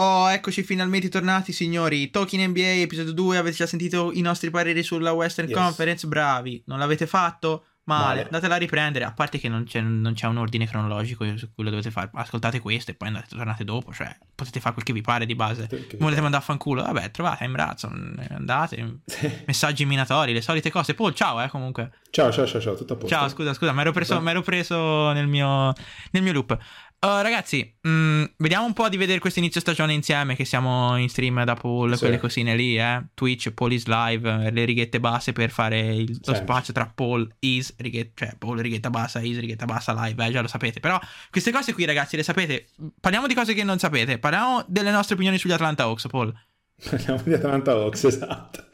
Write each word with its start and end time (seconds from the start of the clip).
Oh, 0.00 0.30
eccoci 0.30 0.62
finalmente 0.62 1.08
tornati, 1.08 1.50
signori. 1.52 2.08
Talking 2.10 2.46
NBA, 2.50 2.82
episodio 2.82 3.12
2. 3.12 3.36
Avete 3.36 3.56
già 3.56 3.66
sentito 3.66 4.12
i 4.12 4.20
nostri 4.20 4.48
pareri 4.48 4.84
sulla 4.84 5.10
Western 5.10 5.48
Yes. 5.48 5.56
Conference? 5.56 6.06
Bravi. 6.06 6.62
Non 6.66 6.78
l'avete 6.78 7.08
fatto? 7.08 7.64
Male. 7.82 8.04
Male. 8.04 8.22
Andatela 8.24 8.54
a 8.54 8.58
riprendere. 8.58 9.04
A 9.04 9.12
parte 9.12 9.38
che 9.38 9.48
non 9.48 9.64
c'è, 9.64 9.80
non 9.80 10.12
c'è 10.14 10.26
un 10.28 10.36
ordine 10.36 10.68
cronologico 10.68 11.24
su 11.36 11.52
cui 11.52 11.64
lo 11.64 11.70
dovete 11.70 11.90
fare. 11.90 12.10
Ascoltate 12.12 12.60
questo 12.60 12.92
e 12.92 12.94
poi 12.94 13.08
andate, 13.08 13.34
tornate 13.34 13.64
dopo. 13.64 13.92
Cioè, 13.92 14.16
potete 14.36 14.60
fare 14.60 14.74
quel 14.74 14.84
che 14.86 14.92
vi 14.92 15.00
pare 15.00 15.26
di 15.26 15.34
base. 15.34 15.66
Volete 15.98 16.20
mandare 16.20 16.42
a 16.44 16.46
fanculo? 16.46 16.82
Vabbè, 16.82 17.10
trovate 17.10 17.44
Amazon. 17.44 18.24
Andate. 18.30 19.00
Messaggi 19.46 19.84
minatori, 19.84 20.32
le 20.32 20.42
solite 20.42 20.70
cose. 20.70 20.94
Paul, 20.94 21.12
ciao, 21.12 21.42
eh, 21.42 21.48
comunque. 21.48 21.90
Ciao, 22.10 22.30
ciao, 22.30 22.46
ciao, 22.46 22.60
ciao, 22.60 22.76
tutto 22.76 22.92
a 22.92 22.96
posto. 22.96 23.14
Ciao, 23.14 23.28
scusa, 23.28 23.52
scusa, 23.52 23.72
mi 23.72 23.80
ero 23.80 23.90
preso, 23.92 24.20
preso 24.42 25.10
nel, 25.12 25.26
mio, 25.26 25.72
nel 26.12 26.22
mio 26.22 26.32
loop. 26.32 26.56
Uh, 27.00 27.22
ragazzi, 27.22 27.76
mh, 27.80 28.24
vediamo 28.38 28.66
un 28.66 28.72
po' 28.72 28.88
di 28.88 28.96
vedere 28.96 29.20
questo 29.20 29.38
inizio 29.38 29.60
stagione 29.60 29.92
insieme, 29.92 30.34
che 30.34 30.44
siamo 30.44 30.96
in 30.96 31.08
stream 31.08 31.44
da 31.44 31.54
Paul, 31.54 31.92
Sì. 31.92 31.98
quelle 32.00 32.18
cosine 32.18 32.56
lì, 32.56 32.76
eh. 32.76 33.04
Twitch, 33.14 33.52
Paul 33.52 33.72
is 33.72 33.86
live, 33.86 34.50
le 34.50 34.64
righette 34.64 34.98
basse 34.98 35.32
per 35.32 35.50
fare 35.50 35.78
il, 35.94 36.08
lo 36.10 36.18
Sempre. 36.34 36.42
spazio 36.42 36.72
tra 36.72 36.90
Paul, 36.92 37.32
is, 37.38 37.72
righetta, 37.78 38.26
cioè 38.26 38.36
Paul, 38.36 38.58
righetta 38.58 38.90
bassa, 38.90 39.20
is, 39.20 39.38
righetta 39.38 39.64
bassa, 39.64 39.92
live, 39.94 40.26
eh, 40.26 40.30
già 40.32 40.40
lo 40.40 40.48
sapete. 40.48 40.80
Però 40.80 40.98
queste 41.30 41.52
cose 41.52 41.72
qui, 41.72 41.84
ragazzi, 41.84 42.16
le 42.16 42.24
sapete. 42.24 42.66
Parliamo 43.00 43.28
di 43.28 43.34
cose 43.34 43.54
che 43.54 43.62
non 43.62 43.78
sapete, 43.78 44.18
parliamo 44.18 44.64
delle 44.66 44.90
nostre 44.90 45.14
opinioni 45.14 45.38
sugli 45.38 45.52
Atlanta 45.52 45.84
Hawks, 45.84 46.08
Paul. 46.08 46.34
Parliamo 46.82 47.22
di 47.22 47.32
Atlanta 47.32 47.70
Hawks, 47.72 48.02
esatto. 48.10 48.64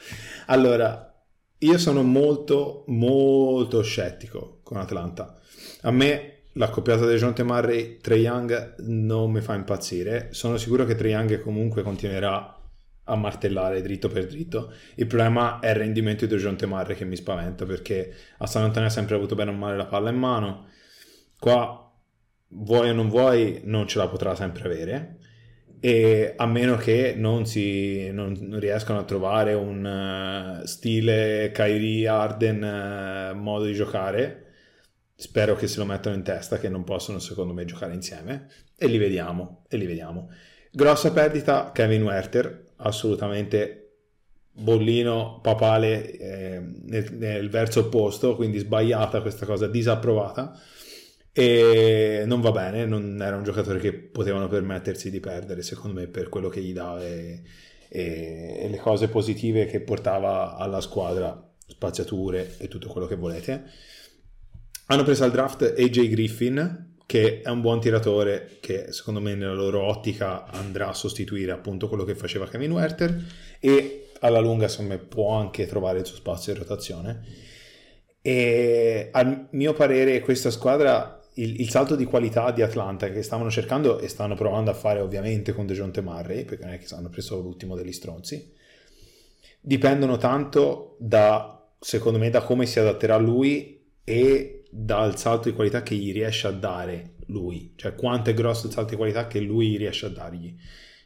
Allora, 0.46 1.14
io 1.58 1.76
sono 1.78 2.02
molto, 2.02 2.84
molto 2.86 3.82
scettico 3.82 4.60
con 4.62 4.78
Atlanta. 4.78 5.38
A 5.82 5.90
me 5.90 6.33
la 6.54 6.68
coppiata 6.68 7.06
di 7.06 7.16
Jonte 7.16 7.42
Murray, 7.42 7.98
Trae 7.98 8.18
Young 8.18 8.76
non 8.80 9.30
mi 9.30 9.40
fa 9.40 9.54
impazzire. 9.54 10.28
Sono 10.32 10.56
sicuro 10.56 10.84
che 10.84 10.94
Trae 10.94 11.10
Young 11.10 11.40
comunque 11.40 11.82
continuerà 11.82 12.58
a 13.06 13.16
martellare 13.16 13.82
dritto 13.82 14.08
per 14.08 14.26
dritto. 14.26 14.72
Il 14.94 15.06
problema 15.06 15.58
è 15.58 15.70
il 15.70 15.76
rendimento 15.76 16.26
di 16.26 16.36
Jonte 16.36 16.66
Murray 16.66 16.94
che 16.94 17.04
mi 17.04 17.16
spaventa 17.16 17.64
perché 17.64 18.12
a 18.38 18.46
San 18.46 18.64
Antonio 18.64 18.88
ha 18.88 18.92
sempre 18.92 19.14
avuto 19.16 19.34
bene 19.34 19.50
o 19.50 19.54
male 19.54 19.76
la 19.76 19.86
palla 19.86 20.10
in 20.10 20.16
mano. 20.16 20.68
Qua, 21.38 21.92
vuoi 22.48 22.90
o 22.90 22.92
non 22.94 23.08
vuoi, 23.08 23.60
non 23.64 23.86
ce 23.86 23.98
la 23.98 24.08
potrà 24.08 24.34
sempre 24.34 24.64
avere 24.64 25.18
e 25.80 26.32
a 26.34 26.46
meno 26.46 26.76
che 26.76 27.12
non, 27.14 27.44
si, 27.44 28.10
non, 28.10 28.34
non 28.40 28.58
riescano 28.58 29.00
a 29.00 29.04
trovare 29.04 29.52
un 29.52 29.84
eh, 29.84 30.66
stile 30.66 31.50
Kyrie 31.52 32.08
Arden 32.08 32.64
eh, 32.64 33.34
modo 33.34 33.64
di 33.64 33.74
giocare 33.74 34.43
spero 35.14 35.54
che 35.56 35.66
se 35.66 35.78
lo 35.78 35.84
mettano 35.84 36.16
in 36.16 36.22
testa 36.22 36.58
che 36.58 36.68
non 36.68 36.84
possono 36.84 37.18
secondo 37.18 37.52
me 37.52 37.64
giocare 37.64 37.94
insieme. 37.94 38.48
E 38.76 38.86
li 38.86 38.98
vediamo 38.98 39.64
e 39.68 39.76
li 39.76 39.86
vediamo. 39.86 40.30
Grossa 40.70 41.12
perdita 41.12 41.70
Kevin 41.72 42.02
Werther 42.02 42.72
assolutamente 42.76 43.80
bollino 44.56 45.40
papale 45.42 46.12
eh, 46.12 46.60
nel, 46.84 47.12
nel 47.12 47.50
verso 47.50 47.80
opposto 47.80 48.36
quindi 48.36 48.58
sbagliata 48.58 49.20
questa 49.20 49.46
cosa 49.46 49.66
disapprovata. 49.66 50.58
E 51.36 52.22
non 52.26 52.40
va 52.40 52.52
bene, 52.52 52.86
non 52.86 53.20
era 53.20 53.36
un 53.36 53.42
giocatore 53.42 53.80
che 53.80 53.92
potevano 53.92 54.46
permettersi 54.46 55.10
di 55.10 55.18
perdere, 55.18 55.62
secondo 55.62 55.98
me, 56.00 56.06
per 56.06 56.28
quello 56.28 56.48
che 56.48 56.60
gli 56.60 56.72
dava 56.72 57.02
e, 57.04 57.42
e- 57.88 58.58
e 58.60 58.68
le 58.68 58.76
cose 58.78 59.08
positive 59.08 59.66
che 59.66 59.80
portava 59.80 60.54
alla 60.56 60.80
squadra, 60.80 61.36
spaziature 61.66 62.54
e 62.58 62.68
tutto 62.68 62.88
quello 62.88 63.08
che 63.08 63.16
volete. 63.16 63.64
Hanno 64.86 65.02
preso 65.02 65.24
al 65.24 65.30
draft 65.30 65.62
AJ 65.62 66.08
Griffin, 66.08 66.96
che 67.06 67.40
è 67.40 67.48
un 67.48 67.62
buon 67.62 67.80
tiratore, 67.80 68.58
che 68.60 68.92
secondo 68.92 69.18
me 69.18 69.34
nella 69.34 69.54
loro 69.54 69.82
ottica 69.82 70.44
andrà 70.46 70.88
a 70.88 70.94
sostituire 70.94 71.52
appunto 71.52 71.88
quello 71.88 72.04
che 72.04 72.14
faceva 72.14 72.46
Kevin 72.46 72.72
Werther 72.72 73.24
e 73.60 74.10
alla 74.20 74.40
lunga 74.40 74.68
secondo 74.68 74.94
me 74.94 74.98
può 74.98 75.32
anche 75.36 75.66
trovare 75.66 76.00
il 76.00 76.06
suo 76.06 76.16
spazio 76.16 76.52
in 76.52 76.58
rotazione. 76.58 77.22
E 78.20 79.08
al 79.12 79.48
mio 79.52 79.72
parere 79.72 80.20
questa 80.20 80.50
squadra, 80.50 81.18
il, 81.34 81.60
il 81.60 81.70
salto 81.70 81.96
di 81.96 82.04
qualità 82.04 82.50
di 82.50 82.60
Atlanta 82.60 83.10
che 83.10 83.22
stavano 83.22 83.50
cercando 83.50 83.98
e 83.98 84.08
stanno 84.08 84.34
provando 84.34 84.70
a 84.70 84.74
fare 84.74 85.00
ovviamente 85.00 85.54
con 85.54 85.66
DeJounte 85.66 86.02
Murray, 86.02 86.44
perché 86.44 86.64
non 86.64 86.74
è 86.74 86.78
che 86.78 86.94
hanno 86.94 87.08
preso 87.08 87.40
l'ultimo 87.40 87.74
degli 87.74 87.92
stronzi, 87.92 88.52
dipendono 89.60 90.18
tanto 90.18 90.96
da, 90.98 91.70
secondo 91.80 92.18
me, 92.18 92.28
da 92.28 92.42
come 92.42 92.66
si 92.66 92.78
adatterà 92.78 93.16
lui 93.16 93.82
e 94.04 94.63
dal 94.76 95.16
salto 95.16 95.48
di 95.48 95.54
qualità 95.54 95.84
che 95.84 95.94
gli 95.94 96.12
riesce 96.12 96.48
a 96.48 96.50
dare 96.50 97.14
lui, 97.26 97.74
cioè 97.76 97.94
quanto 97.94 98.30
è 98.30 98.34
grosso 98.34 98.66
il 98.66 98.72
salto 98.72 98.90
di 98.90 98.96
qualità 98.96 99.28
che 99.28 99.38
lui 99.38 99.76
riesce 99.76 100.06
a 100.06 100.08
dargli. 100.08 100.52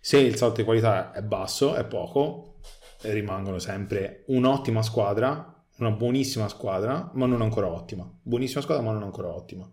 Se 0.00 0.18
il 0.18 0.36
salto 0.36 0.56
di 0.56 0.64
qualità 0.64 1.12
è 1.12 1.22
basso, 1.22 1.74
è 1.74 1.84
poco, 1.84 2.60
rimangono 3.02 3.58
sempre 3.58 4.24
un'ottima 4.28 4.80
squadra, 4.82 5.54
una 5.78 5.90
buonissima 5.90 6.48
squadra, 6.48 7.10
ma 7.12 7.26
non 7.26 7.42
ancora 7.42 7.68
ottima. 7.68 8.10
Buonissima 8.22 8.62
squadra, 8.62 8.82
ma 8.82 8.92
non 8.92 9.02
ancora 9.02 9.28
ottima. 9.28 9.70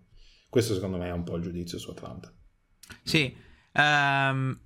Questo 0.50 0.74
secondo 0.74 0.98
me 0.98 1.08
è 1.08 1.14
un 1.14 1.24
po' 1.24 1.38
il 1.38 1.44
giudizio 1.44 1.80
su 1.80 1.90
Atlanta. 1.90 2.34
Sì, 3.02 3.34
ehm, 3.72 4.60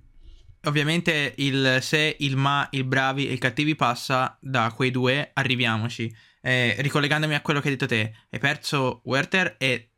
ovviamente 0.64 1.34
il 1.36 1.78
se, 1.80 2.16
il 2.18 2.36
ma, 2.36 2.66
il 2.72 2.84
bravi 2.84 3.28
e 3.28 3.32
il 3.32 3.38
cattivi 3.38 3.76
passa 3.76 4.36
da 4.40 4.72
quei 4.74 4.90
due, 4.90 5.30
arriviamoci. 5.32 6.12
Eh, 6.42 6.76
ricollegandomi 6.78 7.34
a 7.34 7.42
quello 7.42 7.60
che 7.60 7.68
hai 7.68 7.74
detto 7.74 7.86
te, 7.86 8.14
hai 8.30 8.38
perso 8.38 9.02
Werther 9.04 9.56
e 9.58 9.90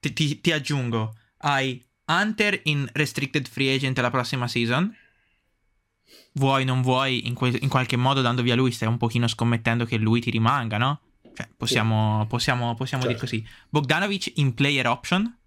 ti, 0.00 0.12
ti- 0.12 0.40
ti 0.40 0.52
aggiungo, 0.52 1.16
hai 1.38 1.82
Hunter 2.06 2.60
in 2.64 2.88
restricted 2.92 3.48
free 3.48 3.74
agent 3.74 3.98
la 3.98 4.10
prossima 4.10 4.46
season. 4.48 4.94
Vuoi, 6.34 6.64
non 6.64 6.82
vuoi, 6.82 7.26
in, 7.26 7.34
que- 7.34 7.58
in 7.60 7.68
qualche 7.68 7.96
modo 7.96 8.20
dando 8.20 8.42
via 8.42 8.54
lui, 8.54 8.72
stai 8.72 8.88
un 8.88 8.96
pochino 8.98 9.26
scommettendo 9.28 9.84
che 9.84 9.96
lui 9.96 10.20
ti 10.20 10.30
rimanga, 10.30 10.76
no? 10.76 11.00
Cioè, 11.34 11.48
possiamo, 11.56 12.26
possiamo, 12.26 12.74
possiamo 12.74 13.06
dire 13.06 13.18
Certo. 13.18 13.30
così. 13.30 13.46
Bogdanovic 13.70 14.32
in 14.36 14.52
player 14.54 14.86
option. 14.86 15.38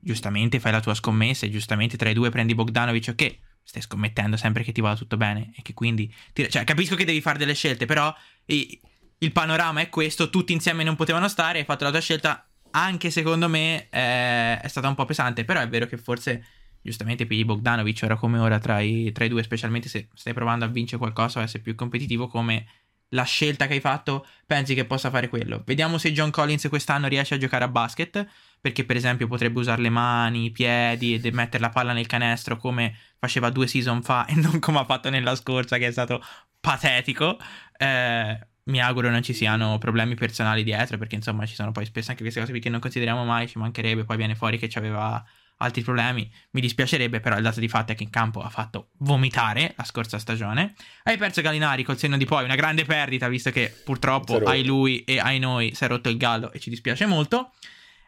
Giustamente 0.00 0.60
fai 0.60 0.72
la 0.72 0.80
tua 0.80 0.94
scommessa 0.94 1.46
e 1.46 1.50
giustamente 1.50 1.96
tra 1.96 2.08
i 2.08 2.14
due 2.14 2.30
prendi 2.30 2.54
Bogdanovic, 2.54 3.08
ok? 3.10 3.38
Stai 3.68 3.82
scommettendo 3.82 4.38
sempre 4.38 4.62
che 4.62 4.72
ti 4.72 4.80
vada 4.80 4.96
tutto 4.96 5.18
bene 5.18 5.52
e 5.54 5.60
che 5.60 5.74
quindi... 5.74 6.10
ti- 6.32 6.48
cioè, 6.48 6.64
capisco 6.64 6.96
che 6.96 7.04
devi 7.04 7.20
fare 7.20 7.36
delle 7.36 7.52
scelte, 7.52 7.84
però 7.84 8.14
il 8.46 9.32
panorama 9.32 9.82
è 9.82 9.90
questo, 9.90 10.30
tutti 10.30 10.54
insieme 10.54 10.84
non 10.84 10.96
potevano 10.96 11.28
stare, 11.28 11.58
hai 11.58 11.64
fatto 11.66 11.84
la 11.84 11.90
tua 11.90 12.00
scelta, 12.00 12.48
anche 12.70 13.10
secondo 13.10 13.46
me 13.46 13.88
eh, 13.90 14.58
è 14.58 14.68
stata 14.68 14.88
un 14.88 14.94
po' 14.94 15.04
pesante, 15.04 15.44
però 15.44 15.60
è 15.60 15.68
vero 15.68 15.86
che 15.86 15.98
forse 15.98 16.46
giustamente 16.80 17.26
pigli 17.26 17.44
Bogdanovic 17.44 18.00
ora 18.04 18.16
come 18.16 18.38
ora 18.38 18.58
tra 18.58 18.80
i, 18.80 19.12
tra 19.12 19.26
i 19.26 19.28
due, 19.28 19.42
specialmente 19.42 19.90
se 19.90 20.08
stai 20.14 20.32
provando 20.32 20.64
a 20.64 20.68
vincere 20.68 20.96
qualcosa 20.96 21.40
o 21.40 21.42
essere 21.42 21.62
più 21.62 21.74
competitivo 21.74 22.26
come 22.26 22.64
la 23.10 23.22
scelta 23.24 23.66
che 23.66 23.74
hai 23.74 23.80
fatto 23.80 24.26
pensi 24.46 24.74
che 24.74 24.84
possa 24.84 25.10
fare 25.10 25.28
quello. 25.28 25.62
Vediamo 25.64 25.98
se 25.98 26.12
John 26.12 26.30
Collins 26.30 26.66
quest'anno 26.68 27.08
riesce 27.08 27.34
a 27.34 27.38
giocare 27.38 27.64
a 27.64 27.68
basket, 27.68 28.26
perché 28.60 28.84
per 28.84 28.96
esempio 28.96 29.26
potrebbe 29.26 29.60
usare 29.60 29.80
le 29.82 29.90
mani, 29.90 30.46
i 30.46 30.50
piedi 30.50 31.14
e 31.14 31.32
mettere 31.32 31.62
la 31.62 31.70
palla 31.70 31.92
nel 31.92 32.06
canestro 32.06 32.56
come 32.56 32.96
faceva 33.18 33.50
due 33.50 33.66
season 33.66 34.02
fa 34.02 34.26
e 34.26 34.34
non 34.40 34.58
come 34.58 34.78
ha 34.78 34.84
fatto 34.84 35.10
nella 35.10 35.34
scorsa 35.36 35.78
che 35.78 35.86
è 35.86 35.92
stato 35.92 36.22
patetico. 36.60 37.38
Eh, 37.76 38.46
mi 38.64 38.80
auguro 38.82 39.08
non 39.10 39.22
ci 39.22 39.32
siano 39.32 39.78
problemi 39.78 40.14
personali 40.14 40.62
dietro 40.62 40.98
perché 40.98 41.14
insomma 41.14 41.46
ci 41.46 41.54
sono 41.54 41.72
poi 41.72 41.86
spesso 41.86 42.10
anche 42.10 42.22
queste 42.22 42.40
cose 42.40 42.58
che 42.58 42.68
non 42.68 42.80
consideriamo 42.80 43.24
mai, 43.24 43.48
ci 43.48 43.58
mancherebbe, 43.58 44.04
poi 44.04 44.16
viene 44.16 44.34
fuori 44.34 44.58
che 44.58 44.68
aveva 44.74 45.24
altri 45.58 45.82
problemi, 45.82 46.30
mi 46.52 46.60
dispiacerebbe 46.60 47.20
però 47.20 47.36
il 47.36 47.42
dato 47.42 47.60
di 47.60 47.68
fatto 47.68 47.92
è 47.92 47.94
che 47.94 48.02
in 48.02 48.10
campo 48.10 48.40
ha 48.40 48.48
fatto 48.48 48.90
vomitare 48.98 49.74
la 49.76 49.84
scorsa 49.84 50.18
stagione. 50.18 50.74
Hai 51.04 51.16
perso 51.16 51.42
Galinari 51.42 51.82
col 51.82 51.98
senno 51.98 52.16
di 52.16 52.24
poi, 52.24 52.44
una 52.44 52.54
grande 52.54 52.84
perdita 52.84 53.28
visto 53.28 53.50
che 53.50 53.74
purtroppo 53.84 54.38
ai 54.38 54.64
lui 54.64 55.04
e 55.04 55.18
ai 55.18 55.38
noi 55.38 55.74
si 55.74 55.84
è 55.84 55.88
rotto 55.88 56.08
il 56.08 56.16
gallo 56.16 56.52
e 56.52 56.58
ci 56.58 56.70
dispiace 56.70 57.06
molto. 57.06 57.52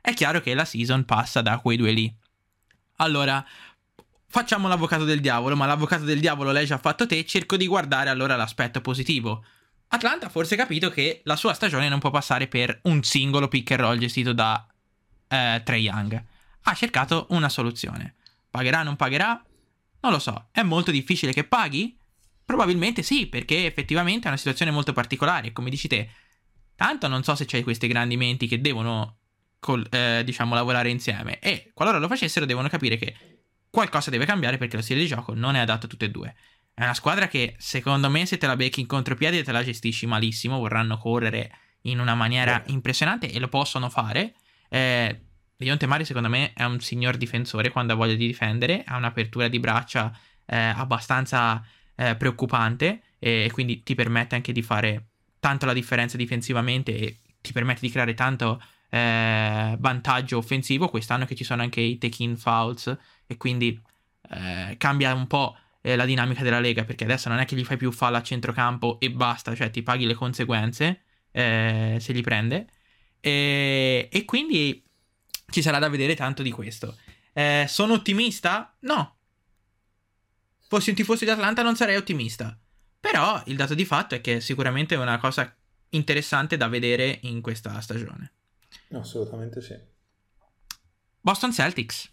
È 0.00 0.14
chiaro 0.14 0.40
che 0.40 0.54
la 0.54 0.64
season 0.64 1.04
passa 1.04 1.42
da 1.42 1.58
quei 1.58 1.76
due 1.76 1.92
lì. 1.92 2.14
Allora, 2.96 3.44
facciamo 4.28 4.68
l'avvocato 4.68 5.04
del 5.04 5.20
diavolo, 5.20 5.56
ma 5.56 5.66
l'avvocato 5.66 6.04
del 6.04 6.20
diavolo 6.20 6.52
l'hai 6.52 6.66
già 6.66 6.78
fatto 6.78 7.06
te, 7.06 7.24
cerco 7.24 7.56
di 7.56 7.66
guardare 7.66 8.10
allora 8.10 8.36
l'aspetto 8.36 8.80
positivo. 8.80 9.44
Atlanta 9.88 10.26
ha 10.26 10.30
forse 10.30 10.54
capito 10.54 10.88
che 10.90 11.20
la 11.24 11.34
sua 11.34 11.52
stagione 11.52 11.88
non 11.88 11.98
può 11.98 12.10
passare 12.10 12.46
per 12.46 12.80
un 12.84 13.02
singolo 13.02 13.48
pick 13.48 13.72
and 13.72 13.80
roll 13.80 13.98
gestito 13.98 14.32
da 14.32 14.64
eh, 15.26 15.60
Trae 15.64 15.78
Young. 15.78 16.24
Ha 16.70 16.74
cercato 16.74 17.26
una 17.30 17.48
soluzione. 17.48 18.14
Pagherà 18.48 18.80
o 18.80 18.82
non 18.84 18.94
pagherà? 18.94 19.44
Non 20.02 20.12
lo 20.12 20.20
so. 20.20 20.50
È 20.52 20.62
molto 20.62 20.92
difficile 20.92 21.32
che 21.32 21.42
paghi? 21.42 21.98
Probabilmente 22.44 23.02
sì, 23.02 23.26
perché 23.26 23.66
effettivamente 23.66 24.26
è 24.26 24.28
una 24.28 24.36
situazione 24.36 24.70
molto 24.70 24.92
particolare. 24.92 25.50
Come 25.50 25.68
dici 25.68 25.88
te, 25.88 26.08
tanto 26.76 27.08
non 27.08 27.24
so 27.24 27.34
se 27.34 27.44
c'hai 27.44 27.64
questi 27.64 27.88
grandi 27.88 28.16
menti 28.16 28.46
che 28.46 28.60
devono, 28.60 29.18
col- 29.58 29.84
eh, 29.90 30.22
diciamo, 30.24 30.54
lavorare 30.54 30.90
insieme. 30.90 31.40
E 31.40 31.72
qualora 31.74 31.98
lo 31.98 32.06
facessero, 32.06 32.46
devono 32.46 32.68
capire 32.68 32.96
che 32.96 33.16
qualcosa 33.68 34.10
deve 34.10 34.24
cambiare 34.24 34.56
perché 34.56 34.76
lo 34.76 34.82
stile 34.82 35.00
di 35.00 35.08
gioco 35.08 35.34
non 35.34 35.56
è 35.56 35.58
adatto 35.58 35.86
a 35.86 35.88
tutte 35.88 36.04
e 36.04 36.10
due. 36.10 36.36
È 36.72 36.84
una 36.84 36.94
squadra 36.94 37.26
che, 37.26 37.56
secondo 37.58 38.08
me, 38.08 38.26
se 38.26 38.38
te 38.38 38.46
la 38.46 38.54
becchi 38.54 38.78
in 38.78 38.86
contropiede 38.86 39.42
te 39.42 39.50
la 39.50 39.64
gestisci 39.64 40.06
malissimo. 40.06 40.60
Vorranno 40.60 40.98
correre 40.98 41.50
in 41.82 41.98
una 41.98 42.14
maniera 42.14 42.62
impressionante 42.66 43.28
e 43.28 43.40
lo 43.40 43.48
possono 43.48 43.90
fare. 43.90 44.36
Eh, 44.68 45.24
Leonte 45.64 45.86
Mari 45.86 46.04
secondo 46.04 46.28
me 46.28 46.52
è 46.54 46.64
un 46.64 46.80
signor 46.80 47.16
difensore 47.16 47.70
quando 47.70 47.92
ha 47.92 47.96
voglia 47.96 48.14
di 48.14 48.26
difendere, 48.26 48.82
ha 48.86 48.96
un'apertura 48.96 49.48
di 49.48 49.60
braccia 49.60 50.10
eh, 50.46 50.56
abbastanza 50.56 51.62
eh, 51.94 52.16
preoccupante 52.16 53.02
e 53.18 53.50
quindi 53.52 53.82
ti 53.82 53.94
permette 53.94 54.34
anche 54.34 54.52
di 54.52 54.62
fare 54.62 55.08
tanto 55.38 55.66
la 55.66 55.72
differenza 55.72 56.16
difensivamente 56.16 56.96
e 56.96 57.16
ti 57.40 57.52
permette 57.52 57.80
di 57.82 57.90
creare 57.90 58.14
tanto 58.14 58.62
eh, 58.88 59.76
vantaggio 59.78 60.38
offensivo. 60.38 60.88
Quest'anno 60.88 61.26
che 61.26 61.34
ci 61.34 61.44
sono 61.44 61.62
anche 61.62 61.80
i 61.80 61.98
take-in 61.98 62.36
fouls 62.36 62.96
e 63.26 63.36
quindi 63.36 63.78
eh, 64.30 64.76
cambia 64.78 65.14
un 65.14 65.26
po' 65.26 65.56
eh, 65.82 65.96
la 65.96 66.04
dinamica 66.04 66.42
della 66.42 66.60
Lega 66.60 66.84
perché 66.84 67.04
adesso 67.04 67.28
non 67.28 67.38
è 67.38 67.44
che 67.44 67.56
gli 67.56 67.64
fai 67.64 67.76
più 67.76 67.92
fall 67.92 68.14
a 68.14 68.22
centrocampo 68.22 68.98
e 68.98 69.10
basta, 69.10 69.54
cioè 69.54 69.70
ti 69.70 69.82
paghi 69.82 70.06
le 70.06 70.14
conseguenze 70.14 71.02
eh, 71.32 71.96
se 72.00 72.12
li 72.12 72.22
prende. 72.22 72.66
E, 73.20 74.08
e, 74.10 74.24
quindi 74.24 74.82
ci 75.50 75.62
sarà 75.62 75.78
da 75.78 75.88
vedere 75.88 76.14
tanto 76.14 76.42
di 76.42 76.50
questo. 76.50 76.96
Eh, 77.32 77.66
sono 77.68 77.94
ottimista? 77.94 78.74
No. 78.80 79.16
Fossi 80.68 80.90
un 80.90 80.96
tifoso 80.96 81.24
di 81.24 81.30
Atlanta 81.30 81.62
non 81.62 81.76
sarei 81.76 81.96
ottimista. 81.96 82.58
Però 82.98 83.42
il 83.46 83.56
dato 83.56 83.74
di 83.74 83.84
fatto 83.84 84.14
è 84.14 84.20
che 84.20 84.40
sicuramente 84.40 84.94
è 84.94 84.98
una 84.98 85.18
cosa 85.18 85.54
interessante 85.90 86.56
da 86.56 86.68
vedere 86.68 87.18
in 87.22 87.40
questa 87.40 87.80
stagione. 87.80 88.32
Assolutamente 88.92 89.60
sì. 89.60 89.76
Boston 91.20 91.52
Celtics. 91.52 92.10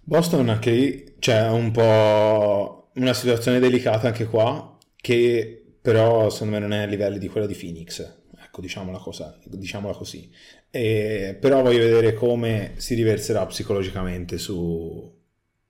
Boston 0.00 0.48
anche 0.48 1.16
c'è 1.18 1.48
un 1.48 1.70
po' 1.70 2.90
una 2.94 3.12
situazione 3.12 3.58
delicata 3.58 4.08
anche 4.08 4.26
qua, 4.26 4.78
che 4.96 5.76
però 5.80 6.30
secondo 6.30 6.54
me 6.54 6.58
non 6.60 6.72
è 6.72 6.82
a 6.82 6.86
livelli 6.86 7.18
di 7.18 7.28
quella 7.28 7.46
di 7.46 7.54
Phoenix. 7.54 8.16
Ecco, 8.58 8.60
diciamola, 8.60 8.98
cosa, 8.98 9.38
diciamola 9.44 9.94
così. 9.94 10.30
E, 10.70 11.36
però 11.40 11.62
voglio 11.62 11.78
vedere 11.78 12.12
come 12.12 12.74
si 12.76 12.94
riverserà 12.94 13.46
psicologicamente 13.46 14.36
su, 14.38 15.16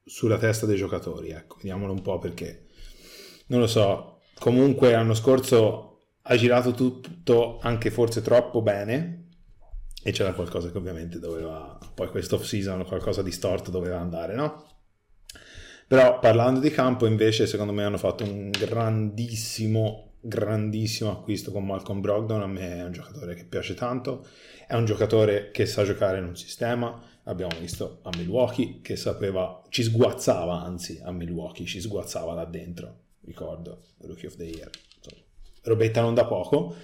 sulla 0.02 0.38
testa 0.38 0.66
dei 0.66 0.76
giocatori. 0.76 1.30
Ecco, 1.30 1.56
vediamolo 1.56 1.92
un 1.92 2.02
po' 2.02 2.18
perché 2.18 2.66
non 3.48 3.60
lo 3.60 3.66
so. 3.66 4.20
Comunque 4.38 4.92
l'anno 4.92 5.14
scorso 5.14 5.84
ha 6.22 6.36
girato 6.36 6.72
tutto 6.72 7.58
anche 7.60 7.90
forse 7.90 8.22
troppo 8.22 8.62
bene 8.62 9.26
e 10.02 10.12
c'era 10.12 10.32
qualcosa 10.32 10.70
che 10.70 10.78
ovviamente 10.78 11.18
doveva 11.18 11.78
poi 11.94 12.08
questo 12.08 12.36
off 12.36 12.44
season 12.44 12.84
qualcosa 12.84 13.22
di 13.22 13.32
storto 13.32 13.70
doveva 13.70 13.98
andare 13.98 14.34
no? 14.34 14.64
però 15.88 16.20
parlando 16.20 16.60
di 16.60 16.70
campo 16.70 17.06
invece 17.06 17.46
secondo 17.46 17.72
me 17.72 17.82
hanno 17.82 17.96
fatto 17.96 18.24
un 18.24 18.50
grandissimo 18.50 20.07
grandissimo 20.20 21.10
acquisto 21.10 21.52
con 21.52 21.64
Malcolm 21.64 22.00
Brogdon 22.00 22.42
a 22.42 22.46
me 22.46 22.76
è 22.76 22.84
un 22.84 22.92
giocatore 22.92 23.34
che 23.34 23.44
piace 23.44 23.74
tanto 23.74 24.26
è 24.66 24.74
un 24.74 24.84
giocatore 24.84 25.50
che 25.50 25.64
sa 25.66 25.84
giocare 25.84 26.18
in 26.18 26.24
un 26.24 26.36
sistema 26.36 27.00
abbiamo 27.24 27.56
visto 27.60 28.00
a 28.02 28.10
Milwaukee 28.16 28.80
che 28.82 28.96
sapeva 28.96 29.62
ci 29.68 29.82
sguazzava 29.82 30.60
anzi 30.60 31.00
a 31.02 31.12
Milwaukee 31.12 31.66
ci 31.66 31.80
sguazzava 31.80 32.34
là 32.34 32.44
dentro 32.44 32.96
ricordo 33.20 33.84
Rookie 33.98 34.28
of 34.28 34.36
the 34.36 34.44
Year 34.44 34.70
robetta 35.68 36.00
non 36.00 36.14
da 36.14 36.24
poco, 36.24 36.74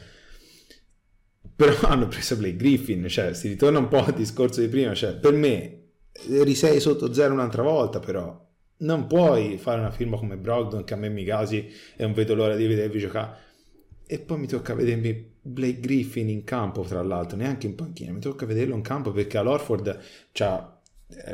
però 1.56 1.74
hanno 1.88 2.06
preso 2.06 2.36
Blake 2.36 2.56
Griffin, 2.56 3.08
cioè 3.08 3.34
si 3.34 3.48
ritorna 3.48 3.78
un 3.78 3.88
po' 3.88 4.04
al 4.04 4.14
discorso 4.14 4.60
di 4.60 4.68
prima, 4.68 4.94
cioè 4.94 5.14
per 5.14 5.32
me 5.32 5.80
6 6.12 6.80
sotto 6.80 7.12
0 7.12 7.32
un'altra 7.32 7.62
volta 7.62 7.98
però 7.98 8.42
non 8.78 9.06
puoi 9.06 9.56
fare 9.58 9.80
una 9.80 9.90
firma 9.90 10.16
come 10.16 10.36
Brogdon 10.36 10.84
che 10.84 10.94
a 10.94 10.96
me 10.96 11.08
mi 11.08 11.24
casi 11.24 11.66
e 11.96 12.02
non 12.02 12.12
vedo 12.12 12.34
l'ora 12.34 12.56
di 12.56 12.66
vedervi 12.66 12.98
giocare 12.98 13.42
e 14.06 14.18
poi 14.18 14.38
mi 14.38 14.46
tocca 14.46 14.74
vedermi 14.74 15.32
Blake 15.40 15.80
Griffin 15.80 16.28
in 16.28 16.44
campo 16.44 16.82
tra 16.82 17.02
l'altro 17.02 17.36
neanche 17.36 17.66
in 17.66 17.74
panchina. 17.74 18.12
Mi 18.12 18.20
tocca 18.20 18.46
vederlo 18.46 18.74
in 18.74 18.82
campo 18.82 19.12
perché 19.12 19.38
all'Orford 19.38 19.98
c'ha 20.32 20.80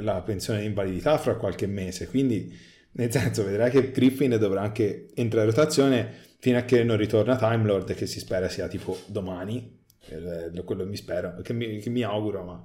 la 0.00 0.20
pensione 0.22 0.60
di 0.60 0.66
invalidità 0.66 1.16
fra 1.16 1.37
qualche 1.37 1.66
mese 1.66 2.06
quindi 2.08 2.52
nel 2.92 3.10
senso 3.10 3.44
vedrai 3.44 3.70
che 3.70 3.92
Griffin 3.92 4.37
dovrà 4.38 4.62
anche 4.62 5.08
entrare 5.14 5.48
in 5.48 5.54
rotazione 5.54 6.12
fino 6.38 6.58
a 6.58 6.62
che 6.62 6.82
non 6.82 6.96
ritorna 6.96 7.37
Time 7.37 7.64
Lord 7.64 7.94
che 7.94 8.06
si 8.06 8.19
spera 8.19 8.48
sia 8.48 8.66
tipo 8.66 8.98
domani. 9.06 9.78
Eh, 10.08 10.64
quello 10.64 10.87
mi 10.87 10.96
spero 10.96 11.37
che 11.42 11.52
mi, 11.52 11.78
che 11.78 11.90
mi, 11.90 12.02
auguro 12.02 12.42
ma 12.42 12.64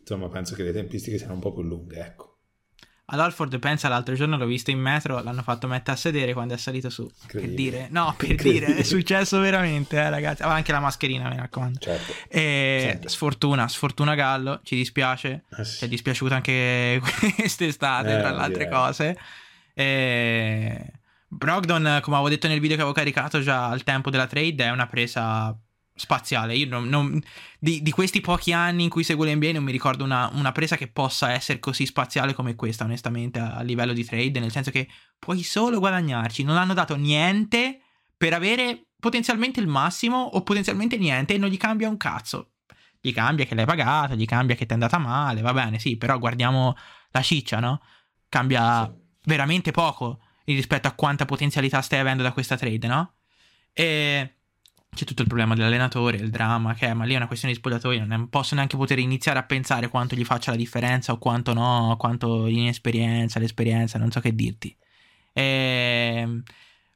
insomma 0.00 0.28
penso 0.28 0.54
che 0.54 0.62
le 0.62 0.72
tempistiche 0.72 1.18
siano 1.18 1.34
un 1.34 1.40
po' 1.40 1.52
più 1.52 1.62
lunghe 1.62 1.98
ecco 1.98 2.37
ad 3.10 3.20
Alford 3.20 3.58
pensa 3.58 3.88
l'altro 3.88 4.14
giorno 4.14 4.36
l'ho 4.36 4.44
visto 4.44 4.70
in 4.70 4.78
metro 4.78 5.22
l'hanno 5.22 5.42
fatto 5.42 5.66
mettere 5.66 5.92
a 5.92 5.98
sedere 5.98 6.34
quando 6.34 6.54
è 6.54 6.56
salito 6.58 6.90
su. 6.90 7.08
Per 7.26 7.48
dire 7.48 7.88
no 7.90 8.14
per 8.16 8.34
dire 8.34 8.76
è 8.76 8.82
successo 8.82 9.40
veramente 9.40 9.96
eh, 9.96 10.10
ragazzi. 10.10 10.42
Aveva 10.42 10.56
anche 10.56 10.72
la 10.72 10.80
mascherina 10.80 11.28
mi 11.28 11.36
raccomando. 11.36 11.78
Certo. 11.78 12.12
e 12.28 13.00
sfortuna 13.06 13.66
sfortuna 13.68 14.14
Gallo 14.14 14.60
ci 14.62 14.76
dispiace. 14.76 15.44
Eh 15.56 15.64
sì. 15.64 15.78
ci 15.78 15.84
è 15.86 15.88
dispiaciuto 15.88 16.34
anche 16.34 17.00
quest'estate 17.36 18.16
eh, 18.16 18.20
tra 18.20 18.30
le 18.30 18.40
altre 18.40 18.64
direi. 18.64 18.78
cose. 18.78 19.18
E 19.72 20.92
Brogdon, 21.28 22.00
come 22.02 22.16
avevo 22.16 22.30
detto 22.30 22.48
nel 22.48 22.60
video 22.60 22.76
che 22.76 22.82
avevo 22.82 22.96
caricato 22.96 23.40
già 23.40 23.68
al 23.68 23.84
tempo 23.84 24.10
della 24.10 24.26
trade, 24.26 24.64
è 24.64 24.70
una 24.70 24.86
presa 24.86 25.56
spaziale. 25.98 26.54
Io 26.54 26.68
non, 26.68 26.88
non, 26.88 27.20
di, 27.58 27.82
di, 27.82 27.90
questi 27.90 28.20
pochi 28.20 28.52
anni 28.52 28.84
in 28.84 28.88
cui 28.88 29.04
seguo 29.04 29.24
l'NBA 29.24 29.52
non 29.52 29.64
mi 29.64 29.72
ricordo 29.72 30.04
una, 30.04 30.30
una, 30.32 30.52
presa 30.52 30.76
che 30.76 30.88
possa 30.88 31.32
essere 31.32 31.58
così 31.58 31.84
spaziale 31.84 32.32
come 32.32 32.54
questa, 32.54 32.84
onestamente, 32.84 33.38
a, 33.38 33.56
a, 33.56 33.62
livello 33.62 33.92
di 33.92 34.04
trade, 34.04 34.40
nel 34.40 34.52
senso 34.52 34.70
che 34.70 34.88
puoi 35.18 35.42
solo 35.42 35.78
guadagnarci. 35.78 36.44
Non 36.44 36.56
hanno 36.56 36.74
dato 36.74 36.96
niente 36.96 37.80
per 38.16 38.32
avere 38.32 38.86
potenzialmente 38.98 39.60
il 39.60 39.66
massimo 39.66 40.18
o 40.18 40.42
potenzialmente 40.42 40.96
niente 40.96 41.34
e 41.34 41.38
non 41.38 41.50
gli 41.50 41.56
cambia 41.56 41.88
un 41.88 41.96
cazzo. 41.96 42.52
Gli 43.00 43.12
cambia 43.12 43.44
che 43.44 43.54
l'hai 43.54 43.66
pagato, 43.66 44.14
gli 44.14 44.24
cambia 44.24 44.56
che 44.56 44.64
ti 44.64 44.70
è 44.70 44.74
andata 44.74 44.98
male, 44.98 45.40
va 45.40 45.52
bene, 45.52 45.78
sì, 45.78 45.96
però 45.96 46.18
guardiamo 46.18 46.76
la 47.10 47.22
ciccia, 47.22 47.60
no? 47.60 47.80
Cambia 48.28 48.84
sì. 48.84 48.92
veramente 49.24 49.70
poco 49.70 50.20
rispetto 50.44 50.88
a 50.88 50.92
quanta 50.92 51.24
potenzialità 51.24 51.80
stai 51.80 52.00
avendo 52.00 52.22
da 52.22 52.32
questa 52.32 52.56
trade, 52.56 52.86
no? 52.86 53.14
E 53.72 54.37
c'è 54.94 55.04
tutto 55.04 55.22
il 55.22 55.28
problema 55.28 55.54
dell'allenatore, 55.54 56.16
il 56.16 56.30
dramma, 56.30 56.74
che 56.74 56.88
è, 56.88 56.94
ma 56.94 57.04
lì 57.04 57.14
è 57.14 57.16
una 57.16 57.26
questione 57.26 57.54
di 57.54 57.60
spogliatoio, 57.60 58.04
non 58.04 58.28
posso 58.28 58.54
neanche 58.54 58.76
poter 58.76 58.98
iniziare 58.98 59.38
a 59.38 59.44
pensare 59.44 59.88
quanto 59.88 60.16
gli 60.16 60.24
faccia 60.24 60.50
la 60.50 60.56
differenza 60.56 61.12
o 61.12 61.18
quanto 61.18 61.52
no, 61.52 61.96
quanto 61.98 62.46
l'inesperienza, 62.46 63.38
l'esperienza, 63.38 63.98
non 63.98 64.10
so 64.10 64.20
che 64.20 64.34
dirti. 64.34 64.74
E... 65.32 66.42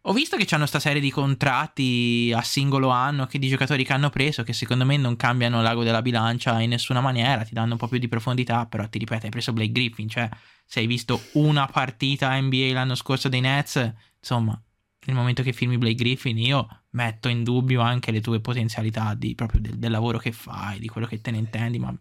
Ho 0.06 0.12
visto 0.12 0.36
che 0.36 0.44
c'hanno 0.44 0.66
sta 0.66 0.80
serie 0.80 1.00
di 1.00 1.12
contratti 1.12 2.32
a 2.34 2.42
singolo 2.42 2.88
anno 2.88 3.26
che 3.26 3.38
di 3.38 3.48
giocatori 3.48 3.84
che 3.84 3.92
hanno 3.92 4.10
preso 4.10 4.42
che 4.42 4.52
secondo 4.52 4.84
me 4.84 4.96
non 4.96 5.14
cambiano 5.14 5.62
l'ago 5.62 5.84
della 5.84 6.02
bilancia 6.02 6.60
in 6.60 6.70
nessuna 6.70 7.00
maniera, 7.00 7.44
ti 7.44 7.54
danno 7.54 7.72
un 7.72 7.78
po' 7.78 7.86
più 7.86 7.98
di 7.98 8.08
profondità, 8.08 8.66
però 8.66 8.88
ti 8.88 8.98
ripeto, 8.98 9.26
hai 9.26 9.30
preso 9.30 9.52
Blake 9.52 9.70
Griffin, 9.70 10.08
cioè 10.08 10.28
se 10.64 10.80
hai 10.80 10.88
visto 10.88 11.22
una 11.34 11.66
partita 11.66 12.36
NBA 12.36 12.72
l'anno 12.72 12.96
scorso 12.96 13.28
dei 13.28 13.40
Nets, 13.40 13.92
insomma, 14.18 14.60
nel 15.04 15.14
momento 15.14 15.44
che 15.44 15.52
filmi 15.52 15.78
Blake 15.78 15.94
Griffin 15.94 16.36
io 16.36 16.81
metto 16.92 17.28
in 17.28 17.42
dubbio 17.42 17.80
anche 17.80 18.10
le 18.10 18.20
tue 18.20 18.40
potenzialità 18.40 19.14
di, 19.14 19.34
proprio 19.34 19.60
del, 19.60 19.78
del, 19.78 19.90
lavoro 19.90 20.18
che 20.18 20.32
fai, 20.32 20.78
di 20.78 20.88
quello 20.88 21.06
che 21.06 21.20
te 21.20 21.30
ne 21.30 21.38
intendi, 21.38 21.78
ma 21.78 21.94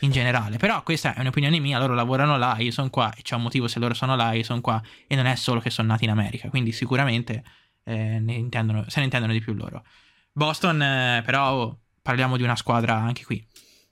in 0.00 0.10
generale. 0.10 0.56
Però 0.56 0.82
questa 0.82 1.14
è 1.14 1.20
un'opinione 1.20 1.58
mia, 1.58 1.78
loro 1.78 1.94
lavorano 1.94 2.36
là, 2.36 2.56
io 2.58 2.70
sono 2.70 2.90
qua 2.90 3.12
e 3.14 3.22
c'è 3.22 3.34
un 3.34 3.42
motivo 3.42 3.68
se 3.68 3.78
loro 3.78 3.94
sono 3.94 4.14
là, 4.16 4.32
io 4.32 4.42
sono 4.42 4.60
qua 4.60 4.82
e 5.06 5.14
non 5.14 5.26
è 5.26 5.34
solo 5.36 5.60
che 5.60 5.70
sono 5.70 5.88
nati 5.88 6.04
in 6.04 6.10
America, 6.10 6.48
quindi 6.48 6.72
sicuramente 6.72 7.42
eh, 7.84 8.18
ne 8.20 8.34
intendono, 8.34 8.84
se 8.88 8.98
ne 8.98 9.04
intendono 9.04 9.32
di 9.32 9.40
più 9.40 9.54
loro. 9.54 9.84
Boston 10.32 10.82
eh, 10.82 11.22
però 11.24 11.74
parliamo 12.02 12.36
di 12.36 12.42
una 12.42 12.56
squadra 12.56 12.94
anche 12.96 13.24
qui 13.24 13.44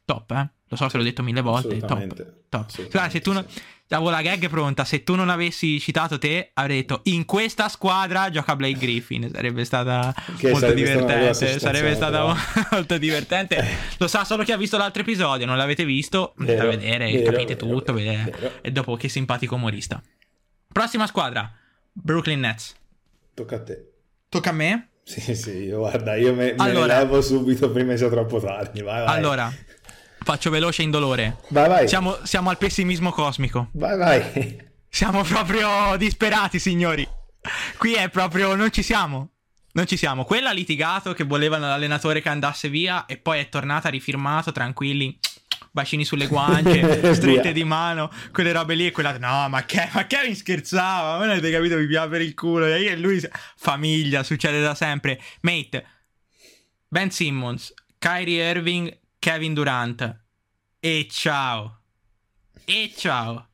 top, 0.05 0.31
eh? 0.33 0.51
Lo 0.75 0.81
so 0.81 0.89
che 0.89 0.97
l'ho 0.97 1.05
detto 1.05 1.23
mille 1.23 1.41
volte, 1.41 1.79
top. 1.79 2.27
top. 2.49 2.91
Guarda, 2.91 3.09
se 3.09 3.21
tu 3.21 3.33
non... 3.33 3.47
Avevo 3.91 4.11
la 4.11 4.23
gag 4.23 4.49
pronta, 4.49 4.85
se 4.85 5.05
tu 5.05 5.15
non 5.15 5.29
avessi 5.29 5.79
citato 5.79 6.19
te, 6.19 6.51
avrei 6.55 6.79
detto 6.79 7.01
in 7.05 7.25
questa 7.27 7.69
squadra 7.69 8.29
gioca 8.29 8.57
Blake 8.57 8.79
Griffin, 8.79 9.31
sarebbe 9.33 9.65
stata 9.65 10.13
che 10.37 10.51
molto 10.51 10.67
sarebbe 10.67 10.83
divertente, 10.83 11.35
stata 11.35 11.59
sarebbe 11.59 11.95
stata 11.95 12.35
molto 12.73 12.99
divertente. 12.99 13.65
Lo 13.99 14.09
sa 14.09 14.25
solo 14.25 14.43
chi 14.43 14.51
ha 14.51 14.57
visto 14.57 14.79
l'altro 14.79 15.03
episodio, 15.03 15.47
non 15.47 15.57
l'avete 15.57 15.85
visto, 15.85 16.35
andate 16.39 16.59
a 16.59 16.65
vedere, 16.65 17.13
vero, 17.13 17.31
capite 17.31 17.55
vero, 17.55 17.69
tutto, 17.69 17.93
vero, 17.93 18.25
vedere. 18.25 18.59
e 18.63 18.73
dopo 18.73 18.97
che 18.97 19.09
simpatico 19.09 19.55
umorista. 19.55 20.03
Prossima 20.73 21.07
squadra, 21.07 21.53
Brooklyn 21.93 22.41
Nets. 22.41 22.75
Tocca 23.35 23.57
a 23.57 23.63
te. 23.63 23.93
Tocca 24.29 24.51
a 24.51 24.55
me? 24.55 24.89
Sì, 25.05 25.37
sì, 25.37 25.69
guarda, 25.69 26.17
io 26.17 26.35
me, 26.35 26.55
allora, 26.57 26.87
me 26.87 26.93
ne 26.95 26.99
levo 27.01 27.21
subito 27.21 27.71
prima 27.71 27.95
sia 27.95 28.09
troppo 28.09 28.41
tardi. 28.41 28.81
Vai, 28.81 29.05
vai. 29.05 29.17
Allora, 29.17 29.53
Faccio 30.25 30.49
veloce 30.49 30.81
e 30.81 30.87
indolore. 30.87 31.37
Vai, 31.49 31.69
vai. 31.69 31.87
Siamo, 31.87 32.19
siamo 32.23 32.49
al 32.49 32.57
pessimismo 32.57 33.13
cosmico. 33.13 33.69
Vai, 33.73 33.99
vai. 33.99 34.73
Siamo 34.89 35.23
proprio 35.23 35.97
disperati, 35.99 36.59
signori. 36.59 37.07
Qui 37.77 37.93
è 37.93 38.09
proprio. 38.09 38.55
Non 38.55 38.71
ci 38.73 38.83
siamo. 38.83 39.33
Non 39.73 39.87
ci 39.87 39.99
siamo. 39.99 40.25
Quella 40.25 40.51
ha 40.51 40.53
litigato 40.53 41.13
che 41.13 41.25
volevano 41.25 41.67
l'allenatore 41.67 42.23
che 42.23 42.31
andasse 42.31 42.71
via 42.71 43.05
e 43.05 43.19
poi 43.19 43.41
è 43.41 43.49
tornata 43.51 43.91
rifirmato, 43.91 44.51
tranquilli. 44.51 45.19
Bacini 45.73 46.05
sulle 46.05 46.29
guance, 46.29 47.13
strette 47.15 47.53
di 47.53 47.65
mano, 47.65 48.09
quelle 48.33 48.53
robe 48.53 48.77
lì 48.77 48.87
e 48.87 48.93
quella. 48.93 49.19
No, 49.19 49.49
ma, 49.49 49.65
che, 49.65 49.91
ma 49.93 50.07
Kevin 50.07 50.35
scherzava. 50.35 51.19
Ma 51.19 51.25
non 51.25 51.31
avete 51.33 51.51
capito, 51.51 51.77
mi 51.77 51.87
piace 51.87 52.09
per 52.09 52.23
il 52.23 52.35
culo. 52.35 52.65
E 52.65 52.81
io 52.81 52.91
e 52.93 52.97
lui. 52.97 53.21
Famiglia, 53.57 54.23
succede 54.23 54.63
da 54.63 54.75
sempre. 54.75 55.21
Mate, 55.41 55.85
Ben 56.89 57.11
Simmons, 57.11 57.75
Kyrie 57.99 58.49
Irving 58.49 59.03
Kevin 59.25 59.55
Durant 59.55 60.21
e 60.79 61.09
ciao. 61.11 61.81
E 62.67 62.93
ciao. 62.95 63.49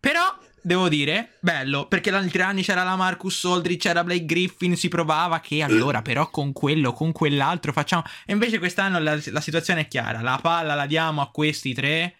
Però 0.00 0.36
devo 0.60 0.88
dire, 0.88 1.36
bello, 1.38 1.86
perché 1.86 2.10
l'anni 2.10 2.28
tre 2.28 2.42
anni 2.42 2.64
c'era 2.64 2.82
la 2.82 2.96
Marcus 2.96 3.44
Aldridge, 3.44 3.86
c'era 3.86 4.02
Blake 4.02 4.24
Griffin, 4.24 4.76
si 4.76 4.88
provava 4.88 5.38
che 5.38 5.62
allora 5.62 6.02
però 6.02 6.28
con 6.28 6.52
quello, 6.52 6.92
con 6.92 7.12
quell'altro 7.12 7.72
facciamo... 7.72 8.02
E 8.26 8.32
invece 8.32 8.58
quest'anno 8.58 8.98
la, 8.98 9.16
la 9.26 9.40
situazione 9.40 9.82
è 9.82 9.86
chiara, 9.86 10.22
la 10.22 10.40
palla 10.42 10.74
la 10.74 10.86
diamo 10.86 11.20
a 11.20 11.30
questi 11.30 11.72
tre, 11.72 12.16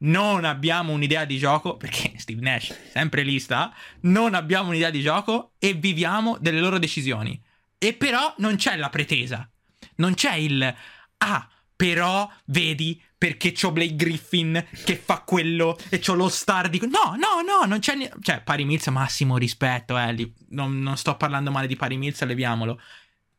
non 0.00 0.44
abbiamo 0.44 0.92
un'idea 0.92 1.24
di 1.24 1.38
gioco, 1.38 1.78
perché 1.78 2.12
Steve 2.18 2.42
Nash 2.42 2.76
sempre 2.92 3.22
lì 3.22 3.40
sta, 3.40 3.74
non 4.00 4.34
abbiamo 4.34 4.68
un'idea 4.68 4.90
di 4.90 5.00
gioco 5.00 5.54
e 5.58 5.72
viviamo 5.72 6.36
delle 6.38 6.60
loro 6.60 6.78
decisioni. 6.78 7.42
E 7.78 7.94
però 7.94 8.34
non 8.36 8.56
c'è 8.56 8.76
la 8.76 8.90
pretesa, 8.90 9.50
non 9.94 10.12
c'è 10.12 10.34
il... 10.34 10.74
Ah, 11.16 11.48
però 11.76 12.30
vedi 12.46 13.00
perché 13.16 13.52
c'ho 13.52 13.72
Blake 13.72 13.96
Griffin 13.96 14.64
che 14.84 14.96
fa 14.96 15.20
quello 15.20 15.78
e 15.88 15.98
c'ho 15.98 16.14
lo 16.14 16.28
star 16.28 16.68
di... 16.68 16.78
No, 16.80 17.16
no, 17.16 17.40
no, 17.42 17.64
non 17.66 17.78
c'è... 17.78 17.94
niente. 17.94 18.16
Cioè, 18.20 18.42
Pari 18.42 18.64
Mills, 18.64 18.86
massimo 18.88 19.38
rispetto, 19.38 19.98
eh. 19.98 20.30
Non, 20.50 20.80
non, 20.80 20.96
sto 20.98 21.16
parlando 21.16 21.50
male 21.50 21.66
di 21.66 21.74
Pari 21.76 21.96
Mills, 21.96 22.22
leviamolo. 22.24 22.78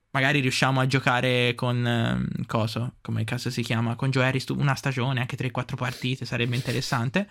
Magari 0.10 0.40
riusciamo 0.40 0.80
a 0.80 0.88
giocare 0.88 1.54
con... 1.54 1.86
Eh, 1.86 2.46
coso, 2.48 2.96
come 3.02 3.24
caso 3.26 3.52
si 3.52 3.62
chiama? 3.62 3.96
Con 3.96 4.10
Joe 4.10 4.26
Harris 4.26 4.46
una 4.50 4.74
stagione, 4.74 5.20
anche 5.20 5.38
3-4 5.38 5.76
partite, 5.76 6.26
sarebbe 6.26 6.56
interessante. 6.56 7.28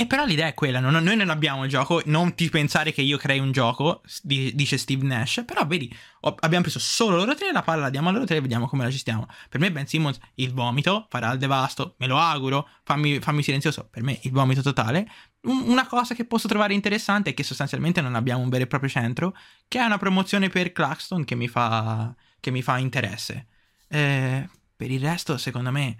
E 0.00 0.06
però 0.06 0.24
l'idea 0.24 0.46
è 0.46 0.54
quella, 0.54 0.80
non, 0.80 0.94
noi 1.02 1.14
non 1.14 1.28
abbiamo 1.28 1.64
il 1.64 1.68
gioco, 1.68 2.00
non 2.06 2.34
ti 2.34 2.48
pensare 2.48 2.90
che 2.90 3.02
io 3.02 3.18
crei 3.18 3.38
un 3.38 3.52
gioco, 3.52 4.00
dice 4.22 4.78
Steve 4.78 5.04
Nash, 5.04 5.42
però 5.44 5.66
vedi, 5.66 5.94
ho, 6.20 6.34
abbiamo 6.40 6.62
preso 6.62 6.78
solo 6.78 7.16
loro 7.16 7.34
tre, 7.34 7.52
la 7.52 7.60
palla 7.60 7.82
la 7.82 7.90
diamo 7.90 8.08
a 8.08 8.12
loro 8.12 8.24
tre 8.24 8.38
e 8.38 8.40
vediamo 8.40 8.66
come 8.66 8.84
la 8.84 8.88
gestiamo. 8.88 9.26
Per 9.50 9.60
me 9.60 9.70
Ben 9.70 9.86
Simmons 9.86 10.18
il 10.36 10.54
vomito, 10.54 11.06
farà 11.10 11.30
il 11.32 11.38
devasto, 11.38 11.96
me 11.98 12.06
lo 12.06 12.16
auguro, 12.16 12.66
fammi, 12.82 13.20
fammi 13.20 13.42
silenzioso, 13.42 13.88
per 13.90 14.02
me 14.02 14.18
il 14.22 14.30
vomito 14.30 14.62
totale. 14.62 15.06
Un, 15.42 15.64
una 15.66 15.86
cosa 15.86 16.14
che 16.14 16.24
posso 16.24 16.48
trovare 16.48 16.72
interessante 16.72 17.28
è 17.28 17.34
che 17.34 17.42
sostanzialmente 17.42 18.00
non 18.00 18.14
abbiamo 18.14 18.42
un 18.42 18.48
vero 18.48 18.64
e 18.64 18.68
proprio 18.68 18.88
centro, 18.88 19.36
che 19.68 19.80
è 19.80 19.84
una 19.84 19.98
promozione 19.98 20.48
per 20.48 20.72
Claxton 20.72 21.26
che 21.26 21.34
mi 21.34 21.46
fa, 21.46 22.16
che 22.40 22.50
mi 22.50 22.62
fa 22.62 22.78
interesse. 22.78 23.48
Eh, 23.86 24.48
per 24.74 24.90
il 24.90 25.00
resto, 25.02 25.36
secondo 25.36 25.70
me 25.70 25.94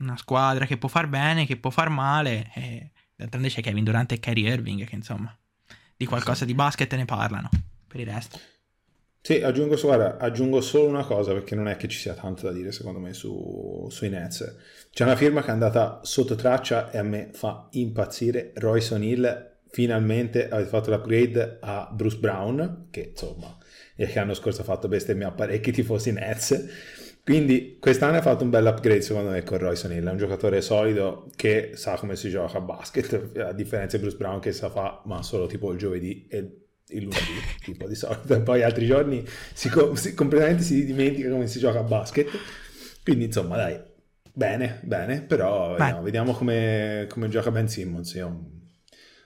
una 0.00 0.16
squadra 0.16 0.66
che 0.66 0.76
può 0.76 0.88
far 0.88 1.08
bene, 1.08 1.46
che 1.46 1.56
può 1.56 1.70
far 1.70 1.88
male. 1.88 2.50
E 2.54 2.90
d'altronde 3.14 3.48
c'è 3.48 3.62
Kevin 3.62 3.84
Durant 3.84 4.12
e 4.12 4.18
Kyrie 4.18 4.52
Irving 4.52 4.84
che 4.86 4.94
insomma 4.94 5.34
di 5.96 6.06
qualcosa 6.06 6.40
sì. 6.40 6.46
di 6.46 6.54
basket 6.54 6.92
ne 6.94 7.04
parlano. 7.04 7.48
Per 7.86 8.00
il 8.00 8.06
resto. 8.06 8.38
Sì, 9.22 9.42
aggiungo, 9.42 9.76
guarda, 9.76 10.16
aggiungo, 10.16 10.62
solo 10.62 10.88
una 10.88 11.04
cosa 11.04 11.34
perché 11.34 11.54
non 11.54 11.68
è 11.68 11.76
che 11.76 11.88
ci 11.88 11.98
sia 11.98 12.14
tanto 12.14 12.46
da 12.46 12.52
dire 12.52 12.72
secondo 12.72 12.98
me 12.98 13.12
su, 13.12 13.86
sui 13.90 14.08
Nets. 14.08 14.56
C'è 14.90 15.04
una 15.04 15.16
firma 15.16 15.42
che 15.42 15.48
è 15.48 15.50
andata 15.50 16.00
sotto 16.02 16.34
traccia 16.36 16.90
e 16.90 16.96
a 16.96 17.02
me 17.02 17.28
fa 17.32 17.68
impazzire. 17.72 18.52
Royce 18.54 18.94
O'Neill 18.94 19.58
finalmente 19.68 20.48
avete 20.48 20.70
fatto 20.70 20.90
l'upgrade 20.90 21.58
a 21.60 21.90
Bruce 21.92 22.16
Brown, 22.16 22.86
che 22.90 23.10
insomma, 23.10 23.58
che 23.94 24.10
l'anno 24.14 24.34
scorso 24.34 24.62
ha 24.62 24.64
fatto 24.64 24.88
bestemmia 24.88 25.30
parecchi 25.32 25.70
tifosi 25.70 26.12
Nets 26.12 26.98
quindi 27.30 27.76
quest'anno 27.78 28.16
ha 28.16 28.22
fatto 28.22 28.42
un 28.42 28.50
bel 28.50 28.66
upgrade 28.66 29.02
secondo 29.02 29.30
me 29.30 29.44
con 29.44 29.58
Royce 29.58 29.86
O'Neill, 29.86 30.04
è 30.04 30.10
un 30.10 30.16
giocatore 30.16 30.60
solido 30.60 31.30
che 31.36 31.72
sa 31.74 31.94
come 31.94 32.16
si 32.16 32.28
gioca 32.28 32.58
a 32.58 32.60
basket, 32.60 33.38
a 33.38 33.52
differenza 33.52 33.96
di 33.96 34.02
Bruce 34.02 34.18
Brown 34.18 34.40
che 34.40 34.50
sa 34.50 34.68
fa 34.68 35.00
ma 35.04 35.22
solo 35.22 35.46
tipo 35.46 35.70
il 35.70 35.78
giovedì 35.78 36.26
e 36.28 36.38
il 36.88 37.02
lunedì, 37.02 37.32
tipo 37.62 37.86
di 37.86 37.94
solito, 37.94 38.34
e 38.34 38.40
poi 38.42 38.64
altri 38.64 38.84
giorni 38.84 39.24
si, 39.52 39.70
si, 39.94 40.14
completamente 40.14 40.64
si 40.64 40.84
dimentica 40.84 41.30
come 41.30 41.46
si 41.46 41.60
gioca 41.60 41.78
a 41.78 41.84
basket. 41.84 42.28
Quindi 43.04 43.26
insomma 43.26 43.56
dai, 43.56 43.80
bene, 44.32 44.80
bene, 44.82 45.22
però 45.22 45.76
vediamo, 45.76 46.02
vediamo 46.02 46.32
come, 46.32 47.06
come, 47.08 47.28
gioca 47.28 47.52
Ben 47.52 47.68
Simmons. 47.68 48.12
Io, 48.14 48.50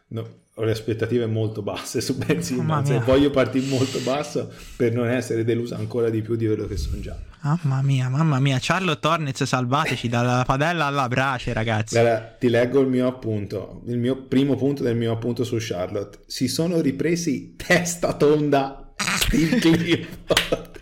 no, 0.08 0.43
ho 0.56 0.62
le 0.62 0.70
aspettative 0.70 1.26
molto 1.26 1.62
basse 1.62 2.00
su 2.00 2.16
Ben 2.16 2.40
Simmons 2.40 2.88
e 2.90 3.00
voglio 3.00 3.30
partire 3.30 3.66
molto 3.66 3.98
basso 4.00 4.52
per 4.76 4.92
non 4.92 5.08
essere 5.08 5.42
deluso 5.42 5.74
ancora 5.74 6.10
di 6.10 6.22
più 6.22 6.36
di 6.36 6.46
quello 6.46 6.66
che 6.66 6.76
sono 6.76 7.00
già. 7.00 7.16
Mamma 7.40 7.82
mia, 7.82 8.08
mamma 8.08 8.38
mia, 8.38 8.58
Charlotte 8.60 9.06
Hornets 9.06 9.42
salvateci 9.42 10.08
dalla 10.08 10.44
padella 10.46 10.86
alla 10.86 11.08
brace 11.08 11.52
ragazzi. 11.52 11.98
Guarda, 11.98 12.36
ti 12.38 12.48
leggo 12.48 12.80
il 12.80 12.86
mio 12.86 13.08
appunto, 13.08 13.82
il 13.86 13.98
mio 13.98 14.22
primo 14.22 14.54
punto 14.54 14.84
del 14.84 14.96
mio 14.96 15.12
appunto 15.12 15.42
su 15.42 15.56
Charlotte. 15.58 16.20
Si 16.26 16.46
sono 16.46 16.80
ripresi 16.80 17.56
testa 17.56 18.14
tonda 18.14 18.94
Steve 18.96 19.58
Clifford. 19.58 20.73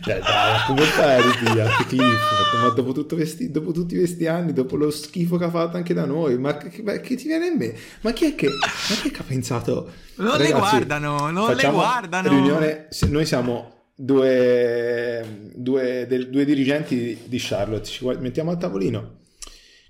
Cioè, 0.00 0.18
dai, 0.20 0.66
come 0.66 0.82
fai 0.82 1.14
a 1.14 1.30
ripigliarti 1.30 1.84
Clifford? 1.96 2.62
Ma 2.62 2.68
dopo, 2.70 2.92
tutto 2.92 3.14
questi, 3.14 3.50
dopo 3.50 3.72
tutti 3.72 3.96
questi 3.96 4.26
anni, 4.26 4.52
dopo 4.52 4.76
lo 4.76 4.90
schifo 4.90 5.36
che 5.36 5.44
ha 5.44 5.50
fatto 5.50 5.76
anche 5.76 5.94
da 5.94 6.04
noi, 6.04 6.38
ma 6.38 6.56
che, 6.56 6.82
ma 6.82 6.92
che 6.98 7.16
ti 7.16 7.26
viene 7.26 7.46
in 7.46 7.56
mente? 7.56 7.78
Ma 8.00 8.12
chi 8.12 8.26
è 8.26 8.34
che, 8.34 8.46
ma 8.48 8.96
chi 9.00 9.08
è 9.08 9.10
che 9.10 9.20
ha 9.20 9.24
pensato? 9.24 9.92
Non 10.16 10.32
Ragazzi, 10.32 10.52
le 10.52 10.58
guardano, 10.58 11.30
non 11.30 11.54
le 11.54 11.70
guardano. 11.70 12.28
Riunione, 12.28 12.88
noi 13.08 13.26
siamo 13.26 13.90
due, 13.94 15.50
due, 15.54 16.06
del, 16.08 16.30
due 16.30 16.44
dirigenti 16.44 17.18
di 17.24 17.38
Charlotte, 17.38 17.88
ci 17.88 18.04
mettiamo 18.04 18.50
al 18.50 18.58
tavolino, 18.58 19.20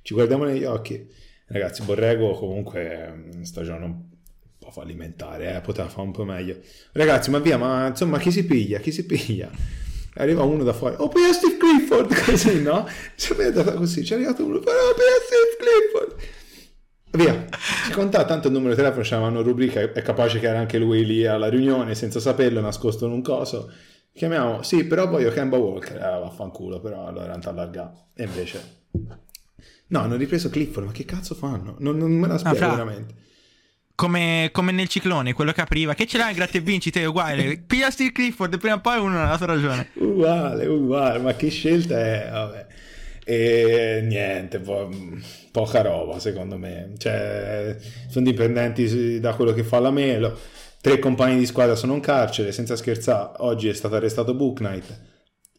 ci 0.02 0.14
guardiamo 0.14 0.44
negli 0.44 0.64
occhi. 0.64 1.06
Ragazzi, 1.46 1.82
Borrego 1.82 2.32
comunque 2.32 3.30
sta 3.42 3.62
giocando 3.62 4.08
po' 4.68 4.70
fallimentare, 4.70 5.56
eh, 5.56 5.60
poteva 5.60 5.88
fare 5.88 6.06
un 6.06 6.12
po' 6.12 6.24
meglio. 6.24 6.58
Ragazzi, 6.92 7.30
ma 7.30 7.38
via, 7.38 7.56
ma 7.56 7.88
insomma, 7.88 8.18
chi 8.18 8.30
si 8.30 8.44
piglia? 8.44 8.78
Chi 8.78 8.92
si 8.92 9.04
piglia? 9.06 9.50
Arriva 10.18 10.42
uno 10.42 10.64
da 10.64 10.72
fuori, 10.72 10.96
oh, 10.98 11.08
poi 11.08 11.32
Steve 11.32 11.56
Clifford, 11.56 12.14
così, 12.24 12.60
no? 12.60 12.86
Ci 13.16 13.34
è 13.34 13.44
andata 13.44 13.72
così, 13.74 14.02
c'è 14.02 14.14
arrivato 14.14 14.44
uno, 14.44 14.56
oh, 14.56 14.60
poi 14.60 14.74
Steve 15.24 15.56
Clifford. 15.58 16.16
Via, 17.10 17.46
ci 17.86 17.92
conta 17.92 18.24
tanto 18.24 18.48
il 18.48 18.52
numero 18.52 18.74
di 18.74 18.76
telefono, 18.76 19.02
c'avevano 19.04 19.42
rubrica, 19.42 19.80
è 19.80 20.02
capace 20.02 20.38
che 20.40 20.46
era 20.46 20.58
anche 20.58 20.78
lui 20.78 21.06
lì 21.06 21.24
alla 21.24 21.48
riunione, 21.48 21.94
senza 21.94 22.20
saperlo, 22.20 22.60
nascosto 22.60 23.06
in 23.06 23.12
un 23.12 23.22
coso. 23.22 23.72
Chiamiamo, 24.12 24.62
sì, 24.62 24.84
però 24.84 25.08
voglio 25.08 25.30
Kemba 25.30 25.56
Walker, 25.56 25.96
eh, 25.96 26.00
vaffanculo, 26.00 26.80
però 26.80 27.06
allora 27.06 27.34
è 27.34 27.38
allargato. 27.42 28.08
E 28.14 28.24
invece... 28.24 28.76
No, 29.90 30.00
hanno 30.00 30.16
ripreso 30.16 30.50
Clifford, 30.50 30.86
ma 30.86 30.92
che 30.92 31.04
cazzo 31.04 31.34
fanno? 31.34 31.76
Non, 31.78 31.96
non 31.96 32.10
me 32.10 32.26
la 32.26 32.34
ah, 32.34 32.38
spiego 32.38 32.66
ah, 32.66 32.70
veramente. 32.70 33.14
Come, 33.98 34.50
come, 34.52 34.70
nel 34.70 34.86
ciclone, 34.86 35.32
quello 35.32 35.50
che 35.50 35.60
apriva. 35.60 35.92
Che 35.92 36.06
ce 36.06 36.18
l'hai, 36.18 36.32
gratta 36.32 36.56
e 36.56 36.60
vinci, 36.60 36.92
te 36.92 37.04
uguale. 37.04 37.58
Piglia 37.66 37.90
Steve 37.90 38.12
Clifford, 38.12 38.56
prima 38.56 38.76
o 38.76 38.80
poi 38.80 39.00
uno 39.00 39.20
ha 39.20 39.30
la 39.30 39.36
sua 39.36 39.46
ragione. 39.46 39.88
Uguale, 39.94 40.66
uguale, 40.66 41.18
ma 41.18 41.34
che 41.34 41.48
scelta 41.48 41.98
è? 41.98 42.28
Vabbè. 42.30 42.66
E 43.24 44.00
niente, 44.04 44.60
po- 44.60 44.88
poca 45.50 45.82
roba 45.82 46.20
secondo 46.20 46.56
me. 46.56 46.92
Cioè, 46.96 47.76
sono 48.06 48.24
dipendenti 48.24 49.18
da 49.18 49.34
quello 49.34 49.52
che 49.52 49.64
fa 49.64 49.80
la 49.80 49.90
Melo. 49.90 50.38
Tre 50.80 51.00
compagni 51.00 51.36
di 51.36 51.46
squadra 51.46 51.74
sono 51.74 51.94
in 51.94 52.00
carcere, 52.00 52.52
senza 52.52 52.76
scherzare. 52.76 53.32
Oggi 53.38 53.66
è 53.66 53.74
stato 53.74 53.96
arrestato 53.96 54.32
Book 54.32 54.58
Knight. 54.58 55.00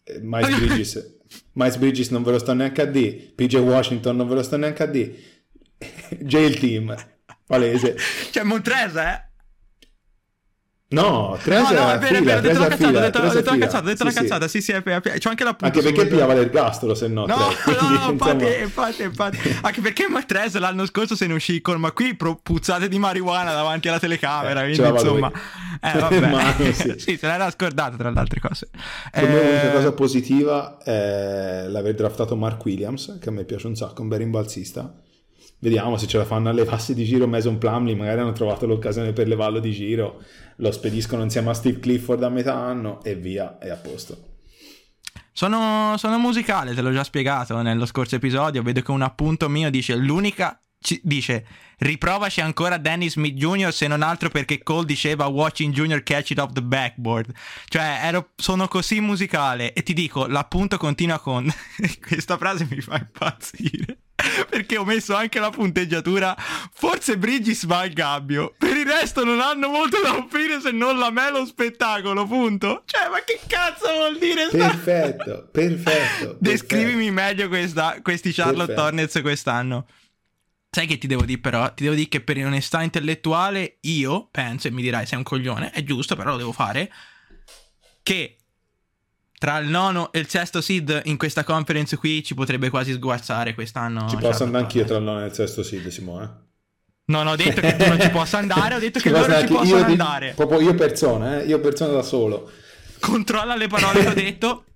Eh, 0.01 0.19
Miles 0.21 0.55
Bridges, 0.63 1.19
Miles 1.55 1.75
Bridges 1.75 2.09
non 2.11 2.23
ve 2.23 2.31
lo 2.31 2.39
sto 2.39 2.53
neanche 2.53 2.83
a 2.83 2.85
D. 2.85 3.33
PJ 3.35 3.55
Washington 3.55 4.15
non 4.15 4.29
ve 4.29 4.35
lo 4.35 4.43
sto 4.43 4.55
neanche 4.55 4.83
a 4.83 4.87
D. 4.87 5.11
Jail 6.23 6.57
Team 6.57 6.95
palese. 7.49 7.97
Cioè 8.29 8.43
Montrese, 8.43 9.01
eh? 9.01 9.27
No, 10.91 11.37
Trese 11.43 11.75
no, 11.75 11.81
no, 11.81 11.91
è 11.91 11.99
vero, 11.99 12.17
è 12.17 12.23
vero, 12.23 12.39
ho 12.39 12.41
detto 12.41 12.59
la 12.59 12.67
cazzata, 12.67 12.97
ho 12.97 13.01
detto, 13.01 13.21
la 13.21 13.29
cazzata, 13.29 13.77
ho 13.77 13.87
detto 13.87 14.03
la 14.05 14.11
cazzata, 14.11 14.47
sì, 14.47 14.59
sì, 14.59 14.71
c'ho 14.71 15.29
anche 15.29 15.43
l'appunto. 15.43 15.65
Anche 15.65 15.81
perché 15.83 16.07
pigliava 16.07 16.33
l'ergastolo, 16.33 16.95
se 16.95 17.07
no. 17.07 17.27
No, 17.27 17.35
no, 17.37 18.09
infatti, 18.09 18.45
infatti, 18.59 19.03
infatti, 19.03 19.57
anche 19.61 19.81
perché 19.81 20.07
Trese 20.25 20.57
l'anno 20.57 20.87
scorso 20.87 21.15
se 21.15 21.27
ne 21.27 21.35
uscì 21.35 21.61
con, 21.61 21.79
ma 21.79 21.91
qui 21.91 22.15
puzzate 22.15 22.87
di 22.87 22.97
marijuana 22.97 23.53
davanti 23.53 23.87
alla 23.87 23.99
telecamera, 23.99 24.63
eh, 24.63 24.73
quindi 24.73 24.91
insomma... 24.91 25.31
Eh, 25.79 25.93
vabbè. 25.99 26.27
Mano, 26.27 26.73
sì. 26.73 26.95
sì, 26.97 27.17
se 27.17 27.27
l'era 27.27 27.51
scordato 27.51 27.95
tra 27.95 28.09
le 28.09 28.19
altre 28.19 28.39
cose. 28.39 28.69
Per 29.11 29.23
eh... 29.23 29.27
me 29.27 29.43
l'unica 29.43 29.71
cosa 29.71 29.91
positiva 29.91 30.79
è 30.79 31.65
l'aver 31.67 31.93
draftato 31.93 32.35
Mark 32.35 32.65
Williams, 32.65 33.19
che 33.21 33.29
a 33.29 33.31
me 33.31 33.43
piace 33.43 33.67
un 33.67 33.75
sacco, 33.75 34.01
un 34.01 34.07
bel 34.07 34.19
rimbalzista 34.19 34.91
Vediamo 35.61 35.97
se 35.97 36.07
ce 36.07 36.17
la 36.17 36.23
fanno 36.23 36.47
a 36.47 36.53
levarsi 36.53 36.93
di 36.93 37.03
giro 37.03 37.27
Mason 37.27 37.57
Plumley, 37.57 37.93
magari 37.93 38.21
hanno 38.21 38.31
trovato 38.31 38.65
l'occasione 38.65 39.11
per 39.11 39.27
levarlo 39.27 39.59
di 39.59 39.71
giro, 39.71 40.23
lo 40.57 40.71
spediscono 40.71 41.21
insieme 41.21 41.49
a 41.49 41.53
Steve 41.53 41.79
Clifford 41.79 42.23
a 42.23 42.29
metà 42.29 42.55
anno 42.55 43.03
e 43.03 43.15
via, 43.15 43.57
è 43.57 43.69
a 43.69 43.75
posto. 43.75 44.27
Sono, 45.33 45.95
sono 45.97 46.17
musicale, 46.17 46.73
te 46.73 46.81
l'ho 46.81 46.93
già 46.93 47.03
spiegato 47.03 47.61
nello 47.61 47.85
scorso 47.85 48.15
episodio, 48.15 48.61
vedo 48.61 48.81
che 48.81 48.91
un 48.91 49.01
appunto 49.01 49.49
mio 49.49 49.69
dice 49.69 49.95
l'unica 49.95 50.61
dice 51.01 51.45
riprovaci 51.79 52.39
ancora 52.39 52.77
Danny 52.77 53.09
Smith 53.09 53.35
Jr. 53.35 53.73
se 53.73 53.87
non 53.87 54.01
altro 54.01 54.29
perché 54.29 54.63
Cole 54.63 54.85
diceva 54.85 55.27
watching 55.27 55.73
Junior 55.73 56.01
catch 56.03 56.29
it 56.29 56.39
off 56.39 56.53
the 56.53 56.61
backboard 56.61 57.33
cioè 57.65 57.99
ero, 58.03 58.29
sono 58.37 58.69
così 58.69 59.01
musicale 59.01 59.73
e 59.73 59.83
ti 59.83 59.91
dico 59.91 60.25
l'appunto 60.25 60.77
continua 60.77 61.19
con 61.19 61.51
questa 62.07 62.37
frase 62.37 62.65
mi 62.69 62.79
fa 62.79 62.97
impazzire 62.97 63.97
perché 64.49 64.77
ho 64.77 64.85
messo 64.85 65.15
anche 65.15 65.39
la 65.39 65.49
punteggiatura. 65.49 66.35
Forse 66.37 67.17
Bridges 67.17 67.65
va 67.65 67.79
al 67.79 67.89
gabbio. 67.89 68.53
Per 68.57 68.75
il 68.75 68.85
resto 68.85 69.23
non 69.23 69.39
hanno 69.39 69.69
molto 69.69 70.01
da 70.01 70.15
offrire 70.15 70.59
se 70.61 70.71
non 70.71 70.97
la 70.97 71.09
me 71.11 71.31
lo 71.31 71.45
spettacolo, 71.45 72.25
punto. 72.25 72.83
Cioè, 72.85 73.09
ma 73.09 73.21
che 73.23 73.39
cazzo 73.47 73.91
vuol 73.91 74.17
dire? 74.17 74.47
Sta... 74.53 74.57
Perfetto, 74.57 75.49
perfetto. 75.51 76.37
Descrivimi 76.39 77.05
perfetto. 77.05 77.13
meglio 77.13 77.47
questa, 77.47 77.99
questi 78.01 78.31
Charlotte 78.31 78.73
perfetto. 78.73 78.81
Hornets 78.81 79.21
quest'anno. 79.21 79.87
Sai 80.71 80.85
che 80.85 80.99
ti 80.99 81.07
devo 81.07 81.25
dire 81.25 81.39
però? 81.39 81.73
Ti 81.73 81.83
devo 81.83 81.95
dire 81.95 82.09
che 82.09 82.21
per 82.21 82.37
onestà 82.45 82.83
intellettuale 82.83 83.77
io 83.81 84.27
penso, 84.29 84.67
e 84.67 84.71
mi 84.71 84.83
dirai 84.83 85.07
sei 85.07 85.17
un 85.17 85.23
coglione, 85.23 85.71
è 85.71 85.83
giusto, 85.83 86.15
però 86.15 86.31
lo 86.31 86.37
devo 86.37 86.51
fare, 86.51 86.91
che 88.03 88.38
tra 89.39 89.57
il 89.57 89.69
nono 89.69 90.11
e 90.11 90.19
il 90.19 90.27
sesto 90.27 90.59
seed 90.59 91.01
in 91.05 91.17
questa 91.17 91.45
conference 91.45 91.95
qui 91.95 92.21
ci 92.23 92.35
potrebbe 92.35 92.69
quasi 92.69 92.91
sguazzare 92.91 93.55
quest'anno. 93.55 94.07
Ci 94.09 94.17
posso 94.17 94.43
andare 94.43 94.65
anch'io 94.65 94.83
tra 94.83 94.97
il 94.97 95.03
nono 95.03 95.23
e 95.23 95.27
il 95.27 95.33
sesto 95.33 95.63
seed, 95.63 95.87
Simone. 95.87 96.47
Non 97.05 97.25
ho 97.25 97.35
detto 97.35 97.61
che 97.61 97.75
tu 97.75 97.87
non 97.87 97.99
ci 97.99 98.09
possa 98.09 98.37
andare, 98.37 98.75
ho 98.75 98.79
detto 98.79 98.99
che 99.01 99.09
loro 99.09 99.39
ci 99.39 99.47
possono 99.47 99.85
andare. 99.85 100.27
Di, 100.29 100.35
proprio 100.35 100.59
io 100.59 100.75
persona, 100.75 101.39
eh? 101.39 101.45
io 101.45 101.59
persona 101.59 101.93
da 101.93 102.03
solo. 102.03 102.51
Controlla 102.99 103.55
le 103.55 103.67
parole 103.67 104.01
che 104.01 104.07
ho 104.07 104.13
detto. 104.13 104.63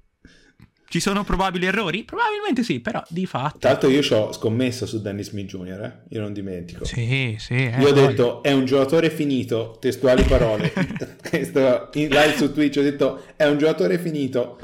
Ci 0.94 1.00
sono 1.00 1.24
probabili 1.24 1.66
errori? 1.66 2.04
Probabilmente 2.04 2.62
sì, 2.62 2.80
però 2.80 3.02
di 3.08 3.26
fatto. 3.26 3.58
Tra 3.58 3.72
l'altro 3.72 3.90
io 3.90 4.04
ci 4.04 4.14
ho 4.14 4.32
scommesso 4.32 4.86
su 4.86 5.02
Dennis 5.02 5.30
Smith 5.30 5.48
Jr., 5.48 5.82
eh? 5.82 5.94
io 6.10 6.22
non 6.22 6.34
dimentico. 6.34 6.86
Sì, 6.86 7.36
sì. 7.40 7.56
Eh, 7.56 7.80
io 7.80 7.88
ho 7.88 7.92
detto 7.94 8.44
è 8.44 8.52
un 8.52 8.66
giocatore 8.66 9.10
finito, 9.10 9.76
testuali 9.82 10.22
parole. 10.22 10.72
in 11.34 12.10
live 12.10 12.36
su 12.38 12.54
Twitch 12.54 12.78
ho 12.78 12.84
detto 12.84 13.24
è 13.36 13.48
un 13.48 13.58
giocatore 13.58 13.98
finito. 13.98 14.60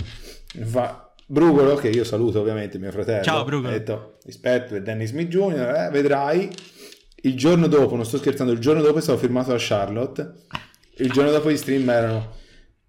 Fa... 0.65 1.12
Brugolo, 1.25 1.74
che 1.74 1.89
io 1.89 2.03
saluto 2.03 2.41
ovviamente 2.41 2.77
mio 2.77 2.91
fratello. 2.91 3.24
Ciao 3.24 3.43
Brugolo. 3.43 3.74
Ha 3.74 3.77
detto 3.79 4.17
rispetto 4.25 4.74
per 4.74 4.83
Dennis 4.83 5.09
Smith 5.09 5.29
Jr., 5.29 5.88
eh, 5.88 5.89
vedrai. 5.91 6.48
Il 7.24 7.36
giorno 7.36 7.65
dopo, 7.65 7.95
non 7.95 8.05
sto 8.05 8.17
scherzando, 8.17 8.51
il 8.51 8.59
giorno 8.59 8.83
dopo 8.83 9.00
è 9.00 9.01
stato 9.01 9.17
firmato 9.17 9.50
da 9.50 9.57
Charlotte. 9.59 10.31
Il 10.98 11.09
giorno 11.09 11.31
dopo 11.31 11.50
gli 11.50 11.57
stream 11.57 11.89
erano 11.89 12.36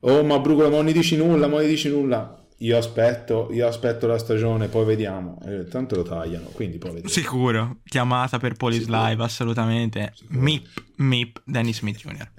Oh 0.00 0.22
ma 0.24 0.38
Brugolo, 0.38 0.68
ma 0.68 0.76
non 0.76 0.84
gli 0.84 0.92
dici 0.92 1.16
nulla, 1.16 1.46
ma 1.46 1.56
non 1.56 1.64
gli 1.64 1.70
dici 1.70 1.88
nulla 1.88 2.34
io 2.62 2.76
aspetto, 2.76 3.48
io 3.52 3.66
aspetto 3.66 4.06
la 4.06 4.18
stagione, 4.18 4.68
poi 4.68 4.84
vediamo. 4.84 5.38
Eh, 5.44 5.64
tanto 5.68 5.96
lo 5.96 6.02
tagliano, 6.02 6.46
quindi 6.48 6.78
poi 6.78 6.90
vediamo. 6.90 7.08
Sicuro, 7.08 7.76
chiamata 7.84 8.38
per 8.38 8.54
Polis 8.54 8.80
Sicuro. 8.80 9.04
Live, 9.04 9.22
assolutamente. 9.22 10.12
Sicuro. 10.14 10.40
Mip, 10.40 10.84
Mip, 10.96 11.42
Dennis 11.44 11.78
Smith 11.78 11.96
Jr. 11.96 12.30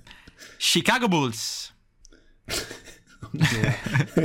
Chicago 0.58 1.08
Bulls. 1.08 1.74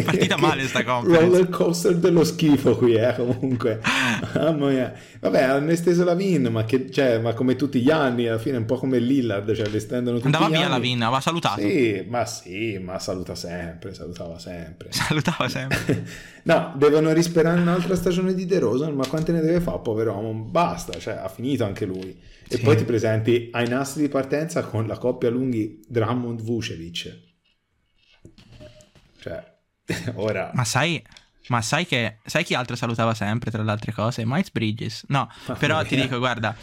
Partita 0.04 0.36
male 0.36 0.66
sta 0.66 0.82
conference. 0.82 1.24
Roller 1.24 1.48
coaster 1.48 1.96
dello 1.96 2.24
schifo 2.24 2.76
qui, 2.76 2.94
eh, 2.94 3.14
comunque. 3.14 3.80
Mamma 4.34 4.68
mia. 4.68 4.92
Vabbè, 5.20 5.42
hanno 5.42 5.70
esteso 5.70 6.02
la 6.02 6.14
Vin, 6.14 6.48
ma, 6.50 6.64
che, 6.64 6.90
cioè, 6.90 7.18
ma 7.18 7.32
come 7.32 7.54
tutti 7.54 7.80
gli 7.80 7.90
anni, 7.90 8.26
alla 8.26 8.38
fine 8.38 8.56
è 8.56 8.58
un 8.58 8.64
po' 8.64 8.76
come 8.76 8.98
Lillard, 8.98 9.54
cioè 9.54 9.68
le 9.68 9.76
estendono 9.76 10.16
tutti 10.16 10.26
Andava 10.26 10.48
via 10.48 10.62
anni. 10.62 10.70
la 10.70 10.78
Vin, 10.78 11.02
aveva 11.02 11.20
salutato. 11.20 11.60
Sì, 11.60 12.04
ma 12.08 12.26
sì, 12.26 12.78
ma 12.78 12.98
saluta 12.98 13.36
sempre, 13.36 13.94
salutava 13.94 14.38
sempre. 14.38 14.88
Salutava 14.90 15.48
sempre. 15.48 16.04
no, 16.42 16.72
devono 16.76 17.12
risperare 17.12 17.60
un'altra 17.60 17.94
stagione 17.94 18.34
di 18.34 18.44
De 18.44 18.58
Rosa, 18.58 18.90
ma 18.90 19.06
quante 19.06 19.30
ne 19.30 19.40
deve 19.40 19.60
fare, 19.60 19.78
povero 19.82 20.14
uomo? 20.14 20.32
Basta, 20.42 20.98
cioè 20.98 21.14
ha 21.14 21.28
finito 21.28 21.64
anche 21.64 21.84
lui. 21.84 22.18
E 22.48 22.56
sì. 22.56 22.62
poi 22.62 22.76
ti 22.76 22.84
presenti 22.84 23.48
ai 23.52 23.68
nastri 23.68 24.02
di 24.02 24.08
partenza 24.08 24.62
con 24.62 24.86
la 24.86 24.98
coppia 24.98 25.30
lunghi 25.30 25.82
Drummond-Vucevic 25.88 27.24
cioè, 29.26 30.12
ora... 30.14 30.50
Ma 30.54 30.64
sai... 30.64 31.02
Ma 31.48 31.62
sai 31.62 31.86
che 31.86 32.18
sai 32.24 32.42
chi 32.42 32.54
altro 32.54 32.74
salutava 32.74 33.14
sempre 33.14 33.52
tra 33.52 33.62
le 33.62 33.70
altre 33.70 33.92
cose? 33.92 34.24
Miles 34.26 34.50
Bridges. 34.50 35.04
No, 35.10 35.30
però 35.60 35.84
ti 35.84 35.94
dico, 35.94 36.18
guarda, 36.18 36.56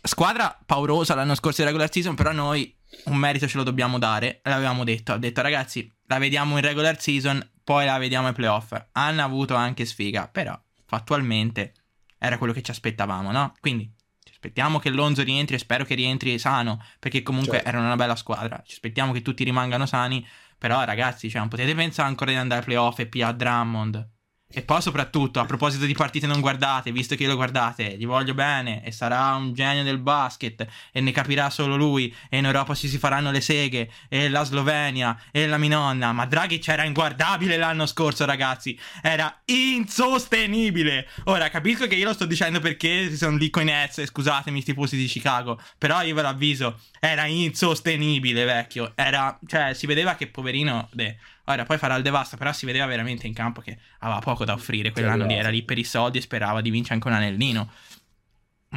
squadra 0.00 0.56
paurosa 0.64 1.16
l'anno 1.16 1.34
scorso 1.34 1.62
di 1.62 1.66
regular 1.66 1.90
season, 1.90 2.14
però 2.14 2.30
noi 2.30 2.72
un 3.06 3.16
merito 3.16 3.48
ce 3.48 3.56
lo 3.56 3.64
dobbiamo 3.64 3.98
dare. 3.98 4.40
L'avevamo 4.44 4.84
detto, 4.84 5.14
ho 5.14 5.18
detto 5.18 5.42
ragazzi, 5.42 5.92
la 6.06 6.18
vediamo 6.18 6.56
in 6.56 6.62
regular 6.62 7.00
season, 7.00 7.44
poi 7.64 7.84
la 7.84 7.98
vediamo 7.98 8.28
ai 8.28 8.32
playoff. 8.32 8.80
Hanno 8.92 9.24
avuto 9.24 9.56
anche 9.56 9.84
sfiga, 9.84 10.28
però 10.28 10.56
fattualmente 10.86 11.72
era 12.16 12.38
quello 12.38 12.52
che 12.52 12.62
ci 12.62 12.70
aspettavamo, 12.70 13.32
no? 13.32 13.54
Quindi 13.60 13.92
ci 14.22 14.32
aspettiamo 14.32 14.78
che 14.78 14.90
Lonzo 14.90 15.22
rientri 15.22 15.56
e 15.56 15.58
spero 15.58 15.84
che 15.84 15.94
rientri 15.94 16.38
sano, 16.38 16.80
perché 16.98 17.22
comunque 17.22 17.56
certo. 17.56 17.68
era 17.68 17.80
una 17.80 17.96
bella 17.96 18.16
squadra. 18.16 18.62
Ci 18.64 18.74
aspettiamo 18.74 19.12
che 19.12 19.22
tutti 19.22 19.44
rimangano 19.44 19.84
sani 19.84 20.24
però 20.58 20.84
ragazzi, 20.84 21.30
cioè, 21.30 21.40
non 21.40 21.48
potete 21.48 21.74
pensare 21.74 22.08
ancora 22.08 22.30
di 22.30 22.36
andare 22.36 22.60
ai 22.60 22.66
playoff 22.66 22.98
e 22.98 23.06
P.A. 23.06 23.32
Drummond. 23.32 24.10
E 24.50 24.62
poi 24.62 24.80
soprattutto, 24.80 25.40
a 25.40 25.44
proposito 25.44 25.84
di 25.84 25.92
partite 25.92 26.26
non 26.26 26.40
guardate, 26.40 26.90
visto 26.90 27.14
che 27.14 27.26
lo 27.26 27.34
guardate, 27.34 27.98
gli 27.98 28.06
voglio 28.06 28.32
bene 28.32 28.82
e 28.82 28.92
sarà 28.92 29.34
un 29.34 29.52
genio 29.52 29.82
del 29.82 29.98
basket 29.98 30.66
e 30.90 31.02
ne 31.02 31.12
capirà 31.12 31.50
solo 31.50 31.76
lui 31.76 32.14
e 32.30 32.38
in 32.38 32.46
Europa 32.46 32.74
ci 32.74 32.88
si 32.88 32.96
faranno 32.96 33.30
le 33.30 33.42
seghe 33.42 33.90
e 34.08 34.30
la 34.30 34.44
Slovenia 34.44 35.20
e 35.32 35.46
la 35.46 35.58
Minonna, 35.58 36.12
ma 36.12 36.24
Draghi 36.24 36.60
c'era 36.60 36.84
inguardabile 36.84 37.58
l'anno 37.58 37.84
scorso 37.84 38.24
ragazzi, 38.24 38.78
era 39.02 39.38
insostenibile. 39.44 41.06
Ora 41.24 41.50
capisco 41.50 41.86
che 41.86 41.96
io 41.96 42.06
lo 42.06 42.14
sto 42.14 42.24
dicendo 42.24 42.58
perché 42.58 43.14
sono 43.14 43.36
lì 43.36 43.50
con 43.50 43.64
i 43.64 43.66
Nets, 43.66 44.02
scusatemi 44.06 44.62
tifosi 44.64 44.96
di 44.96 45.04
Chicago, 45.04 45.60
però 45.76 46.00
io 46.00 46.14
ve 46.14 46.22
lo 46.22 46.28
avviso, 46.28 46.80
era 47.00 47.26
insostenibile 47.26 48.46
vecchio, 48.46 48.92
era, 48.94 49.38
cioè 49.46 49.74
si 49.74 49.84
vedeva 49.84 50.14
che 50.14 50.26
poverino... 50.26 50.88
Beh, 50.92 51.16
Ora, 51.48 51.64
poi 51.64 51.78
farà 51.78 51.96
il 51.96 52.02
devasto, 52.02 52.36
però 52.36 52.52
si 52.52 52.66
vedeva 52.66 52.84
veramente 52.84 53.26
in 53.26 53.32
campo 53.32 53.62
che 53.62 53.78
aveva 54.00 54.20
poco 54.20 54.44
da 54.44 54.52
offrire. 54.52 54.90
Quell'anno 54.90 55.24
lì 55.24 55.34
era 55.34 55.48
lì 55.48 55.62
per 55.62 55.78
i 55.78 55.84
soldi 55.84 56.18
e 56.18 56.20
sperava 56.20 56.60
di 56.60 56.70
vincere 56.70 56.94
anche 56.94 57.08
un 57.08 57.14
anellino. 57.14 57.70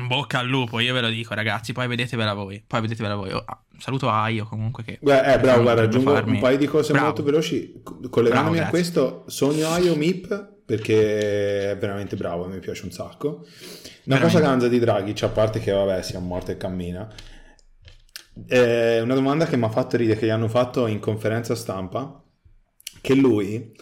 Bocca 0.08 0.40
al 0.40 0.48
lupo, 0.48 0.80
io 0.80 0.94
ve 0.94 1.02
lo 1.02 1.10
dico, 1.10 1.34
ragazzi. 1.34 1.74
Poi 1.74 1.86
vedetevela 1.88 2.34
voi. 2.34 2.64
Poi 2.66 2.80
vedetevela 2.80 3.16
voi. 3.16 3.34
Oh, 3.34 3.44
saluto 3.78 4.10
a 4.10 4.24
Aio 4.24 4.46
comunque. 4.46 4.86
Che 4.86 5.00
Beh, 5.02 5.34
eh, 5.34 5.40
bravo, 5.40 5.64
guarda, 5.64 5.82
aggiungo 5.82 6.14
farmi... 6.14 6.36
un 6.36 6.40
paio 6.40 6.58
di 6.58 6.66
cose 6.66 6.94
bravo. 6.94 7.08
molto 7.08 7.24
veloci. 7.24 7.82
Collegandomi 8.10 8.56
bravo, 8.56 8.68
a 8.68 8.70
questo, 8.70 9.24
sogno 9.28 9.68
Aio 9.68 9.96
Mip 9.98 10.60
perché 10.66 11.72
è 11.72 11.78
veramente 11.78 12.16
bravo, 12.16 12.48
mi 12.48 12.60
piace 12.60 12.86
un 12.86 12.92
sacco. 12.92 13.28
Una 13.28 14.16
veramente. 14.16 14.34
cosa 14.34 14.40
ganza 14.40 14.68
di 14.70 14.80
Draghi, 14.80 15.14
a 15.26 15.28
parte 15.28 15.60
che 15.60 15.72
vabbè, 15.72 16.02
sia 16.04 16.20
morto 16.20 16.52
e 16.52 16.58
cammina. 16.58 17.14
È 18.48 19.02
una 19.02 19.14
domanda 19.14 19.46
che 19.46 19.58
mi 19.58 19.66
ha 19.66 19.70
fatto 19.70 19.98
ridere, 19.98 20.18
che 20.18 20.28
gli 20.28 20.30
hanno 20.30 20.48
fatto 20.48 20.88
in 20.88 21.00
conferenza 21.00 21.54
stampa 21.54 22.21
che 23.02 23.16
lui, 23.16 23.76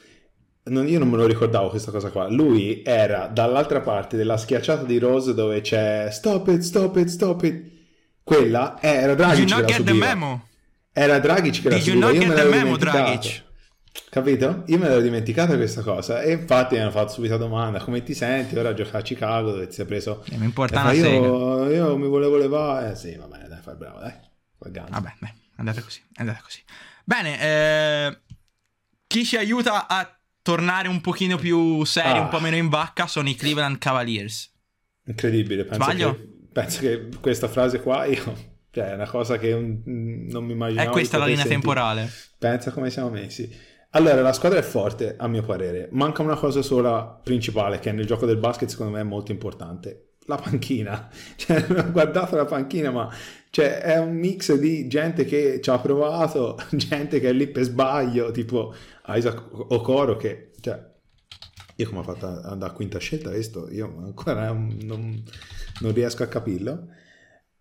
non, 0.63 0.87
io 0.87 0.99
non 0.99 1.09
me 1.09 1.17
lo 1.17 1.25
ricordavo 1.25 1.69
questa 1.69 1.91
cosa 1.91 2.09
qua, 2.09 2.27
lui 2.29 2.81
era 2.83 3.27
dall'altra 3.27 3.81
parte 3.81 4.17
della 4.17 4.37
schiacciata 4.37 4.83
di 4.83 4.97
Rose 4.97 5.33
dove 5.33 5.61
c'è 5.61 6.09
stop 6.11 6.47
it, 6.47 6.61
stop 6.61 6.95
it, 6.97 7.07
stop 7.07 7.43
it. 7.43 7.77
Quella 8.23 8.77
era 8.81 9.15
Dragic 9.15 9.45
che 9.45 9.61
la 9.61 9.67
subiva. 9.73 10.45
Era 10.91 11.19
Dragic 11.19 11.61
che 11.61 11.69
la 11.69 11.79
subiva, 11.79 12.11
io 12.11 12.27
me 12.27 12.35
l'avevo 12.35 12.77
dimenticato. 12.77 13.47
Capito? 14.09 14.63
Io 14.67 14.77
me 14.77 14.87
l'ero 14.87 15.01
dimenticata 15.01 15.55
questa 15.55 15.81
cosa 15.81 16.21
e 16.21 16.31
infatti 16.31 16.75
mi 16.75 16.81
hanno 16.81 16.91
fatto 16.91 17.11
subito 17.11 17.33
la 17.33 17.39
domanda 17.39 17.79
come 17.79 18.01
ti 18.01 18.13
senti 18.13 18.55
ora 18.55 18.69
a 18.69 18.73
giocare 18.73 18.99
a 18.99 19.01
Chicago 19.01 19.51
dove 19.51 19.67
ti 19.67 19.73
sei 19.73 19.85
preso... 19.85 20.23
Eh, 20.29 20.37
mi 20.37 20.45
importa 20.45 20.81
una 20.81 20.93
io, 20.93 21.69
io 21.69 21.97
mi 21.97 22.07
volevo 22.07 22.37
levare... 22.37 22.91
Eh 22.91 22.95
sì, 22.95 23.15
va 23.15 23.25
bene, 23.25 23.47
dai, 23.47 23.59
fai 23.61 23.75
bravo, 23.75 23.99
dai. 23.99 24.13
Vabbè, 24.57 25.13
dai, 25.19 25.33
andate 25.57 25.81
così, 25.81 26.01
andate 26.15 26.39
così. 26.43 26.61
Bene, 27.03 27.41
eh, 27.41 28.17
chi 29.09 29.25
ci 29.25 29.37
aiuta 29.37 29.87
a 29.87 30.07
tornare 30.43 30.87
un 30.87 31.01
pochino 31.01 31.35
più 31.35 31.83
seri, 31.83 32.19
ah. 32.19 32.21
un 32.21 32.29
po' 32.29 32.39
meno 32.39 32.55
in 32.55 32.69
vacca, 32.69 33.07
sono 33.07 33.27
i 33.27 33.33
Cleveland 33.33 33.79
Cavaliers. 33.79 34.53
Incredibile, 35.05 35.65
penso 35.65 35.81
Sbaglio? 35.81 36.13
Che, 36.13 36.29
penso 36.53 36.79
che 36.79 37.09
questa 37.19 37.47
frase 37.47 37.81
qua 37.81 38.05
io... 38.05 38.57
Cioè, 38.71 38.91
è 38.91 38.93
una 38.93 39.09
cosa 39.09 39.39
che 39.39 39.51
non 39.51 40.45
mi 40.45 40.51
immaginavo. 40.51 40.89
È 40.89 40.91
questa 40.91 41.17
la 41.17 41.25
linea 41.25 41.41
sentire. 41.41 41.59
temporale. 41.59 42.07
Pensa 42.37 42.69
come 42.69 42.91
siamo 42.91 43.09
messi. 43.09 43.51
Allora, 43.93 44.21
la 44.21 44.31
squadra 44.31 44.59
è 44.59 44.61
forte, 44.61 45.15
a 45.17 45.27
mio 45.27 45.41
parere. 45.41 45.89
Manca 45.91 46.21
una 46.21 46.35
cosa 46.35 46.61
sola 46.61 47.19
principale, 47.23 47.79
che 47.79 47.91
nel 47.91 48.05
gioco 48.05 48.27
del 48.27 48.37
basket 48.37 48.69
secondo 48.69 48.91
me 48.91 48.99
è 48.99 49.03
molto 49.03 49.31
importante. 49.31 50.08
La 50.29 50.35
panchina. 50.35 51.09
Cioè, 51.35 51.65
guardate 51.91 52.35
la 52.35 52.45
panchina, 52.45 52.91
ma 52.91 53.11
cioè, 53.49 53.79
è 53.79 53.97
un 53.97 54.15
mix 54.15 54.53
di 54.53 54.87
gente 54.87 55.25
che 55.25 55.59
ci 55.59 55.71
ha 55.71 55.79
provato, 55.79 56.55
gente 56.71 57.19
che 57.19 57.29
è 57.29 57.33
lì 57.33 57.47
per 57.47 57.63
sbaglio, 57.63 58.29
tipo 58.29 58.73
Isaac 59.07 59.43
Okoro 59.51 60.17
che, 60.17 60.51
cioè, 60.61 60.79
io 61.75 61.87
come 61.87 62.01
ho 62.01 62.03
fatto 62.03 62.27
ad 62.27 62.45
andare 62.45 62.71
a 62.71 62.75
quinta 62.75 62.99
scelta 62.99 63.31
questo, 63.31 63.71
io 63.71 63.85
ancora 64.03 64.51
non, 64.51 65.23
non, 65.79 65.93
riesco 65.93 66.21
a 66.21 66.27
capirlo. 66.27 66.89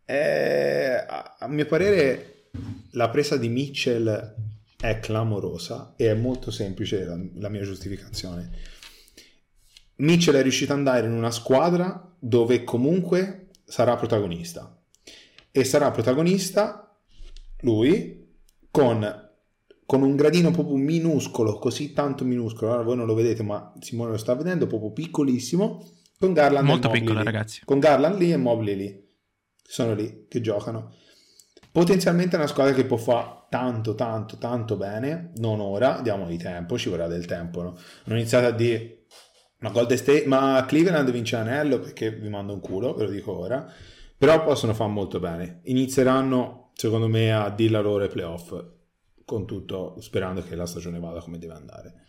E, 0.05 1.05
a, 1.09 1.37
a 1.39 1.49
mio 1.49 1.65
parere 1.65 2.51
la 2.93 3.09
presa 3.09 3.39
di 3.39 3.49
Mitchell 3.49 4.35
è 4.79 4.99
clamorosa 5.01 5.95
e 5.97 6.11
è 6.11 6.15
molto 6.15 6.51
semplice 6.51 7.05
la, 7.05 7.19
la 7.37 7.49
mia 7.49 7.63
giustificazione. 7.63 8.51
Mitchell 9.99 10.35
è 10.35 10.43
riuscito 10.43 10.73
ad 10.73 10.79
andare 10.79 11.07
in 11.07 11.13
una 11.13 11.31
squadra 11.31 12.15
dove 12.19 12.65
comunque 12.65 13.49
sarà 13.65 13.97
protagonista 13.97 14.77
e 15.51 15.65
sarà 15.65 15.91
protagonista 15.91 16.97
lui 17.61 18.27
con 18.71 19.27
con 19.89 20.03
un 20.03 20.17
gradino 20.17 20.51
proprio 20.51 20.77
minuscolo, 20.77 21.59
così 21.59 21.95
tanto 21.95 22.23
minuscolo, 22.23 22.73
allora 22.73 22.85
voi 22.85 22.97
non 22.97 23.07
lo 23.07 23.15
vedete 23.15 23.43
ma 23.43 23.73
Simone 23.81 24.11
lo 24.11 24.19
sta 24.19 24.35
vedendo, 24.35 24.67
proprio 24.67 24.93
piccolissimo, 24.93 25.83
Con 26.19 26.35
Garland 26.35 26.67
Molto 26.67 26.91
piccola, 26.91 27.21
lì. 27.21 27.25
ragazzi. 27.25 27.63
Con 27.65 27.79
Garland 27.79 28.19
lì 28.19 28.31
e 28.31 28.37
Mobley 28.37 28.77
lì. 28.77 29.09
Sono 29.63 29.95
lì 29.95 30.27
che 30.29 30.43
giocano. 30.43 30.93
Potenzialmente 31.73 32.37
è 32.37 32.39
una 32.39 32.49
squadra 32.49 32.75
che 32.75 32.85
può 32.85 32.99
fare 32.99 33.47
tanto, 33.49 33.95
tanto, 33.95 34.37
tanto 34.37 34.77
bene. 34.77 35.31
Non 35.37 35.61
ora, 35.61 36.01
diamogli 36.03 36.37
tempo, 36.37 36.77
ci 36.77 36.91
vorrà 36.91 37.07
del 37.07 37.25
tempo. 37.25 37.63
No? 37.63 37.79
Non 38.05 38.19
iniziate 38.19 38.47
a 38.47 38.51
dire, 38.51 38.98
ma 39.59 39.71
Golden 39.71 39.97
State, 39.97 40.27
ma 40.27 40.65
Cleveland 40.67 41.11
vince 41.11 41.37
l'anello 41.37 41.79
perché 41.81 42.11
vi 42.13 42.29
mando 42.29 42.53
un 42.53 42.61
culo, 42.61 42.95
ve 42.95 43.05
lo 43.05 43.11
dico 43.11 43.37
ora. 43.37 43.71
Però 44.17 44.45
possono 44.45 44.75
fare 44.75 44.91
molto 44.91 45.21
bene. 45.21 45.61
Inizieranno, 45.65 46.71
secondo 46.75 47.09
me, 47.09 47.33
a 47.33 47.51
dire 47.51 47.71
la 47.71 47.81
loro 47.81 48.03
ai 48.03 48.11
playoff. 48.11 48.53
Con 49.25 49.47
tutto, 49.47 49.97
sperando 50.01 50.43
che 50.43 50.57
la 50.57 50.67
stagione 50.67 50.99
vada 50.99 51.21
come 51.21 51.39
deve 51.39 51.53
andare. 51.55 52.05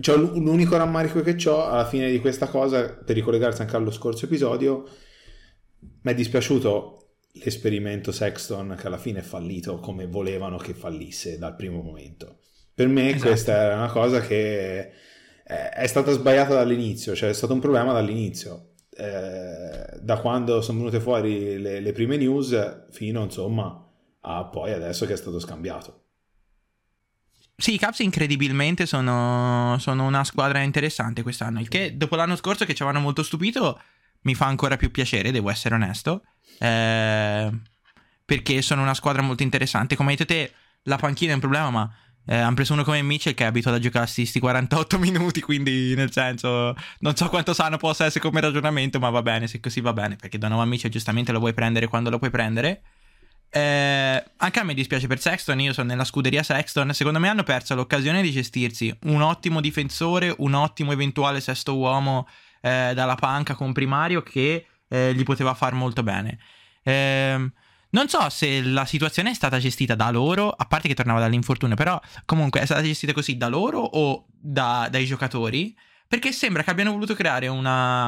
Cioè, 0.00 0.16
l'unico 0.16 0.76
rammarico 0.76 1.20
che 1.20 1.36
ho 1.48 1.66
alla 1.66 1.86
fine 1.86 2.10
di 2.10 2.18
questa 2.18 2.48
cosa, 2.48 2.94
per 2.94 3.14
ricollegarsi 3.14 3.60
anche 3.60 3.76
allo 3.76 3.90
scorso 3.90 4.24
episodio, 4.24 4.88
mi 5.80 6.10
è 6.10 6.14
dispiaciuto 6.14 7.16
l'esperimento 7.34 8.10
Sexton 8.10 8.76
che 8.78 8.86
alla 8.86 8.96
fine 8.96 9.18
è 9.18 9.22
fallito 9.22 9.78
come 9.78 10.06
volevano 10.06 10.56
che 10.56 10.72
fallisse 10.72 11.36
dal 11.38 11.54
primo 11.56 11.82
momento. 11.82 12.38
Per 12.74 12.88
me 12.88 13.10
Esatto. 13.10 13.26
questa 13.26 13.52
era 13.56 13.74
una 13.76 13.90
cosa 13.90 14.20
che 14.20 14.90
è, 15.44 15.70
è 15.74 15.86
stata 15.86 16.10
sbagliata 16.10 16.54
dall'inizio, 16.54 17.14
cioè 17.14 17.28
è 17.28 17.34
stato 17.34 17.52
un 17.52 17.60
problema 17.60 17.92
dall'inizio. 17.92 18.70
Eh, 18.96 19.98
da 20.00 20.18
quando 20.18 20.60
sono 20.62 20.78
venute 20.78 21.00
fuori 21.00 21.58
le, 21.58 21.80
le 21.80 21.92
prime 21.92 22.16
news 22.16 22.86
fino 22.92 23.24
insomma 23.24 23.84
a 24.20 24.44
poi 24.44 24.72
adesso 24.72 25.04
che 25.04 25.14
è 25.14 25.16
stato 25.16 25.40
scambiato. 25.40 26.02
Sì, 27.56 27.74
i 27.74 27.78
Caps 27.78 28.00
incredibilmente 28.00 28.84
sono, 28.86 29.76
sono 29.78 30.06
una 30.06 30.24
squadra 30.24 30.60
interessante 30.60 31.22
quest'anno. 31.22 31.60
Il 31.60 31.68
che 31.68 31.96
dopo 31.96 32.16
l'anno 32.16 32.36
scorso 32.36 32.64
che 32.64 32.74
ci 32.74 32.82
avevano 32.82 33.04
molto 33.04 33.22
stupito 33.22 33.80
mi 34.22 34.34
fa 34.34 34.46
ancora 34.46 34.76
più 34.76 34.90
piacere, 34.90 35.30
devo 35.30 35.50
essere 35.50 35.74
onesto. 35.74 36.22
Eh, 36.58 37.50
perché 38.24 38.62
sono 38.62 38.82
una 38.82 38.94
squadra 38.94 39.22
molto 39.22 39.42
interessante. 39.42 39.96
Come 39.96 40.10
hai 40.10 40.16
detto 40.16 40.32
te, 40.32 40.52
la 40.84 40.96
panchina 40.96 41.32
è 41.32 41.34
un 41.34 41.40
problema, 41.40 41.70
ma 41.70 41.94
eh, 42.26 42.36
hanno 42.36 42.54
preso 42.54 42.72
uno 42.72 42.84
come 42.84 43.02
Mitchell 43.02 43.34
che 43.34 43.44
è 43.44 43.46
abituato 43.46 43.76
a 43.78 43.80
giocare 43.80 44.06
sti 44.06 44.38
48 44.38 44.98
minuti. 45.00 45.40
Quindi, 45.40 45.94
nel 45.94 46.12
senso, 46.12 46.74
non 47.00 47.14
so 47.16 47.28
quanto 47.28 47.52
sano 47.52 47.76
possa 47.76 48.06
essere 48.06 48.20
come 48.20 48.40
ragionamento, 48.40 48.98
ma 48.98 49.10
va 49.10 49.22
bene. 49.22 49.46
Se 49.46 49.60
così 49.60 49.80
va 49.80 49.92
bene, 49.92 50.16
perché 50.16 50.38
Donovan 50.38 50.68
Mitchell 50.68 50.90
giustamente 50.90 51.32
lo 51.32 51.38
vuoi 51.38 51.54
prendere 51.54 51.86
quando 51.86 52.10
lo 52.10 52.18
puoi 52.18 52.30
prendere. 52.30 52.82
Eh, 53.50 54.24
anche 54.36 54.58
a 54.58 54.64
me 54.64 54.74
dispiace 54.74 55.06
per 55.06 55.20
Sexton, 55.20 55.60
io 55.60 55.72
sono 55.72 55.88
nella 55.88 56.04
scuderia 56.04 56.42
Sexton. 56.42 56.92
Secondo 56.92 57.20
me 57.20 57.28
hanno 57.28 57.44
perso 57.44 57.74
l'occasione 57.74 58.22
di 58.22 58.32
gestirsi 58.32 58.96
un 59.02 59.22
ottimo 59.22 59.60
difensore, 59.60 60.34
un 60.38 60.54
ottimo 60.54 60.92
eventuale 60.92 61.40
sesto 61.40 61.76
uomo 61.76 62.26
eh, 62.60 62.92
dalla 62.94 63.14
panca 63.14 63.54
con 63.54 63.72
primario 63.72 64.22
che 64.22 64.66
eh, 64.88 65.14
gli 65.14 65.22
poteva 65.22 65.54
far 65.54 65.74
molto 65.74 66.02
bene. 66.02 66.38
Ehm, 66.82 67.52
non 67.94 68.08
so 68.08 68.28
se 68.28 68.60
la 68.60 68.84
situazione 68.84 69.30
è 69.30 69.34
stata 69.34 69.58
gestita 69.60 69.94
da 69.94 70.10
loro, 70.10 70.50
a 70.50 70.66
parte 70.66 70.88
che 70.88 70.94
tornava 70.94 71.20
dall'infortunio, 71.20 71.76
però 71.76 71.98
comunque 72.24 72.60
è 72.60 72.64
stata 72.64 72.82
gestita 72.82 73.12
così 73.12 73.36
da 73.36 73.48
loro 73.48 73.78
o 73.78 74.26
da- 74.28 74.88
dai 74.90 75.06
giocatori, 75.06 75.76
perché 76.08 76.32
sembra 76.32 76.64
che 76.64 76.70
abbiano 76.70 76.90
voluto 76.90 77.14
creare 77.14 77.46
una, 77.46 78.06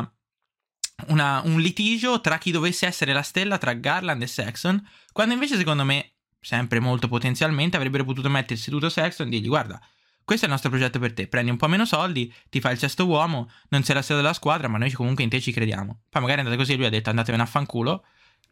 una- 1.07 1.41
un 1.45 1.61
litigio 1.61 2.21
tra 2.21 2.37
chi 2.37 2.51
dovesse 2.51 2.85
essere 2.85 3.13
la 3.13 3.23
stella 3.23 3.59
tra 3.59 3.75
Garland 3.75 4.23
e 4.23 4.27
Sexton, 4.27 4.85
quando 5.13 5.35
invece 5.35 5.57
secondo 5.57 5.85
me, 5.85 6.15
sempre 6.41 6.81
molto 6.81 7.07
potenzialmente, 7.07 7.77
avrebbero 7.77 8.05
potuto 8.05 8.29
mettere 8.29 8.59
seduto 8.59 8.89
Sexton 8.89 9.29
e 9.29 9.31
dirgli 9.31 9.47
guarda, 9.47 9.81
questo 10.25 10.47
è 10.47 10.49
il 10.49 10.53
nostro 10.55 10.71
progetto 10.71 10.99
per 10.99 11.13
te, 11.13 11.29
prendi 11.29 11.53
un 11.53 11.57
po' 11.57 11.69
meno 11.69 11.85
soldi, 11.85 12.35
ti 12.51 12.59
fai 12.59 12.73
il 12.73 12.79
sesto 12.79 13.07
uomo, 13.07 13.49
non 13.69 13.85
sei 13.85 13.95
la 13.95 14.03
stella 14.03 14.21
della 14.21 14.33
squadra, 14.33 14.67
ma 14.67 14.79
noi 14.79 14.91
comunque 14.91 15.23
in 15.23 15.31
te 15.31 15.41
ci 15.41 15.53
crediamo. 15.53 16.01
Poi 16.11 16.21
magari 16.23 16.41
è 16.41 16.45
andata 16.45 16.61
così, 16.61 16.75
lui 16.75 16.87
ha 16.87 16.91
detto 16.91 17.11
andatevene 17.11 17.45
a 17.45 17.47
fanculo, 17.47 18.05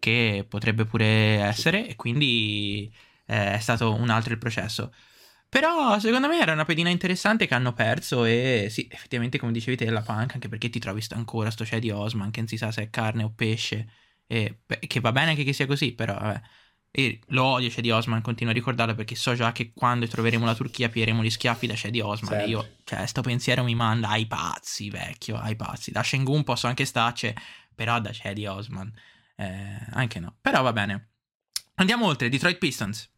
che 0.05 0.45
potrebbe 0.47 0.85
pure 0.85 1.07
essere, 1.39 1.89
e 1.89 1.97
quindi 1.97 2.93
eh, 3.25 3.55
è 3.55 3.59
stato 3.59 3.95
un 3.95 4.11
altro 4.11 4.35
il 4.35 4.39
processo. 4.39 4.93
Però 5.49 5.99
secondo 5.99 6.29
me 6.29 6.39
era 6.41 6.53
una 6.53 6.67
pedina 6.67 6.91
interessante 6.91 7.47
che 7.47 7.55
hanno 7.55 7.73
perso 7.73 8.27
e 8.27 8.67
sì, 8.69 8.87
effettivamente 8.91 9.39
come 9.39 9.53
dicevi 9.53 9.79
te 9.79 9.89
la 9.89 10.03
panca, 10.03 10.35
anche 10.35 10.49
perché 10.49 10.69
ti 10.69 10.79
trovi 10.79 11.03
ancora 11.11 11.51
sto 11.51 11.65
c'è 11.65 11.79
di 11.79 11.89
Osman, 11.91 12.31
che 12.31 12.41
non 12.41 12.49
si 12.49 12.59
sa 12.59 12.71
se 12.71 12.83
è 12.83 12.91
carne 12.91 13.23
o 13.23 13.33
pesce, 13.35 13.89
e, 14.27 14.59
che 14.87 15.01
va 15.01 15.11
bene 15.11 15.31
anche 15.31 15.45
che 15.45 15.55
sia 15.55 15.67
così, 15.67 15.93
però 15.93 16.13
vabbè. 16.13 16.41
E 16.91 17.21
lo 17.29 17.45
odio 17.45 17.71
c'è 17.71 17.81
di 17.81 17.91
Osman, 17.91 18.21
continuo 18.21 18.53
a 18.53 18.55
ricordarlo 18.55 18.95
perché 18.95 19.15
so 19.15 19.35
già 19.35 19.53
che 19.53 19.73
quando 19.73 20.07
troveremo 20.07 20.45
la 20.45 20.55
Turchia 20.55 20.91
pieremo 20.91 21.23
gli 21.25 21.31
schiaffi 21.31 21.67
da 21.67 21.75
c'è 21.75 21.91
di 21.91 22.01
Osman. 22.01 22.33
Sempre. 22.33 22.51
io, 22.51 22.69
cioè, 22.85 23.07
sto 23.07 23.23
pensiero 23.23 23.65
mi 23.65 23.75
manda 23.75 24.11
ai 24.11 24.27
pazzi, 24.27 24.91
vecchio, 24.91 25.37
ai 25.39 25.57
pazzi. 25.57 25.91
Da 25.91 26.03
Shengun 26.03 26.45
posso 26.45 26.67
anche 26.67 26.85
starci, 26.85 27.33
però 27.75 27.99
da 28.01 28.11
c'è 28.11 28.35
di 28.35 28.45
Osman, 28.47 28.93
eh, 29.37 29.79
anche 29.91 30.21
no. 30.21 30.37
Però 30.41 30.63
va 30.63 30.73
bene. 30.73 31.11
Andiamo 31.77 32.07
oltre, 32.07 32.29
Detroit 32.29 32.59
Pistons. 32.59 33.11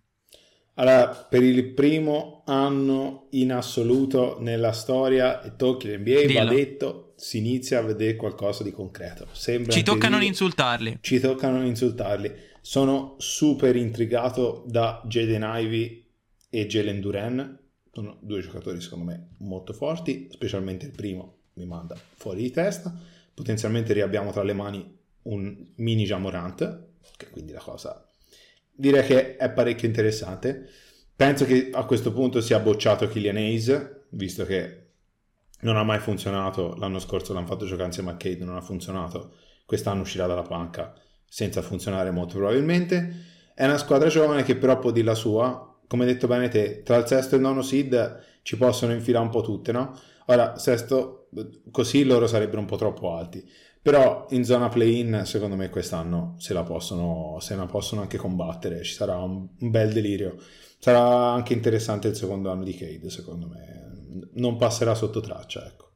Allora, 0.78 1.08
per 1.08 1.42
il 1.42 1.72
primo 1.72 2.42
anno 2.46 3.28
in 3.30 3.52
assoluto 3.52 4.36
nella 4.40 4.72
storia 4.72 5.42
e 5.42 5.56
tocchi 5.56 5.88
l'NBA, 5.88 6.20
va 6.20 6.26
Dillo. 6.26 6.52
detto, 6.52 7.14
si 7.16 7.38
inizia 7.38 7.78
a 7.78 7.82
vedere 7.82 8.16
qualcosa 8.16 8.62
di 8.62 8.72
concreto. 8.72 9.26
Sembra 9.32 9.72
Ci 9.72 9.82
tocca 9.82 10.08
non 10.08 10.22
insultarli. 10.22 10.98
Ci 11.00 11.18
tocca 11.18 11.50
non 11.50 11.64
insultarli. 11.64 12.30
Sono 12.60 13.14
super 13.18 13.74
intrigato 13.76 14.64
da 14.66 15.00
Jaden 15.06 15.44
Ivey 15.46 16.06
e 16.50 16.66
Jalen 16.66 17.00
Duran. 17.00 17.58
Sono 17.90 18.18
due 18.20 18.42
giocatori 18.42 18.78
secondo 18.82 19.06
me 19.06 19.28
molto 19.38 19.72
forti, 19.72 20.28
specialmente 20.30 20.84
il 20.84 20.92
primo 20.92 21.36
mi 21.54 21.64
manda 21.64 21.96
fuori 22.16 22.42
di 22.42 22.50
testa. 22.50 22.94
Potenzialmente 23.32 23.94
riabbiamo 23.94 24.30
tra 24.30 24.42
le 24.42 24.52
mani 24.52 24.98
un 25.26 25.72
mini 25.76 26.04
Jamorant, 26.04 26.84
che 27.16 27.30
quindi 27.30 27.52
la 27.52 27.60
cosa 27.60 28.06
direi 28.76 29.04
che 29.04 29.36
è 29.36 29.50
parecchio 29.50 29.88
interessante. 29.88 30.68
Penso 31.16 31.46
che 31.46 31.70
a 31.72 31.84
questo 31.84 32.12
punto 32.12 32.40
sia 32.40 32.58
bocciato 32.58 33.08
Killian 33.08 33.36
Hayes, 33.36 34.04
visto 34.10 34.44
che 34.44 34.82
non 35.60 35.76
ha 35.76 35.82
mai 35.82 35.98
funzionato. 35.98 36.76
L'anno 36.76 36.98
scorso 36.98 37.32
l'hanno 37.32 37.46
fatto 37.46 37.64
giocare 37.64 37.86
insieme 37.86 38.10
a 38.10 38.16
Cade, 38.16 38.44
non 38.44 38.56
ha 38.56 38.60
funzionato. 38.60 39.34
Quest'anno 39.64 40.02
uscirà 40.02 40.26
dalla 40.26 40.42
panca 40.42 40.94
senza 41.28 41.62
funzionare 41.62 42.10
molto 42.10 42.36
probabilmente. 42.36 43.24
È 43.54 43.64
una 43.64 43.78
squadra 43.78 44.08
giovane 44.08 44.42
che 44.42 44.56
però 44.56 44.78
può 44.78 44.90
dire 44.90 45.06
la 45.06 45.14
sua. 45.14 45.62
Come 45.88 46.04
detto 46.04 46.26
bene 46.26 46.48
te, 46.48 46.82
tra 46.82 46.96
il 46.96 47.06
sesto 47.06 47.34
e 47.34 47.38
il 47.38 47.44
nono 47.44 47.62
seed 47.62 48.24
ci 48.42 48.56
possono 48.56 48.92
infilare 48.92 49.24
un 49.24 49.30
po' 49.30 49.40
tutte, 49.40 49.72
no? 49.72 49.98
Ora, 50.26 50.58
sesto, 50.58 51.28
così 51.70 52.04
loro 52.04 52.26
sarebbero 52.26 52.60
un 52.60 52.66
po' 52.66 52.76
troppo 52.76 53.14
alti. 53.14 53.48
Però 53.86 54.26
in 54.30 54.44
zona 54.44 54.68
play-in, 54.68 55.22
secondo 55.26 55.54
me, 55.54 55.70
quest'anno 55.70 56.34
se 56.38 56.52
la 56.52 56.64
possono, 56.64 57.38
se 57.38 57.54
la 57.54 57.66
possono 57.66 58.00
anche 58.00 58.16
combattere. 58.16 58.82
Ci 58.82 58.94
sarà 58.94 59.16
un, 59.18 59.46
un 59.60 59.70
bel 59.70 59.92
delirio. 59.92 60.42
Sarà 60.80 61.30
anche 61.30 61.52
interessante 61.52 62.08
il 62.08 62.16
secondo 62.16 62.50
anno 62.50 62.64
di 62.64 62.74
Cade, 62.74 63.08
secondo 63.10 63.46
me. 63.46 64.26
Non 64.32 64.56
passerà 64.56 64.96
sotto 64.96 65.20
traccia, 65.20 65.64
ecco. 65.64 65.92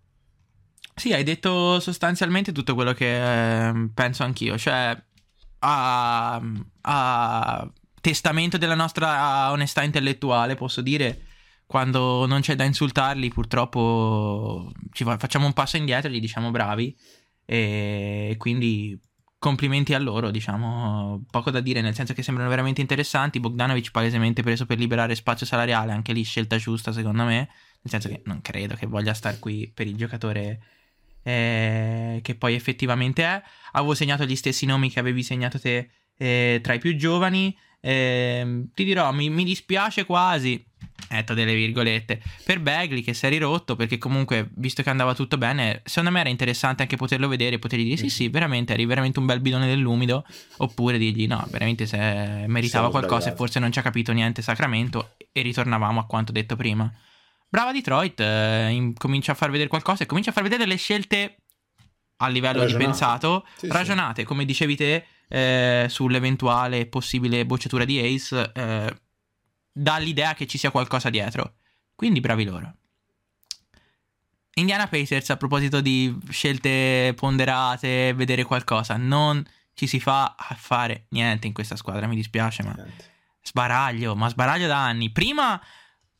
Sì, 0.94 1.12
hai 1.12 1.24
detto 1.24 1.80
sostanzialmente 1.80 2.52
tutto 2.52 2.76
quello 2.76 2.92
che 2.92 3.70
eh, 3.70 3.90
penso 3.92 4.22
anch'io. 4.22 4.56
Cioè, 4.56 4.96
a, 5.58 6.40
a 6.82 7.72
testamento 8.00 8.56
della 8.56 8.76
nostra 8.76 9.50
onestà 9.50 9.82
intellettuale, 9.82 10.54
posso 10.54 10.80
dire, 10.80 11.22
quando 11.66 12.24
non 12.26 12.40
c'è 12.40 12.54
da 12.54 12.62
insultarli, 12.62 13.30
purtroppo 13.30 14.70
fa- 14.92 15.18
facciamo 15.18 15.46
un 15.46 15.52
passo 15.54 15.76
indietro 15.76 16.08
e 16.08 16.14
gli 16.14 16.20
diciamo 16.20 16.52
bravi. 16.52 16.96
E 17.52 18.36
quindi 18.38 18.96
complimenti 19.36 19.92
a 19.92 19.98
loro, 19.98 20.30
diciamo, 20.30 21.24
poco 21.28 21.50
da 21.50 21.58
dire, 21.58 21.80
nel 21.80 21.96
senso 21.96 22.14
che 22.14 22.22
sembrano 22.22 22.48
veramente 22.48 22.80
interessanti. 22.80 23.40
Bogdanovic 23.40 23.90
palesemente 23.90 24.40
preso 24.42 24.66
per 24.66 24.78
liberare 24.78 25.16
spazio 25.16 25.44
salariale, 25.44 25.90
anche 25.90 26.12
lì 26.12 26.22
scelta 26.22 26.58
giusta 26.58 26.92
secondo 26.92 27.24
me, 27.24 27.34
nel 27.34 27.48
senso 27.82 28.08
che 28.08 28.22
non 28.26 28.40
credo 28.40 28.76
che 28.76 28.86
voglia 28.86 29.14
star 29.14 29.40
qui 29.40 29.68
per 29.74 29.88
il 29.88 29.96
giocatore 29.96 30.60
eh, 31.24 32.20
che 32.22 32.36
poi 32.36 32.54
effettivamente 32.54 33.24
è. 33.24 33.42
Avevo 33.72 33.94
segnato 33.94 34.24
gli 34.24 34.36
stessi 34.36 34.64
nomi 34.64 34.88
che 34.88 35.00
avevi 35.00 35.24
segnato 35.24 35.58
te 35.58 35.90
eh, 36.16 36.60
tra 36.62 36.74
i 36.74 36.78
più 36.78 36.94
giovani. 36.94 37.56
Eh, 37.80 38.64
ti 38.74 38.84
dirò, 38.84 39.10
mi, 39.12 39.30
mi 39.30 39.44
dispiace 39.44 40.04
quasi. 40.04 40.64
Metto 41.12 41.34
delle 41.34 41.54
virgolette 41.56 42.22
per 42.44 42.60
Bagley 42.60 43.02
che 43.02 43.14
si 43.14 43.26
è 43.26 43.30
rirotto 43.30 43.74
perché 43.74 43.98
comunque 43.98 44.48
visto 44.54 44.84
che 44.84 44.90
andava 44.90 45.12
tutto 45.12 45.38
bene 45.38 45.80
secondo 45.84 46.10
me 46.12 46.20
era 46.20 46.28
interessante 46.28 46.82
anche 46.82 46.94
poterlo 46.96 47.26
vedere 47.26 47.56
e 47.56 47.58
potergli 47.58 47.82
dire 47.82 47.96
sì 47.96 48.08
sì 48.10 48.28
veramente 48.28 48.74
eri 48.74 48.84
veramente 48.86 49.18
un 49.18 49.26
bel 49.26 49.40
bidone 49.40 49.66
dell'umido 49.66 50.24
oppure 50.58 50.98
dirgli 50.98 51.26
no 51.26 51.44
veramente 51.50 51.86
se 51.86 51.96
meritava 52.46 52.68
Siamo 52.68 52.90
qualcosa 52.90 53.16
e 53.16 53.20
sbagliati. 53.22 53.36
forse 53.38 53.58
non 53.58 53.72
ci 53.72 53.80
ha 53.80 53.82
capito 53.82 54.12
niente 54.12 54.40
Sacramento 54.40 55.16
e 55.32 55.42
ritornavamo 55.42 55.98
a 55.98 56.06
quanto 56.06 56.30
detto 56.30 56.54
prima 56.54 56.88
brava 57.48 57.72
Detroit 57.72 58.20
eh, 58.20 58.68
in- 58.70 58.94
comincia 58.94 59.32
a 59.32 59.34
far 59.34 59.50
vedere 59.50 59.68
qualcosa 59.68 60.04
e 60.04 60.06
comincia 60.06 60.30
a 60.30 60.32
far 60.32 60.44
vedere 60.44 60.62
delle 60.62 60.76
scelte 60.76 61.38
a 62.18 62.28
livello 62.28 62.58
di 62.64 62.72
Ragionate. 62.72 62.84
pensato 62.84 63.46
Sì, 63.56 63.66
sì. 63.66 63.72
ragionate 63.72 64.22
come 64.24 64.44
dicevi 64.44 64.76
te 64.76 65.06
eh, 65.32 65.86
sull'eventuale 65.88 66.86
possibile 66.86 67.46
bocciatura 67.46 67.84
di 67.84 67.98
Ace 68.00 68.50
eh, 68.52 69.00
dà 69.72 69.96
l'idea 69.98 70.34
che 70.34 70.46
ci 70.46 70.58
sia 70.58 70.72
qualcosa 70.72 71.08
dietro. 71.08 71.54
Quindi 71.94 72.20
bravi 72.20 72.44
loro. 72.44 72.74
Indiana 74.54 74.88
Pacers, 74.88 75.30
a 75.30 75.36
proposito 75.36 75.80
di 75.80 76.18
scelte 76.30 77.14
ponderate, 77.14 78.12
vedere 78.14 78.42
qualcosa, 78.42 78.96
non 78.96 79.42
ci 79.74 79.86
si 79.86 80.00
fa 80.00 80.34
a 80.36 80.54
fare 80.58 81.06
niente 81.10 81.46
in 81.46 81.52
questa 81.52 81.76
squadra, 81.76 82.08
mi 82.08 82.16
dispiace, 82.16 82.64
ma 82.64 82.74
sbaraglio, 83.40 84.16
ma 84.16 84.28
sbaraglio 84.28 84.66
da 84.66 84.84
anni. 84.84 85.10
Prima 85.10 85.60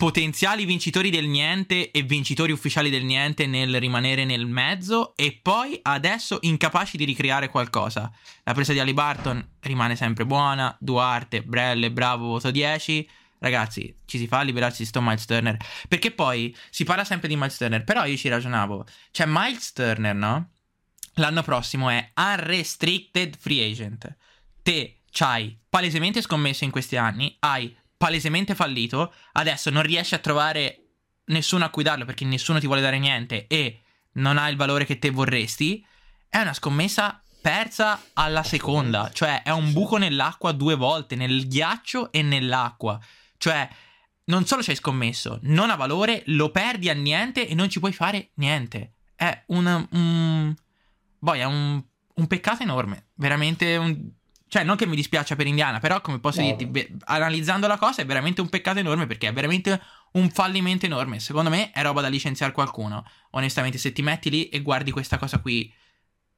potenziali 0.00 0.64
vincitori 0.64 1.10
del 1.10 1.26
niente 1.26 1.90
e 1.90 2.02
vincitori 2.04 2.52
ufficiali 2.52 2.88
del 2.88 3.04
niente 3.04 3.46
nel 3.46 3.78
rimanere 3.78 4.24
nel 4.24 4.46
mezzo 4.46 5.14
e 5.14 5.38
poi 5.42 5.78
adesso 5.82 6.38
incapaci 6.40 6.96
di 6.96 7.04
ricreare 7.04 7.50
qualcosa. 7.50 8.10
La 8.44 8.54
presa 8.54 8.72
di 8.72 8.80
Ali 8.80 8.94
Barton 8.94 9.46
rimane 9.60 9.96
sempre 9.96 10.24
buona, 10.24 10.74
Duarte, 10.80 11.42
Brelle, 11.42 11.90
bravo, 11.92 12.28
voto 12.28 12.50
10. 12.50 13.10
Ragazzi, 13.40 13.94
ci 14.06 14.16
si 14.16 14.26
fa 14.26 14.38
a 14.38 14.42
liberarsi 14.42 14.84
di 14.84 14.88
sto 14.88 15.02
Miles 15.02 15.26
Turner. 15.26 15.58
Perché 15.86 16.12
poi 16.12 16.56
si 16.70 16.84
parla 16.84 17.04
sempre 17.04 17.28
di 17.28 17.36
Miles 17.36 17.58
Turner, 17.58 17.84
però 17.84 18.06
io 18.06 18.16
ci 18.16 18.30
ragionavo. 18.30 18.86
Cioè 19.10 19.26
Miles 19.28 19.72
Turner, 19.74 20.14
no? 20.14 20.52
L'anno 21.16 21.42
prossimo 21.42 21.90
è 21.90 22.10
unrestricted 22.16 23.36
free 23.38 23.70
agent. 23.70 24.16
Te 24.62 25.00
c'hai 25.10 25.58
palesemente 25.68 26.22
scommesso 26.22 26.64
in 26.64 26.70
questi 26.70 26.96
anni, 26.96 27.36
hai 27.40 27.76
palesemente 28.00 28.54
fallito, 28.54 29.12
adesso 29.32 29.68
non 29.68 29.82
riesci 29.82 30.14
a 30.14 30.20
trovare 30.20 30.84
nessuno 31.26 31.66
a 31.66 31.68
cui 31.68 31.82
darlo 31.82 32.06
perché 32.06 32.24
nessuno 32.24 32.58
ti 32.58 32.64
vuole 32.64 32.80
dare 32.80 32.98
niente 32.98 33.46
e 33.46 33.82
non 34.12 34.38
ha 34.38 34.48
il 34.48 34.56
valore 34.56 34.86
che 34.86 34.98
te 34.98 35.10
vorresti, 35.10 35.84
è 36.26 36.38
una 36.38 36.54
scommessa 36.54 37.22
persa 37.42 38.02
alla 38.14 38.42
seconda, 38.42 39.10
cioè 39.12 39.42
è 39.42 39.50
un 39.50 39.74
buco 39.74 39.98
nell'acqua 39.98 40.52
due 40.52 40.76
volte, 40.76 41.14
nel 41.14 41.46
ghiaccio 41.46 42.10
e 42.10 42.22
nell'acqua. 42.22 42.98
Cioè, 43.36 43.68
non 44.24 44.46
solo 44.46 44.62
ci 44.62 44.70
hai 44.70 44.76
scommesso, 44.76 45.38
non 45.42 45.68
ha 45.68 45.76
valore, 45.76 46.22
lo 46.28 46.50
perdi 46.50 46.88
a 46.88 46.94
niente 46.94 47.46
e 47.46 47.54
non 47.54 47.68
ci 47.68 47.80
puoi 47.80 47.92
fare 47.92 48.30
niente. 48.36 48.94
È 49.14 49.44
un... 49.48 49.88
un... 49.90 50.54
Boh, 51.18 51.34
è 51.34 51.44
un, 51.44 51.84
un 52.14 52.26
peccato 52.26 52.62
enorme, 52.62 53.08
veramente 53.16 53.76
un 53.76 54.10
cioè, 54.50 54.64
non 54.64 54.74
che 54.74 54.84
mi 54.84 54.96
dispiaccia 54.96 55.36
per 55.36 55.46
Indiana, 55.46 55.78
però 55.78 56.00
come 56.00 56.18
posso 56.18 56.40
no. 56.40 56.48
dirti, 56.48 56.66
beh, 56.66 56.96
analizzando 57.04 57.68
la 57.68 57.78
cosa 57.78 58.02
è 58.02 58.04
veramente 58.04 58.40
un 58.40 58.48
peccato 58.48 58.80
enorme 58.80 59.06
perché 59.06 59.28
è 59.28 59.32
veramente 59.32 59.80
un 60.14 60.28
fallimento 60.28 60.86
enorme. 60.86 61.20
Secondo 61.20 61.50
me 61.50 61.70
è 61.70 61.80
roba 61.82 62.00
da 62.00 62.08
licenziare 62.08 62.50
qualcuno. 62.50 63.04
Onestamente, 63.30 63.78
se 63.78 63.92
ti 63.92 64.02
metti 64.02 64.28
lì 64.28 64.48
e 64.48 64.60
guardi 64.60 64.90
questa 64.90 65.18
cosa 65.18 65.38
qui, 65.38 65.72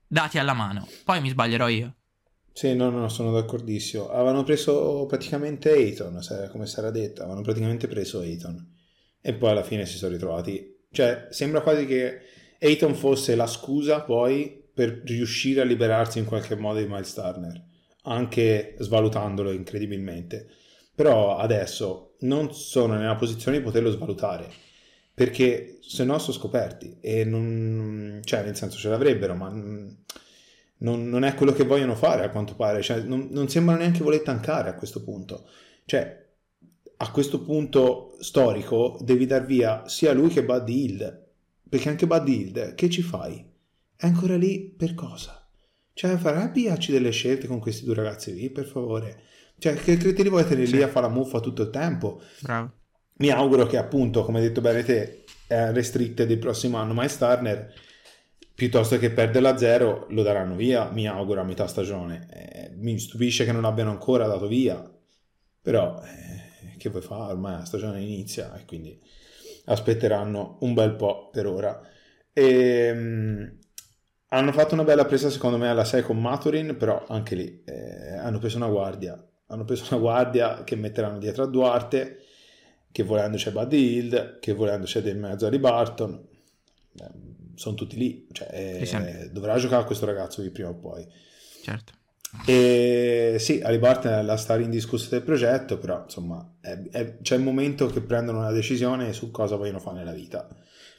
dati 0.06 0.36
alla 0.36 0.52
mano. 0.52 0.86
Poi 1.04 1.22
mi 1.22 1.30
sbaglierò 1.30 1.68
io. 1.68 1.94
Sì, 2.52 2.74
no, 2.74 2.90
no, 2.90 3.08
sono 3.08 3.32
d'accordissimo. 3.32 4.10
Avevano 4.10 4.42
preso 4.42 5.06
praticamente 5.06 5.72
Ayton, 5.72 6.20
come 6.50 6.66
sarà 6.66 6.90
detto, 6.90 7.22
avevano 7.22 7.40
praticamente 7.40 7.88
preso 7.88 8.20
Ayton. 8.20 8.74
E 9.22 9.32
poi 9.32 9.52
alla 9.52 9.64
fine 9.64 9.86
si 9.86 9.96
sono 9.96 10.12
ritrovati. 10.12 10.80
Cioè, 10.90 11.28
sembra 11.30 11.62
quasi 11.62 11.86
che 11.86 12.20
Ayton 12.60 12.94
fosse 12.94 13.36
la 13.36 13.46
scusa 13.46 14.02
poi 14.02 14.68
per 14.74 15.00
riuscire 15.02 15.62
a 15.62 15.64
liberarsi 15.64 16.18
in 16.18 16.26
qualche 16.26 16.56
modo 16.56 16.78
di 16.78 16.86
Miles 16.86 17.14
Turner 17.14 17.70
anche 18.02 18.76
svalutandolo 18.78 19.50
incredibilmente. 19.52 20.48
Però 20.94 21.36
adesso 21.36 22.14
non 22.20 22.54
sono 22.54 22.94
nella 22.94 23.16
posizione 23.16 23.58
di 23.58 23.64
poterlo 23.64 23.90
svalutare 23.90 24.70
perché 25.14 25.78
se 25.82 26.04
no 26.04 26.18
sono 26.18 26.36
scoperti 26.36 26.96
e 27.00 27.24
non, 27.24 28.20
cioè 28.24 28.42
nel 28.42 28.56
senso 28.56 28.78
ce 28.78 28.88
l'avrebbero, 28.88 29.34
ma 29.34 29.50
non, 29.50 31.08
non 31.08 31.24
è 31.24 31.34
quello 31.34 31.52
che 31.52 31.64
vogliono 31.64 31.94
fare 31.94 32.24
a 32.24 32.30
quanto 32.30 32.54
pare, 32.54 32.82
cioè, 32.82 33.02
non, 33.02 33.28
non 33.30 33.48
sembrano 33.48 33.80
neanche 33.80 34.02
voler 34.02 34.22
tancare 34.22 34.70
a 34.70 34.74
questo 34.74 35.02
punto. 35.02 35.46
Cioè, 35.84 36.20
a 36.96 37.10
questo 37.10 37.42
punto 37.42 38.16
storico 38.20 38.98
devi 39.00 39.26
dar 39.26 39.44
via 39.44 39.86
sia 39.86 40.12
lui 40.12 40.28
che 40.28 40.44
Buddy 40.44 40.84
Hill, 40.84 41.24
perché 41.68 41.88
anche 41.88 42.06
Buddy 42.06 42.40
Hill, 42.40 42.74
che 42.74 42.88
ci 42.88 43.02
fai? 43.02 43.44
È 43.94 44.06
ancora 44.06 44.36
lì 44.36 44.74
per 44.76 44.94
cosa? 44.94 45.41
Cioè, 45.94 46.16
farai 46.16 46.44
avviarci 46.44 46.92
delle 46.92 47.10
scelte 47.10 47.46
con 47.46 47.60
questi 47.60 47.84
due 47.84 47.94
ragazzi 47.94 48.32
lì, 48.34 48.50
per 48.50 48.66
favore. 48.66 49.22
Cioè, 49.58 49.74
che 49.74 49.96
cretini 49.96 50.28
vuoi 50.28 50.44
tenere 50.44 50.66
sì. 50.66 50.76
lì 50.76 50.82
a 50.82 50.88
fare 50.88 51.06
la 51.06 51.12
muffa 51.12 51.40
tutto 51.40 51.62
il 51.62 51.70
tempo? 51.70 52.20
Bravo. 52.40 52.72
Mi 53.18 53.30
auguro 53.30 53.66
che, 53.66 53.76
appunto, 53.76 54.24
come 54.24 54.38
hai 54.38 54.46
detto 54.46 54.60
bene 54.60 54.82
te, 54.82 55.24
è 55.46 55.70
restricted 55.72 56.28
il 56.30 56.38
prossimo 56.38 56.78
anno 56.78 56.94
Miles 56.94 57.18
Turner, 57.18 57.72
piuttosto 58.54 58.98
che 58.98 59.10
perderla 59.10 59.50
a 59.50 59.58
zero, 59.58 60.06
lo 60.10 60.22
daranno 60.22 60.56
via, 60.56 60.90
mi 60.90 61.06
auguro, 61.06 61.40
a 61.40 61.44
metà 61.44 61.66
stagione. 61.66 62.26
Eh, 62.30 62.70
mi 62.76 62.98
stupisce 62.98 63.44
che 63.44 63.52
non 63.52 63.64
abbiano 63.64 63.90
ancora 63.90 64.26
dato 64.26 64.46
via, 64.46 64.82
però, 65.60 66.02
eh, 66.02 66.76
che 66.76 66.88
vuoi 66.88 67.02
fare? 67.02 67.32
Ormai 67.32 67.58
la 67.58 67.64
stagione 67.64 68.00
inizia 68.00 68.56
e 68.56 68.64
quindi 68.64 68.98
aspetteranno 69.66 70.58
un 70.60 70.74
bel 70.74 70.96
po' 70.96 71.30
per 71.30 71.46
ora. 71.46 71.80
E, 72.32 72.44
ehm, 72.44 73.58
hanno 74.34 74.52
fatto 74.52 74.72
una 74.74 74.84
bella 74.84 75.04
presa 75.04 75.28
secondo 75.28 75.58
me 75.58 75.68
alla 75.68 75.84
6 75.84 76.02
con 76.02 76.18
Maturin, 76.18 76.76
però 76.78 77.04
anche 77.08 77.34
lì 77.34 77.62
eh, 77.64 78.14
hanno 78.16 78.38
preso 78.38 78.56
una 78.56 78.68
guardia. 78.68 79.22
Hanno 79.48 79.64
preso 79.64 79.84
una 79.90 80.00
guardia 80.00 80.64
che 80.64 80.74
metteranno 80.74 81.18
dietro 81.18 81.42
a 81.42 81.46
Duarte, 81.46 82.18
che 82.90 83.02
volendo 83.02 83.36
c'è 83.36 83.50
Buddy 83.50 83.76
Hill, 83.76 84.38
che 84.40 84.54
volendo 84.54 84.86
c'è 84.86 85.02
del 85.02 85.18
mezzo 85.18 85.48
di 85.50 85.58
Barton. 85.58 86.26
Eh, 86.98 87.10
sono 87.56 87.74
tutti 87.74 87.96
lì, 87.96 88.26
cioè, 88.32 88.48
eh, 88.50 89.30
dovrà 89.30 89.58
giocare 89.58 89.84
questo 89.84 90.06
ragazzo 90.06 90.40
di 90.40 90.48
prima 90.48 90.70
o 90.70 90.74
poi. 90.76 91.06
Certo. 91.62 91.92
E 92.46 93.36
sì, 93.38 93.60
Ali 93.62 93.78
Barton 93.78 94.12
è 94.12 94.22
la 94.22 94.38
star 94.38 94.62
indiscussa 94.62 95.10
del 95.10 95.22
progetto, 95.22 95.76
però 95.76 96.04
insomma 96.04 96.54
è, 96.58 96.80
è, 96.90 97.18
c'è 97.20 97.36
il 97.36 97.42
momento 97.42 97.86
che 97.88 98.00
prendono 98.00 98.38
una 98.38 98.50
decisione 98.50 99.12
su 99.12 99.30
cosa 99.30 99.56
vogliono 99.56 99.78
fare 99.78 99.98
nella 99.98 100.14
vita. 100.14 100.48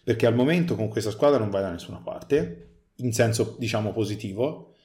Perché 0.03 0.27
al 0.27 0.35
momento 0.35 0.75
con 0.75 0.89
questa 0.89 1.09
squadra 1.09 1.39
non 1.39 1.49
vai 1.49 1.63
da 1.63 1.71
nessuna 1.71 1.97
parte 1.97 2.72
in 2.97 3.13
senso 3.13 3.55
diciamo 3.57 3.91
positivo, 3.91 4.75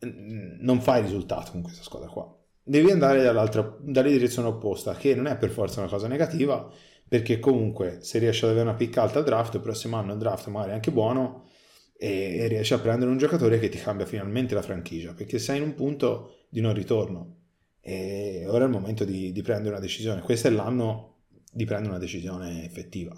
non 0.00 0.80
fai 0.80 1.02
risultato 1.02 1.52
con 1.52 1.62
questa 1.62 1.82
squadra 1.82 2.08
qua. 2.08 2.34
Devi 2.62 2.90
andare 2.90 3.22
dall'altra, 3.22 3.76
dalla 3.80 4.08
direzione 4.08 4.48
opposta, 4.48 4.94
che 4.94 5.14
non 5.14 5.26
è 5.26 5.36
per 5.36 5.50
forza 5.50 5.80
una 5.80 5.88
cosa 5.88 6.06
negativa, 6.06 6.70
perché 7.08 7.38
comunque 7.40 7.98
se 8.02 8.18
riesci 8.18 8.44
ad 8.44 8.50
avere 8.50 8.68
una 8.68 8.76
picca 8.76 9.02
alta 9.02 9.18
al 9.18 9.24
draft, 9.24 9.54
il 9.54 9.60
prossimo 9.60 9.96
anno 9.96 10.12
il 10.12 10.18
draft 10.18 10.46
magari 10.48 10.70
è 10.70 10.74
anche 10.74 10.92
buono 10.92 11.48
e, 11.96 12.36
e 12.38 12.46
riesci 12.46 12.72
a 12.72 12.78
prendere 12.78 13.10
un 13.10 13.18
giocatore 13.18 13.58
che 13.58 13.68
ti 13.68 13.78
cambia 13.78 14.06
finalmente 14.06 14.54
la 14.54 14.62
franchigia, 14.62 15.12
perché 15.12 15.38
sei 15.38 15.56
in 15.56 15.64
un 15.64 15.74
punto 15.74 16.44
di 16.48 16.60
non 16.60 16.72
ritorno 16.72 17.38
e 17.80 18.44
ora 18.46 18.64
è 18.64 18.66
il 18.66 18.72
momento 18.72 19.04
di, 19.04 19.32
di 19.32 19.42
prendere 19.42 19.70
una 19.70 19.80
decisione. 19.80 20.20
Questo 20.20 20.48
è 20.48 20.50
l'anno 20.50 21.16
di 21.52 21.64
prendere 21.64 21.90
una 21.90 21.98
decisione 21.98 22.64
effettiva. 22.64 23.16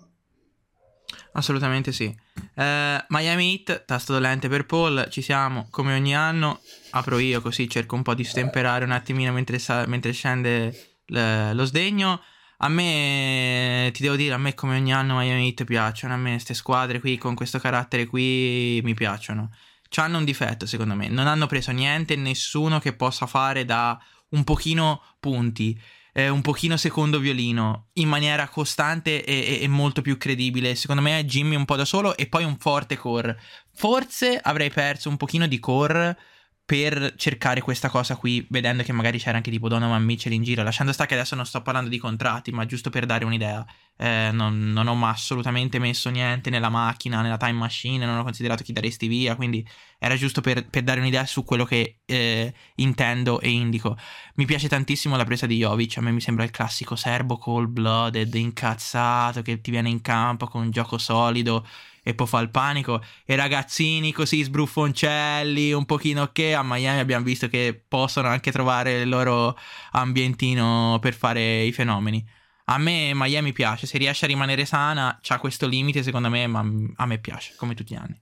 Assolutamente 1.35 1.92
sì. 1.92 2.14
Eh, 2.55 3.05
Miami 3.09 3.53
Heat, 3.53 3.85
tasto 3.87 4.12
dolente 4.12 4.49
per 4.49 4.66
Paul, 4.66 5.07
ci 5.11 5.23
siamo 5.23 5.66
come 5.71 5.95
ogni 5.95 6.14
anno. 6.14 6.61
Apro 6.90 7.18
io 7.18 7.40
così 7.40 7.68
cerco 7.68 7.95
un 7.95 8.03
po' 8.03 8.14
di 8.14 8.25
stemperare 8.25 8.85
un 8.85 8.90
attimino 8.90 9.33
mentre, 9.33 9.59
sa- 9.59 9.87
mentre 9.87 10.12
scende 10.12 11.01
l- 11.07 11.51
lo 11.55 11.64
sdegno. 11.64 12.21
A 12.59 12.68
me, 12.68 13.90
ti 13.92 14.03
devo 14.03 14.14
dire, 14.14 14.35
a 14.35 14.38
me 14.38 14.55
come 14.55 14.77
ogni 14.77 14.92
anno 14.92 15.16
Miami 15.16 15.47
Heat 15.47 15.64
piacciono, 15.64 16.14
a 16.14 16.16
me 16.16 16.33
queste 16.33 16.55
squadre 16.55 17.01
qui 17.01 17.18
con 17.18 17.35
questo 17.35 17.59
carattere 17.59 18.07
qui 18.07 18.81
mi 18.85 18.95
piacciono. 18.95 19.51
C'hanno 19.88 20.18
un 20.18 20.25
difetto 20.25 20.64
secondo 20.66 20.95
me, 20.95 21.09
non 21.09 21.27
hanno 21.27 21.47
preso 21.47 21.73
niente, 21.73 22.14
nessuno 22.14 22.79
che 22.79 22.92
possa 22.92 23.27
fare 23.27 23.64
da 23.64 24.01
un 24.31 24.45
pochino 24.45 25.03
punti 25.18 25.79
eh, 26.12 26.29
un 26.29 26.42
pochino 26.42 26.77
secondo 26.77 27.18
violino 27.18 27.88
in 27.94 28.09
maniera 28.09 28.48
costante 28.48 29.25
e, 29.25 29.59
e, 29.59 29.62
e, 29.62 29.68
molto 29.68 30.03
più 30.03 30.18
credibile. 30.18 30.75
Secondo 30.75 31.03
me 31.03 31.18
è 31.18 31.25
Jimmy 31.25 31.55
un 31.55 31.64
po' 31.64 31.77
da 31.77 31.85
solo 31.85 32.16
e 32.16 32.27
poi 32.27 32.44
un 32.44 32.59
forte 32.59 32.96
core. 32.96 33.38
Forse 33.75 34.38
avrei 34.38 34.70
perso 34.70 35.09
un 35.09 35.16
pochino 35.16 35.46
di 35.46 35.59
core 35.59 36.16
per 36.64 37.14
cercare 37.16 37.61
questa 37.61 37.88
cosa 37.88 38.16
qui, 38.16 38.46
vedendo 38.48 38.83
che 38.83 38.92
magari 38.92 39.18
c'era 39.18 39.37
anche 39.37 39.51
tipo 39.51 39.68
Donovan 39.68 40.03
Mitchell 40.03 40.33
in 40.33 40.42
giro. 40.42 40.62
Lasciando 40.62 40.92
stare 40.92 41.09
che 41.09 41.14
adesso 41.14 41.35
non 41.35 41.44
sto 41.44 41.61
parlando 41.61 41.90
di 41.90 41.98
contratti, 41.98 42.53
ma 42.53 42.64
giusto 42.66 42.88
per 42.88 43.05
dare 43.05 43.25
un'idea. 43.25 43.66
Eh, 43.96 44.31
non, 44.33 44.72
non, 44.72 44.87
ho 44.87 45.07
assolutamente 45.07 45.79
messo 45.79 46.09
niente 46.09 46.51
nella 46.51 46.70
macchina, 46.70 47.20
nella 47.20 47.37
time 47.37 47.53
machine, 47.53 48.07
non 48.07 48.18
ho 48.18 48.22
considerato 48.22 48.62
chi 48.62 48.72
daresti 48.72 49.07
via, 49.07 49.37
quindi 49.37 49.66
era 49.98 50.16
giusto 50.16 50.40
per, 50.40 50.66
per 50.68 50.83
dare 50.83 51.01
un'idea 51.01 51.27
su 51.27 51.44
quello 51.44 51.64
che 51.64 51.98
eh, 52.07 52.55
intendo 52.77 53.40
e 53.40 53.51
indico. 53.51 53.96
Mi 54.37 54.46
piace 54.46 54.68
tantissimo 54.68 55.16
la 55.16 55.25
presa 55.25 55.46
di 55.46 55.59
Jovic, 55.59 55.98
a 55.98 56.01
me 56.01 56.12
mi 56.12 56.20
sembra 56.20 56.44
il 56.44 56.51
classico 56.51 56.96
serbo 56.96 57.38
cold 57.38 57.68
blooded, 57.68 58.33
incazzato, 58.35 59.42
che 59.42 59.61
ti 59.61 59.70
viene 59.70 59.90
in 59.90 60.01
campo 60.01 60.46
con 60.46 60.62
un 60.62 60.70
gioco 60.70 60.96
solido 60.96 61.66
e 62.03 62.15
poi 62.15 62.27
fa 62.27 62.41
il 62.41 62.51
panico. 62.51 63.03
E 63.25 63.37
ragazzini 63.37 64.12
così 64.12 64.43
sbruffoncelli, 64.43 65.73
un 65.73 65.87
pochino 65.87 66.31
che 66.33 66.55
a 66.55 66.62
Miami 66.62 66.99
abbiamo 67.01 67.25
visto 67.25 67.49
che 67.49 67.81
possono 67.87 68.29
anche 68.29 68.51
trovare 68.51 69.03
il 69.03 69.09
loro 69.09 69.57
ambientino 69.93 70.99
per 71.01 71.15
fare 71.15 71.62
i 71.62 71.73
fenomeni. 71.73 72.25
A 72.67 72.79
me 72.79 73.12
Miami 73.15 73.53
piace, 73.53 73.87
se 73.87 73.99
riesce 73.99 74.25
a 74.25 74.29
rimanere 74.29 74.65
sana, 74.65 75.19
c'ha 75.21 75.38
questo 75.38 75.67
limite 75.67 76.03
secondo 76.03 76.29
me, 76.29 76.47
ma 76.47 76.65
a 76.97 77.07
me 77.07 77.19
piace, 77.19 77.55
come 77.57 77.75
tutti 77.75 77.95
gli 77.95 77.99
anni. 77.99 78.21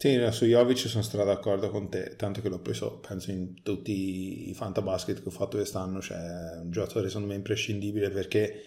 Sì, 0.00 0.16
su 0.30 0.44
Jovic 0.44 0.78
sono 0.78 1.02
stato 1.02 1.24
d'accordo 1.24 1.70
con 1.70 1.90
te, 1.90 2.14
tanto 2.14 2.40
che 2.40 2.48
l'ho 2.48 2.60
preso, 2.60 2.98
penso, 2.98 3.32
in 3.32 3.62
tutti 3.64 4.48
i 4.48 4.54
fantabasket 4.54 5.22
che 5.22 5.28
ho 5.28 5.32
fatto 5.32 5.56
quest'anno, 5.56 6.00
cioè 6.00 6.16
un 6.62 6.70
giocatore 6.70 7.08
secondo 7.08 7.28
me 7.28 7.34
imprescindibile 7.34 8.08
perché 8.10 8.64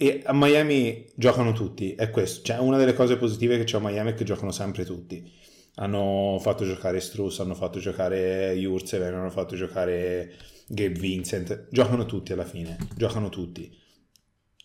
E 0.00 0.22
a 0.24 0.32
Miami 0.32 1.10
giocano 1.16 1.52
tutti, 1.52 1.96
è 1.96 2.10
questo. 2.10 2.44
Cioè, 2.44 2.58
una 2.58 2.76
delle 2.76 2.92
cose 2.92 3.16
positive 3.16 3.58
che 3.58 3.64
c'è 3.64 3.78
a 3.78 3.80
Miami 3.80 4.12
è 4.12 4.14
che 4.14 4.22
giocano 4.22 4.52
sempre 4.52 4.84
tutti. 4.84 5.28
Hanno 5.74 6.38
fatto 6.40 6.64
giocare 6.64 7.00
Struss, 7.00 7.40
hanno 7.40 7.56
fatto 7.56 7.80
giocare 7.80 8.54
Jurzeven, 8.54 9.12
hanno 9.14 9.30
fatto 9.30 9.56
giocare 9.56 10.36
Gabe 10.68 11.00
Vincent. 11.00 11.66
Giocano 11.72 12.06
tutti 12.06 12.32
alla 12.32 12.44
fine, 12.44 12.76
giocano 12.94 13.28
tutti. 13.28 13.76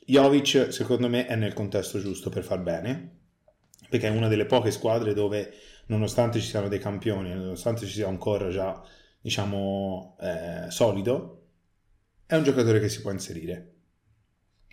Jovic, 0.05 0.71
secondo 0.71 1.09
me, 1.09 1.25
è 1.25 1.35
nel 1.35 1.53
contesto 1.53 1.99
giusto 1.99 2.29
per 2.29 2.43
far 2.43 2.61
bene, 2.61 3.21
perché 3.89 4.09
è 4.09 4.15
una 4.15 4.27
delle 4.27 4.45
poche 4.45 4.69
squadre 4.69 5.15
dove, 5.15 5.51
nonostante 5.87 6.39
ci 6.39 6.45
siano 6.45 6.67
dei 6.67 6.77
campioni, 6.77 7.33
nonostante 7.33 7.87
ci 7.87 7.93
sia 7.93 8.07
un 8.07 8.19
core 8.19 8.51
già, 8.51 8.79
diciamo, 9.19 10.15
eh, 10.21 10.69
solido, 10.69 11.47
è 12.27 12.35
un 12.35 12.43
giocatore 12.43 12.79
che 12.79 12.89
si 12.89 13.01
può 13.01 13.09
inserire 13.09 13.72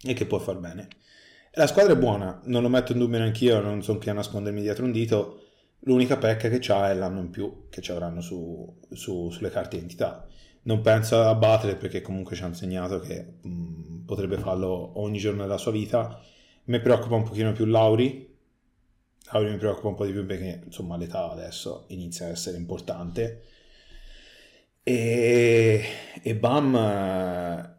e 0.02 0.12
che 0.14 0.26
può 0.26 0.38
far 0.38 0.58
bene. 0.58 0.88
La 1.54 1.66
squadra 1.66 1.94
è 1.94 1.96
buona, 1.96 2.40
non 2.44 2.62
lo 2.62 2.68
metto 2.68 2.92
in 2.92 2.98
dubbio 2.98 3.18
neanche 3.18 3.44
io, 3.44 3.60
non 3.60 3.82
sono 3.82 3.98
qui 3.98 4.10
a 4.10 4.14
nascondermi 4.14 4.60
dietro 4.60 4.84
un 4.84 4.92
dito. 4.92 5.42
L'unica 5.80 6.16
pecca 6.16 6.48
che 6.48 6.58
c'ha 6.60 6.90
è 6.90 6.94
l'anno 6.94 7.20
in 7.20 7.30
più 7.30 7.68
che 7.70 7.80
ci 7.80 7.90
avranno 7.90 8.20
su, 8.20 8.80
su, 8.92 9.30
sulle 9.30 9.50
carte 9.50 9.76
identità. 9.76 10.26
Non 10.62 10.82
penso 10.82 11.22
a 11.22 11.34
battere 11.34 11.74
perché 11.76 12.02
comunque 12.02 12.36
ci 12.36 12.42
ha 12.42 12.46
insegnato 12.46 13.00
che 13.00 13.38
mh, 13.42 14.04
potrebbe 14.04 14.36
farlo 14.36 15.00
ogni 15.00 15.18
giorno 15.18 15.42
della 15.42 15.58
sua 15.58 15.72
vita. 15.72 16.20
Mi 16.64 16.80
preoccupa 16.80 17.16
un 17.16 17.24
pochino 17.24 17.52
più 17.52 17.64
Lauri. 17.64 18.28
Lauri 19.32 19.50
mi 19.50 19.56
preoccupa 19.56 19.88
un 19.88 19.94
po' 19.94 20.04
di 20.06 20.12
più 20.12 20.26
perché 20.26 20.62
insomma 20.66 20.96
l'età 20.96 21.30
adesso 21.30 21.86
inizia 21.88 22.26
a 22.26 22.28
essere 22.28 22.58
importante. 22.58 23.44
E, 24.82 25.82
e 26.22 26.36
Bam 26.36 27.78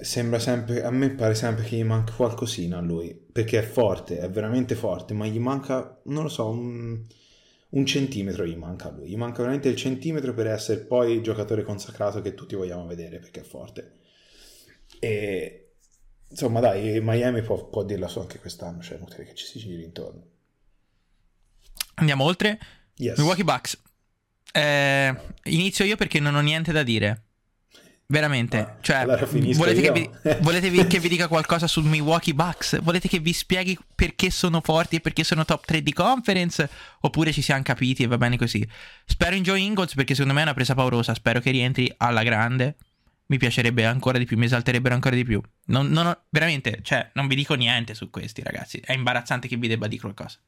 sembra 0.00 0.38
sempre, 0.38 0.82
a 0.82 0.90
me 0.90 1.10
pare 1.10 1.34
sempre 1.34 1.64
che 1.64 1.76
gli 1.76 1.84
manca 1.84 2.12
qualcosina 2.12 2.78
a 2.78 2.80
lui, 2.80 3.14
perché 3.14 3.58
è 3.58 3.62
forte, 3.62 4.18
è 4.18 4.28
veramente 4.30 4.74
forte, 4.74 5.14
ma 5.14 5.26
gli 5.26 5.38
manca, 5.38 6.00
non 6.04 6.22
lo 6.22 6.28
so, 6.28 6.48
un, 6.48 7.04
un 7.70 7.86
centimetro 7.86 8.46
gli 8.46 8.56
manca 8.56 8.88
a 8.88 8.92
lui, 8.92 9.08
gli 9.08 9.16
manca 9.16 9.38
veramente 9.38 9.68
il 9.68 9.76
centimetro 9.76 10.34
per 10.34 10.46
essere 10.46 10.80
poi 10.80 11.12
il 11.12 11.22
giocatore 11.22 11.62
consacrato 11.62 12.20
che 12.20 12.34
tutti 12.34 12.54
vogliamo 12.54 12.86
vedere, 12.86 13.18
perché 13.18 13.40
è 13.40 13.44
forte. 13.44 13.98
E 14.98 15.74
insomma 16.28 16.60
dai, 16.60 17.00
Miami 17.00 17.42
può, 17.42 17.68
può 17.68 17.84
dirla 17.84 18.08
solo 18.08 18.26
anche 18.26 18.38
quest'anno, 18.38 18.80
cioè 18.80 18.96
è 18.96 19.00
inutile 19.00 19.24
che 19.24 19.34
ci 19.34 19.44
si 19.44 19.58
giri 19.58 19.84
intorno. 19.84 20.28
Andiamo 21.94 22.24
oltre. 22.24 22.58
Yes. 22.96 23.18
Milwaukee 23.18 23.44
Bucks. 23.44 23.80
Eh, 24.52 25.14
inizio 25.44 25.84
io 25.84 25.96
perché 25.96 26.18
non 26.18 26.34
ho 26.34 26.40
niente 26.40 26.72
da 26.72 26.82
dire. 26.82 27.24
Veramente, 28.10 28.58
Ah, 28.58 28.76
cioè, 28.80 28.96
allora 28.96 29.24
volete, 29.24 29.80
che 29.80 29.92
vi, 29.92 30.10
volete 30.42 30.68
vi- 30.68 30.84
che 30.88 30.98
vi 30.98 31.08
dica 31.08 31.28
qualcosa 31.28 31.68
sul 31.68 31.84
Milwaukee 31.84 32.34
Bucks? 32.34 32.80
Volete 32.82 33.06
che 33.06 33.20
vi 33.20 33.32
spieghi 33.32 33.78
perché 33.94 34.30
sono 34.30 34.60
forti 34.64 34.96
e 34.96 35.00
perché 35.00 35.22
sono 35.22 35.44
top 35.44 35.64
3 35.64 35.80
di 35.80 35.92
conference? 35.92 36.68
Oppure 37.02 37.30
ci 37.30 37.40
siamo 37.40 37.62
capiti 37.62 38.02
e 38.02 38.08
va 38.08 38.18
bene 38.18 38.36
così? 38.36 38.66
Spero 39.04 39.36
in 39.36 39.44
Joe 39.44 39.60
Ingles 39.60 39.94
perché 39.94 40.14
secondo 40.14 40.34
me 40.34 40.40
è 40.40 40.42
una 40.42 40.54
presa 40.54 40.74
paurosa. 40.74 41.14
Spero 41.14 41.38
che 41.38 41.52
rientri 41.52 41.92
alla 41.98 42.24
grande. 42.24 42.74
Mi 43.26 43.38
piacerebbe 43.38 43.84
ancora 43.86 44.18
di 44.18 44.24
più, 44.24 44.36
mi 44.36 44.46
esalterebbero 44.46 44.92
ancora 44.92 45.14
di 45.14 45.22
più. 45.22 45.40
Non, 45.66 45.86
non 45.90 46.06
ho- 46.08 46.22
veramente, 46.30 46.80
cioè, 46.82 47.10
non 47.14 47.28
vi 47.28 47.36
dico 47.36 47.54
niente 47.54 47.94
su 47.94 48.10
questi 48.10 48.42
ragazzi. 48.42 48.80
È 48.84 48.92
imbarazzante 48.92 49.46
che 49.46 49.56
vi 49.56 49.68
debba 49.68 49.86
dire 49.86 50.00
qualcosa. 50.00 50.38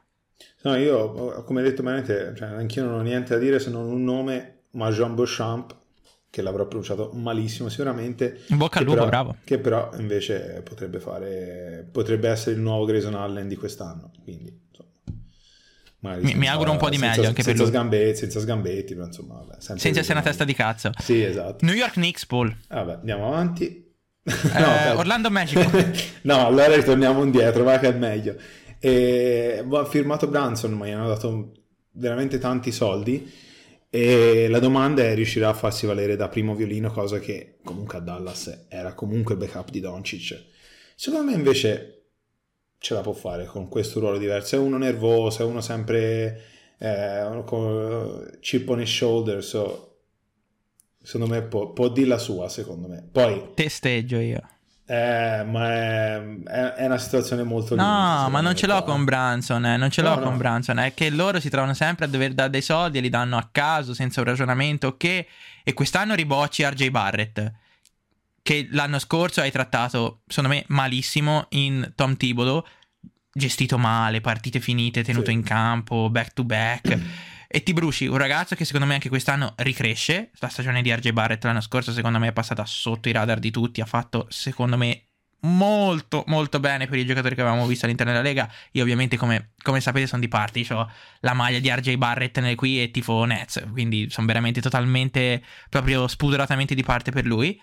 No, 0.62 0.74
io, 0.74 1.44
come 1.44 1.62
detto 1.62 1.84
veramente, 1.84 2.34
cioè, 2.36 2.48
anch'io 2.48 2.82
non 2.82 2.94
ho 2.94 3.02
niente 3.02 3.34
da 3.34 3.38
dire 3.38 3.60
se 3.60 3.70
non 3.70 3.84
un 3.84 4.02
nome, 4.02 4.62
ma 4.72 4.90
Jean 4.90 5.14
Beauchamp, 5.14 5.76
che 6.32 6.40
l'avrò 6.40 6.64
pronunciato 6.66 7.10
malissimo 7.12 7.68
sicuramente. 7.68 8.40
In 8.46 8.56
bocca 8.56 8.78
al 8.78 8.84
lupo, 8.86 8.96
però- 8.96 9.08
bravo. 9.10 9.36
Che 9.44 9.58
però 9.58 9.90
invece 9.98 10.62
potrebbe 10.64 10.98
fare, 10.98 11.86
potrebbe 11.92 12.30
essere 12.30 12.54
il 12.56 12.62
nuovo 12.62 12.86
Grayson 12.86 13.14
Allen 13.14 13.48
di 13.48 13.54
quest'anno, 13.56 14.10
quindi 14.24 14.50
insomma. 14.70 16.16
Mi- 16.16 16.20
senza- 16.22 16.36
mi 16.38 16.48
auguro 16.48 16.70
un 16.70 16.78
po' 16.78 16.88
di 16.88 16.96
senza- 16.96 17.10
meglio 17.16 17.28
anche 17.28 17.42
per 17.42 17.54
senza 17.54 17.62
lui. 17.64 17.70
Sgambetti, 17.70 18.16
senza 18.18 18.40
sgambetti, 18.40 18.94
però 18.94 19.06
insomma, 19.06 19.34
vabbè, 19.34 19.56
Senza 19.60 19.88
essere 19.88 20.12
una 20.14 20.22
testa 20.22 20.44
di 20.44 20.54
cazzo. 20.54 20.90
Sì, 20.98 21.22
esatto. 21.22 21.66
New 21.66 21.74
York 21.74 21.92
Knicks, 21.92 22.24
Paul. 22.24 22.56
Vabbè, 22.68 22.92
andiamo 22.94 23.26
avanti. 23.26 23.90
Eh, 24.24 24.30
aspetta. 24.32 24.96
Orlando 24.96 25.30
Magic. 25.30 26.12
no, 26.22 26.46
allora 26.46 26.74
ritorniamo 26.74 27.22
indietro, 27.22 27.62
va 27.62 27.78
che 27.78 27.88
è 27.88 27.92
meglio. 27.92 28.36
E, 28.78 29.62
ha 29.70 29.84
firmato 29.84 30.28
Branson, 30.28 30.72
ma 30.72 30.86
gli 30.86 30.90
hanno 30.92 31.08
dato 31.08 31.52
veramente 31.92 32.38
tanti 32.38 32.72
soldi. 32.72 33.30
E 33.94 34.48
la 34.48 34.58
domanda 34.58 35.02
è: 35.02 35.14
riuscirà 35.14 35.50
a 35.50 35.52
farsi 35.52 35.84
valere 35.84 36.16
da 36.16 36.30
primo 36.30 36.54
violino, 36.54 36.90
cosa 36.90 37.18
che 37.18 37.58
comunque 37.62 37.98
a 37.98 38.00
Dallas 38.00 38.64
era 38.70 38.94
comunque 38.94 39.34
il 39.34 39.40
backup 39.40 39.68
di 39.68 39.80
Doncic. 39.80 40.44
Secondo 40.94 41.30
me 41.30 41.36
invece 41.36 42.04
ce 42.78 42.94
la 42.94 43.02
può 43.02 43.12
fare 43.12 43.44
con 43.44 43.68
questo 43.68 44.00
ruolo 44.00 44.16
diverso. 44.16 44.56
È 44.56 44.58
uno 44.58 44.78
nervoso, 44.78 45.42
è 45.42 45.44
uno 45.44 45.60
sempre 45.60 46.40
eh, 46.78 47.42
con 47.44 48.38
chip 48.40 48.66
on 48.70 48.80
his 48.80 48.88
shoulder. 48.88 49.44
so- 49.44 49.98
secondo 51.02 51.26
me 51.26 51.42
può, 51.42 51.74
può 51.74 51.90
dire 51.90 52.08
la 52.08 52.18
sua. 52.18 52.48
Secondo 52.48 52.88
me, 52.88 53.06
poi 53.12 53.50
Testeggio 53.52 54.16
io. 54.16 54.40
Eh, 54.92 55.44
ma 55.44 55.70
è, 55.72 56.22
è- 56.76 56.84
una 56.84 56.98
situazione 56.98 57.42
molto 57.44 57.74
No, 57.74 58.28
ma 58.28 58.40
non 58.42 58.54
ce 58.54 58.66
l'ho 58.66 58.82
con 58.82 59.04
Branson, 59.04 59.64
eh, 59.64 59.76
non 59.78 59.90
ce 59.90 60.02
l'ho 60.02 60.10
No, 60.10 60.14
no. 60.16 60.22
con 60.22 60.36
Branson, 60.36 60.78
è 60.78 60.92
che 60.92 61.08
loro 61.08 61.40
si 61.40 61.48
trovano 61.48 61.72
sempre 61.72 62.04
a 62.04 62.08
dover 62.08 62.34
dare 62.34 62.50
dei 62.50 62.60
soldi 62.60 62.98
e 62.98 63.00
li 63.00 63.08
danno 63.08 63.38
a 63.38 63.48
caso, 63.50 63.94
senza 63.94 64.20
un 64.20 64.26
ragionamento, 64.26 64.88
ok? 64.88 65.04
E 65.64 65.72
quest'anno 65.72 66.14
ribocci 66.14 66.62
RJ 66.64 66.88
Barrett, 66.90 67.52
che 68.42 68.68
l'anno 68.72 68.98
scorso 68.98 69.40
hai 69.40 69.50
trattato, 69.50 70.20
secondo 70.26 70.54
me, 70.54 70.64
malissimo 70.68 71.46
in 71.50 71.92
Tom 71.94 72.16
Thibodeau, 72.16 72.62
gestito 73.32 73.78
male, 73.78 74.20
partite 74.20 74.60
finite, 74.60 75.02
tenuto 75.02 75.30
Sì. 75.30 75.32
in 75.36 75.42
campo, 75.42 76.10
back 76.10 76.34
to 76.34 76.44
back. 76.44 76.98
E 77.54 77.62
ti 77.62 77.74
bruci 77.74 78.06
un 78.06 78.16
ragazzo 78.16 78.54
che 78.54 78.64
secondo 78.64 78.86
me 78.86 78.94
anche 78.94 79.10
quest'anno 79.10 79.52
ricresce. 79.56 80.30
La 80.38 80.48
stagione 80.48 80.80
di 80.80 80.90
RJ 80.90 81.10
Barrett 81.10 81.44
l'anno 81.44 81.60
scorso 81.60 81.92
secondo 81.92 82.18
me 82.18 82.28
è 82.28 82.32
passata 82.32 82.64
sotto 82.64 83.10
i 83.10 83.12
radar 83.12 83.38
di 83.38 83.50
tutti. 83.50 83.82
Ha 83.82 83.84
fatto 83.84 84.26
secondo 84.30 84.78
me 84.78 85.08
molto 85.40 86.24
molto 86.28 86.60
bene 86.60 86.86
per 86.86 86.98
i 86.98 87.04
giocatori 87.04 87.34
che 87.34 87.42
avevamo 87.42 87.66
visto 87.66 87.84
all'interno 87.84 88.12
della 88.12 88.24
Lega. 88.24 88.50
Io 88.70 88.82
ovviamente 88.82 89.18
come, 89.18 89.50
come 89.60 89.82
sapete 89.82 90.06
sono 90.06 90.22
di 90.22 90.28
parte. 90.28 90.64
Ho 90.70 90.90
la 91.20 91.34
maglia 91.34 91.58
di 91.58 91.68
RJ 91.68 91.96
Barrett 91.96 92.54
qui 92.54 92.82
e 92.82 92.90
tifo 92.90 93.22
Nets. 93.26 93.62
Quindi 93.70 94.08
sono 94.08 94.26
veramente 94.26 94.62
totalmente, 94.62 95.44
proprio 95.68 96.08
spudoratamente 96.08 96.74
di 96.74 96.82
parte 96.82 97.10
per 97.10 97.26
lui. 97.26 97.60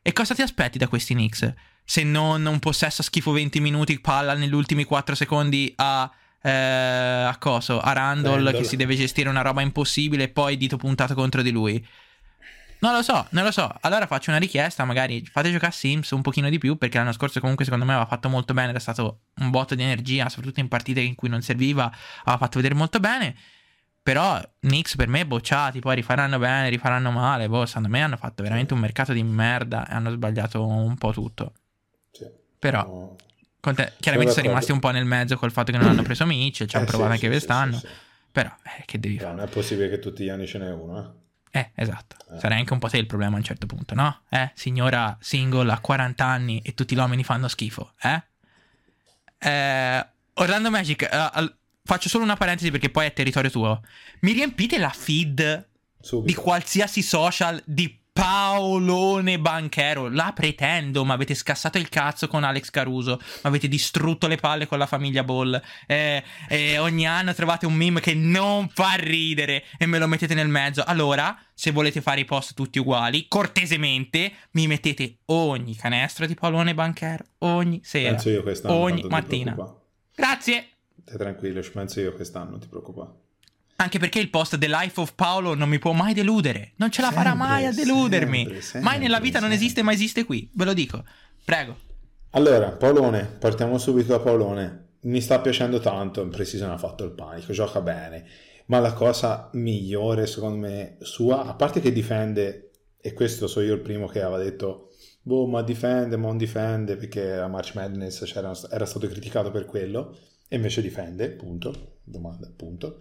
E 0.00 0.14
cosa 0.14 0.34
ti 0.34 0.40
aspetti 0.40 0.78
da 0.78 0.88
questi 0.88 1.12
Knicks? 1.12 1.52
Se 1.84 2.02
non 2.02 2.46
un 2.46 2.58
possesso 2.58 3.02
schifo 3.02 3.32
20 3.32 3.60
minuti, 3.60 4.00
palla 4.00 4.32
negli 4.32 4.54
ultimi 4.54 4.84
4 4.84 5.14
secondi 5.14 5.74
a... 5.76 6.10
eh, 6.42 6.50
a 6.50 7.36
coso? 7.38 7.80
A 7.80 7.92
Randall, 7.92 8.34
Randall. 8.34 8.56
che 8.56 8.64
si 8.64 8.76
deve 8.76 8.94
gestire 8.94 9.28
una 9.28 9.42
roba 9.42 9.62
impossibile 9.62 10.24
e 10.24 10.28
poi 10.28 10.56
dito 10.56 10.76
puntato 10.76 11.14
contro 11.14 11.42
di 11.42 11.50
lui. 11.50 11.86
Non 12.78 12.92
lo 12.92 13.02
so, 13.02 13.26
non 13.30 13.44
lo 13.44 13.50
so. 13.50 13.72
Allora 13.80 14.06
faccio 14.06 14.30
una 14.30 14.38
richiesta, 14.38 14.84
magari 14.84 15.24
fate 15.24 15.50
giocare 15.50 15.72
Sims 15.72 16.10
un 16.10 16.22
pochino 16.22 16.50
di 16.50 16.58
più, 16.58 16.76
perché 16.76 16.98
l'anno 16.98 17.12
scorso 17.12 17.40
comunque 17.40 17.64
secondo 17.64 17.86
me 17.86 17.92
aveva 17.92 18.06
fatto 18.06 18.28
molto 18.28 18.52
bene, 18.52 18.70
era 18.70 18.78
stato 18.78 19.20
un 19.36 19.50
botto 19.50 19.74
di 19.74 19.82
energia, 19.82 20.28
soprattutto 20.28 20.60
in 20.60 20.68
partite 20.68 21.00
in 21.00 21.14
cui 21.14 21.28
non 21.28 21.40
serviva, 21.40 21.84
aveva 22.20 22.36
fatto 22.36 22.56
vedere 22.56 22.74
molto 22.74 23.00
bene. 23.00 23.34
Però 24.02 24.40
Knicks 24.60 24.94
per 24.94 25.08
me 25.08 25.26
bocciati, 25.26 25.80
poi 25.80 25.96
rifaranno 25.96 26.38
bene, 26.38 26.68
rifaranno 26.68 27.10
male, 27.10 27.48
boh, 27.48 27.66
secondo 27.66 27.88
me 27.88 28.02
hanno 28.02 28.16
fatto 28.16 28.42
veramente 28.42 28.74
un 28.74 28.78
mercato 28.80 29.12
di 29.12 29.22
merda 29.22 29.88
e 29.88 29.94
hanno 29.94 30.10
sbagliato 30.10 30.64
un 30.64 30.96
po' 30.96 31.12
tutto. 31.12 31.54
Sì. 32.12 32.24
Però 32.58 32.84
No. 32.84 33.16
Te- 33.60 33.92
chiaramente 34.00 34.32
sono 34.34 34.46
rimasti 34.46 34.72
un 34.72 34.78
po' 34.80 34.90
nel 34.90 35.04
mezzo 35.04 35.36
col 35.36 35.50
fatto 35.52 35.72
che 35.72 35.78
non 35.78 35.88
hanno 35.88 36.02
preso 36.02 36.24
Mitchell, 36.26 36.66
ci 36.68 36.76
hanno 36.76 36.84
Eh, 36.84 36.88
provato 36.88 37.08
sì, 37.10 37.14
anche 37.24 37.26
sì, 37.26 37.32
quest'anno. 37.32 37.78
sì. 37.78 37.86
Però 38.32 38.48
eh, 38.48 38.82
che 38.84 39.00
devi 39.00 39.18
fare? 39.18 39.34
Non 39.34 39.44
è 39.44 39.48
possibile 39.48 39.88
che 39.88 39.98
tutti 39.98 40.24
gli 40.24 40.28
anni 40.28 40.46
ce 40.46 40.58
n'è 40.58 40.70
uno, 40.70 40.98
eh. 41.52 41.58
Eh, 41.58 41.70
esatto. 41.74 42.16
Eh. 42.34 42.38
Sarei 42.38 42.58
anche 42.58 42.72
un 42.74 42.78
po' 42.78 42.88
te 42.88 42.98
il 42.98 43.06
problema 43.06 43.34
a 43.34 43.38
un 43.38 43.44
certo 43.44 43.66
punto, 43.66 43.94
no? 43.94 44.20
Eh, 44.28 44.50
signora 44.54 45.16
single 45.20 45.72
a 45.72 45.78
40 45.80 46.24
anni 46.24 46.60
e 46.62 46.74
tutti 46.74 46.94
gli 46.94 46.98
uomini 46.98 47.24
fanno 47.24 47.48
schifo, 47.48 47.92
eh? 48.02 48.22
Eh, 49.38 50.06
Orlando 50.34 50.70
Magic, 50.70 51.08
al- 51.10 51.54
faccio 51.82 52.08
solo 52.08 52.24
una 52.24 52.36
parentesi 52.36 52.70
perché 52.70 52.90
poi 52.90 53.06
è 53.06 53.12
territorio 53.12 53.50
tuo. 53.50 53.82
Mi 54.20 54.32
riempite 54.32 54.76
la 54.78 54.90
feed 54.90 55.68
Subito. 56.00 56.26
di 56.26 56.34
qualsiasi 56.34 57.00
social 57.02 57.62
di 57.64 57.98
Paolone 58.16 59.38
Banchero. 59.38 60.08
La 60.08 60.32
pretendo, 60.34 61.04
ma 61.04 61.12
avete 61.12 61.34
scassato 61.34 61.76
il 61.76 61.90
cazzo 61.90 62.28
con 62.28 62.44
Alex 62.44 62.70
Caruso. 62.70 63.20
Ma 63.42 63.50
avete 63.50 63.68
distrutto 63.68 64.26
le 64.26 64.36
palle 64.36 64.66
con 64.66 64.78
la 64.78 64.86
famiglia 64.86 65.22
Ball. 65.22 65.60
Eh, 65.86 66.22
eh, 66.48 66.78
ogni 66.78 67.06
anno 67.06 67.34
trovate 67.34 67.66
un 67.66 67.74
meme 67.74 68.00
che 68.00 68.14
non 68.14 68.70
fa 68.70 68.94
ridere 68.94 69.64
e 69.76 69.84
me 69.84 69.98
lo 69.98 70.06
mettete 70.06 70.32
nel 70.32 70.48
mezzo. 70.48 70.82
Allora, 70.82 71.38
se 71.52 71.72
volete 71.72 72.00
fare 72.00 72.20
i 72.20 72.24
post 72.24 72.54
tutti 72.54 72.78
uguali, 72.78 73.26
cortesemente 73.28 74.32
mi 74.52 74.66
mettete 74.66 75.18
ogni 75.26 75.76
canestro 75.76 76.24
di 76.24 76.34
Paolone 76.34 76.72
Banchero. 76.72 77.24
Ogni 77.40 77.80
sera. 77.84 78.12
Penso 78.12 78.30
io 78.30 78.42
quest'anno. 78.42 78.74
ogni 78.76 79.02
mattina. 79.10 79.54
Grazie. 80.14 80.68
Stai 81.04 81.18
tranquillo, 81.18 81.62
ci 81.62 81.70
penso 81.70 82.00
io 82.00 82.14
quest'anno, 82.14 82.56
ti 82.56 82.66
preoccupare. 82.66 83.25
Anche 83.76 83.98
perché 83.98 84.18
il 84.20 84.30
post 84.30 84.56
The 84.58 84.68
Life 84.68 84.98
of 85.00 85.14
Paolo 85.14 85.54
non 85.54 85.68
mi 85.68 85.78
può 85.78 85.92
mai 85.92 86.14
deludere. 86.14 86.72
Non 86.76 86.90
ce 86.90 87.02
la 87.02 87.10
farà 87.10 87.30
Sempre, 87.30 87.46
mai 87.46 87.66
a 87.66 87.72
deludermi. 87.72 88.44
sempre, 88.60 88.80
mai 88.80 88.98
nella 88.98 89.14
sempre, 89.14 89.20
vita 89.20 89.38
non 89.40 89.48
sempre. 89.50 89.64
esiste, 89.64 89.82
ma 89.82 89.92
esiste 89.92 90.24
qui. 90.24 90.50
Ve 90.54 90.64
lo 90.64 90.72
dico. 90.72 91.04
Prego. 91.44 91.76
Allora, 92.30 92.70
Paolone, 92.72 93.24
partiamo 93.38 93.78
subito 93.78 94.08
da 94.12 94.20
Paolone. 94.20 94.84
Mi 95.02 95.20
sta 95.20 95.40
piacendo 95.40 95.78
tanto, 95.78 96.22
in 96.22 96.30
precision 96.30 96.70
ha 96.70 96.78
fatto 96.78 97.04
il 97.04 97.12
panico, 97.12 97.52
gioca 97.52 97.80
bene, 97.80 98.26
ma 98.66 98.80
la 98.80 98.92
cosa 98.92 99.48
migliore 99.52 100.26
secondo 100.26 100.66
me 100.66 100.96
sua, 101.00 101.44
a 101.46 101.54
parte 101.54 101.80
che 101.80 101.92
difende, 101.92 102.70
e 103.00 103.12
questo 103.12 103.46
so 103.46 103.60
io 103.60 103.74
il 103.74 103.80
primo 103.80 104.06
che 104.08 104.20
aveva 104.20 104.42
detto, 104.42 104.90
boh, 105.22 105.46
ma 105.46 105.62
difende, 105.62 106.16
ma 106.16 106.26
non 106.26 106.36
difende, 106.36 106.96
perché 106.96 107.34
a 107.34 107.46
March 107.46 107.74
Madness 107.74 108.22
era 108.70 108.84
stato 108.86 109.06
criticato 109.06 109.50
per 109.52 109.64
quello, 109.64 110.16
e 110.48 110.56
invece 110.56 110.82
difende, 110.82 111.30
punto, 111.30 111.98
domanda, 112.02 112.50
punto. 112.54 112.98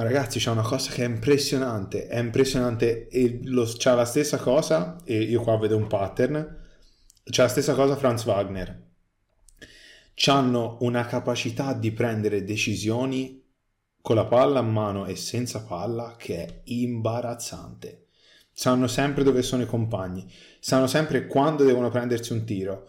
Ma 0.00 0.06
ragazzi, 0.06 0.38
c'è 0.38 0.48
una 0.48 0.62
cosa 0.62 0.90
che 0.92 1.04
è 1.04 1.06
impressionante, 1.06 2.06
è 2.06 2.18
impressionante, 2.18 3.08
e 3.08 3.40
lo, 3.42 3.70
c'ha 3.76 3.92
la 3.92 4.06
stessa 4.06 4.38
cosa, 4.38 4.96
e 5.04 5.20
io 5.20 5.42
qua 5.42 5.58
vedo 5.58 5.76
un 5.76 5.88
pattern, 5.88 6.56
c'è 7.22 7.42
la 7.42 7.48
stessa 7.48 7.74
cosa 7.74 7.96
Franz 7.96 8.24
Wagner. 8.24 8.82
Hanno 10.24 10.78
una 10.80 11.04
capacità 11.04 11.74
di 11.74 11.92
prendere 11.92 12.44
decisioni 12.44 13.46
con 14.00 14.16
la 14.16 14.24
palla 14.24 14.60
in 14.60 14.70
mano 14.70 15.04
e 15.04 15.16
senza 15.16 15.64
palla 15.64 16.14
che 16.16 16.46
è 16.46 16.60
imbarazzante. 16.64 18.06
Sanno 18.52 18.86
sempre 18.86 19.22
dove 19.22 19.42
sono 19.42 19.64
i 19.64 19.66
compagni, 19.66 20.26
sanno 20.60 20.86
sempre 20.86 21.26
quando 21.26 21.62
devono 21.62 21.90
prendersi 21.90 22.32
un 22.32 22.46
tiro, 22.46 22.88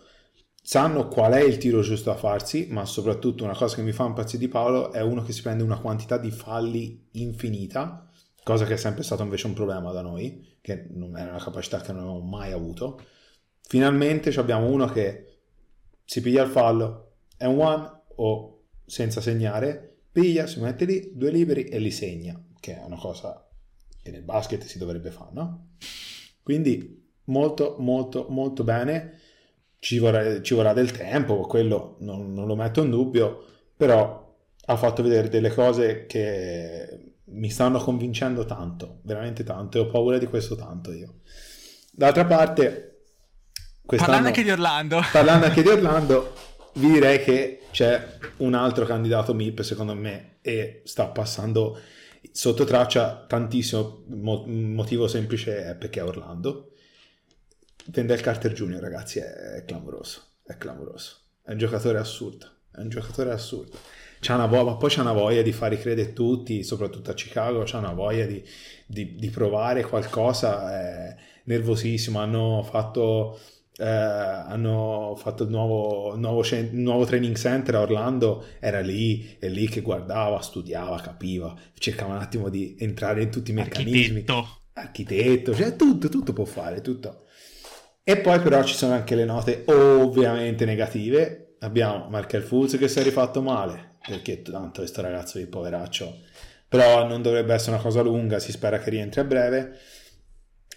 sanno 0.62 1.08
qual 1.08 1.34
è 1.34 1.42
il 1.42 1.58
tiro 1.58 1.82
giusto 1.82 2.12
da 2.12 2.18
farsi, 2.18 2.68
ma 2.70 2.86
soprattutto 2.86 3.44
una 3.44 3.56
cosa 3.56 3.76
che 3.76 3.82
mi 3.82 3.92
fa 3.92 4.06
impazzire 4.06 4.40
di 4.40 4.48
Paolo 4.48 4.92
è 4.92 5.02
uno 5.02 5.24
che 5.24 5.34
si 5.34 5.42
prende 5.42 5.64
una 5.64 5.80
quantità 5.80 6.18
di 6.18 6.32
falli 6.32 7.08
infinita, 7.12 8.10
cosa 8.44 8.66
che 8.66 8.74
è 8.74 8.78
sempre 8.78 9.04
stato 9.04 9.24
invece 9.24 9.48
un 9.48 9.54
problema 9.54 9.92
da 9.92 10.02
noi, 10.02 10.58
che 10.62 10.88
non 10.92 11.18
era 11.18 11.32
una 11.32 11.44
capacità 11.44 11.82
che 11.82 11.92
non 11.92 12.02
avevamo 12.02 12.26
mai 12.26 12.52
avuto 12.52 13.02
Finalmente 13.72 14.38
abbiamo 14.38 14.68
uno 14.68 14.86
che 14.88 15.44
si 16.04 16.20
piglia 16.20 16.44
il 16.44 16.50
fallo, 16.50 17.20
è 17.38 17.46
un 17.46 17.62
one 17.62 18.02
o 18.18 18.66
senza 18.86 19.22
segnare, 19.22 20.00
piglia, 20.12 20.46
si 20.46 20.60
mette 20.60 20.84
lì, 20.84 21.12
due 21.14 21.32
liberi 21.32 21.64
e 21.64 21.80
li 21.80 21.90
segna, 21.90 22.38
che 22.60 22.78
è 22.78 22.84
una 22.84 22.98
cosa 22.98 23.50
che 24.04 24.12
nel 24.12 24.24
basket 24.24 24.66
si 24.66 24.78
dovrebbe 24.78 25.10
fare, 25.10 25.30
no? 25.32 25.70
Quindi 26.44 27.02
molto, 27.28 27.78
molto, 27.80 28.26
molto 28.28 28.66
bene. 28.66 29.21
Ci 29.84 29.98
vorrà, 29.98 30.42
ci 30.44 30.54
vorrà 30.54 30.74
del 30.74 30.92
tempo, 30.92 31.42
quello 31.48 31.96
non, 32.02 32.34
non 32.34 32.46
lo 32.46 32.56
metto 32.56 32.84
in 32.84 32.92
dubbio, 32.92 33.46
però 33.76 34.32
ha 34.64 34.78
fatto 34.78 35.02
vedere 35.02 35.28
delle 35.28 35.50
cose 35.50 36.06
che 36.06 37.16
mi 37.26 37.50
stanno 37.50 37.80
convincendo 37.80 38.46
tanto, 38.46 39.00
veramente 39.02 39.44
tanto, 39.44 39.80
e 39.80 39.82
ho 39.82 39.88
paura 39.88 40.20
di 40.20 40.28
questo 40.28 40.56
tanto 40.56 40.94
io. 40.94 41.22
D'altra 41.92 42.26
parte, 42.26 42.92
Parlando 43.98 44.28
anche 44.28 44.44
di 44.44 44.52
Orlando. 44.52 45.02
Parlando 45.12 45.46
anche 45.48 45.62
di 45.64 45.68
Orlando, 45.68 46.34
vi 46.74 46.92
direi 46.92 47.24
che 47.24 47.62
c'è 47.72 48.18
un 48.38 48.54
altro 48.54 48.86
candidato 48.86 49.34
MIP 49.34 49.62
secondo 49.62 49.96
me 49.96 50.38
e 50.42 50.82
sta 50.86 51.08
passando 51.08 51.80
sotto 52.32 52.64
traccia 52.64 53.26
tantissimo. 53.28 54.04
Mo- 54.08 54.46
motivo 54.46 55.08
semplice 55.08 55.66
è 55.66 55.76
perché 55.76 56.00
è 56.00 56.04
Orlando. 56.04 56.71
Wendell 57.94 58.22
Carter 58.22 58.54
Jr. 58.54 58.80
ragazzi 58.80 59.20
è, 59.20 59.64
clamoroso, 59.66 60.22
è 60.44 60.58
clamoroso. 60.58 61.18
È 61.44 61.52
un 61.52 61.58
giocatore 61.58 61.98
assurdo, 61.98 62.48
è 62.72 62.80
un 62.80 62.90
giocatore 62.90 63.32
assurdo. 63.32 63.78
C'ha 64.20 64.36
una 64.36 64.46
voglia, 64.46 64.76
poi 64.76 64.90
c'ha 64.90 65.02
una 65.02 65.14
voglia 65.14 65.42
di 65.42 65.52
fare 65.52 65.80
credere 65.80 66.14
tutti, 66.14 66.64
soprattutto 66.64 67.10
a 67.10 67.16
Chicago, 67.16 67.64
c'ha 67.66 67.80
una 67.80 67.94
voglia 67.94 68.26
di, 68.26 68.44
di, 68.86 69.16
di 69.16 69.30
provare 69.30 69.84
qualcosa, 69.84 70.72
è 70.80 71.16
nervosissimo. 71.46 72.20
Hanno 72.20 72.62
fatto 72.62 73.40
eh, 73.78 73.86
hanno 73.86 75.16
fatto 75.18 75.44
il 75.44 75.50
nuovo, 75.50 76.16
nuovo, 76.16 76.44
nuovo, 76.72 77.06
training 77.06 77.36
center 77.36 77.76
a 77.76 77.82
Orlando, 77.82 78.46
era 78.60 78.80
lì, 78.80 79.38
è 79.40 79.48
lì 79.48 79.68
che 79.68 79.82
guardava, 79.82 80.40
studiava, 80.40 81.00
capiva, 81.02 81.56
cercava 81.74 82.14
un 82.14 82.22
attimo 82.22 82.50
di 82.50 82.76
entrare 82.78 83.24
in 83.24 83.32
tutti 83.32 83.50
i 83.50 83.54
meccanismi. 83.56 84.20
Architetto. 84.20 84.60
Architetto, 84.74 85.56
cioè 85.56 85.76
tutto, 85.76 86.10
tutto 86.10 86.32
può 86.32 86.46
fare, 86.46 86.82
tutto. 86.82 87.26
E 88.04 88.18
poi 88.18 88.40
però 88.40 88.64
ci 88.64 88.74
sono 88.74 88.94
anche 88.94 89.14
le 89.14 89.26
note 89.26 89.64
ovviamente 89.68 90.66
negative. 90.66 91.56
Abbiamo 91.60 92.10
Markel 92.10 92.42
Fulz 92.42 92.78
che 92.78 92.88
si 92.88 93.00
è 93.00 93.04
rifatto 93.04 93.44
male, 93.44 93.98
perché 94.08 94.42
tanto 94.42 94.80
questo 94.80 95.02
ragazzo 95.02 95.38
di 95.38 95.46
poveraccio, 95.46 96.22
però 96.68 97.08
non 97.08 97.22
dovrebbe 97.22 97.54
essere 97.54 97.74
una 97.74 97.82
cosa 97.82 98.02
lunga, 98.02 98.40
si 98.40 98.52
spera 98.52 98.80
che 98.80 98.90
rientri 98.90 99.22
a 99.22 99.24
breve. 99.24 99.78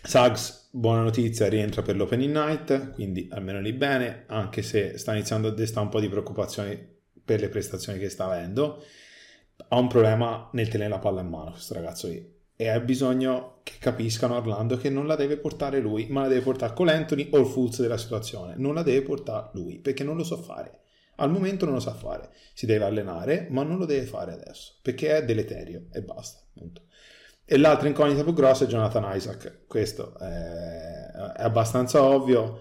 Suggs, 0.03 0.69
buona 0.71 1.01
notizia, 1.01 1.49
rientra 1.49 1.81
per 1.81 1.97
l'Opening 1.97 2.35
Night, 2.35 2.91
quindi 2.91 3.27
almeno 3.33 3.59
lì 3.59 3.73
bene, 3.73 4.25
anche 4.27 4.61
se 4.61 4.99
sta 4.99 5.15
iniziando 5.15 5.49
a 5.49 5.53
destare 5.53 5.87
un 5.87 5.91
po' 5.91 6.01
di 6.01 6.11
preoccupazioni 6.11 6.79
per 7.25 7.41
le 7.41 7.49
prestazioni 7.49 7.99
che 7.99 8.11
sta 8.11 8.27
avendo. 8.27 8.85
Ha 9.69 9.79
un 9.79 9.89
problema 9.89 10.51
nel 10.53 10.69
tenere 10.69 10.91
la 10.91 10.99
palla 10.99 11.23
in 11.23 11.29
mano 11.29 11.53
questo 11.53 11.73
ragazzo 11.73 12.09
lì 12.09 12.34
e 12.65 12.69
ha 12.71 12.81
bisogno 12.81 13.61
che 13.63 13.75
capiscano 13.79 14.37
Orlando 14.37 14.79
che 14.79 14.89
non 14.89 15.07
la 15.07 15.17
deve 15.17 15.37
portare 15.37 15.81
lui, 15.81 16.07
ma 16.09 16.23
la 16.23 16.29
deve 16.29 16.41
portare 16.41 16.73
con 16.73 16.87
l'Anthony 16.87 17.29
o 17.31 17.39
il 17.39 17.47
Fulz 17.47 17.83
della 17.83 17.99
situazione. 17.99 18.55
Non 18.57 18.73
la 18.73 18.83
deve 18.83 19.03
portare 19.03 19.51
lui, 19.53 19.79
perché 19.81 20.03
non 20.03 20.17
lo 20.17 20.25
so 20.25 20.39
fare. 20.39 20.81
Al 21.17 21.31
momento 21.31 21.67
non 21.67 21.75
lo 21.75 21.81
sa 21.81 21.93
fare. 21.93 22.31
Si 22.55 22.65
deve 22.65 22.87
allenare, 22.87 23.49
ma 23.51 23.63
non 23.65 23.77
lo 23.77 23.85
deve 23.85 24.07
fare 24.07 24.33
adesso, 24.33 24.79
perché 24.81 25.15
è 25.15 25.25
deleterio 25.27 25.89
e 25.93 26.01
basta, 26.01 26.41
appunto. 26.43 26.83
E 27.45 27.59
l'altra 27.59 27.87
incognita 27.87 28.23
più 28.23 28.33
grossa 28.33 28.65
è 28.65 28.67
Jonathan 28.67 29.15
Isaac. 29.15 29.67
Questo 29.67 30.17
è, 30.19 31.11
abbastanza 31.37 32.03
ovvio. 32.03 32.61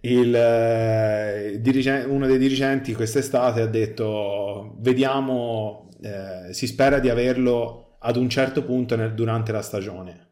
Il, 0.00 0.34
eh, 0.34 1.60
il 1.64 2.04
uno 2.08 2.26
dei 2.26 2.38
dirigenti 2.38 2.92
quest'estate 2.92 3.60
ha 3.60 3.66
detto: 3.66 4.74
Vediamo, 4.78 5.88
eh, 6.02 6.52
si 6.52 6.66
spera 6.66 6.98
di 6.98 7.08
averlo 7.08 7.82
ad 8.02 8.16
un 8.16 8.28
certo 8.28 8.64
punto 8.64 8.96
nel, 8.96 9.14
durante 9.14 9.52
la 9.52 9.62
stagione. 9.62 10.28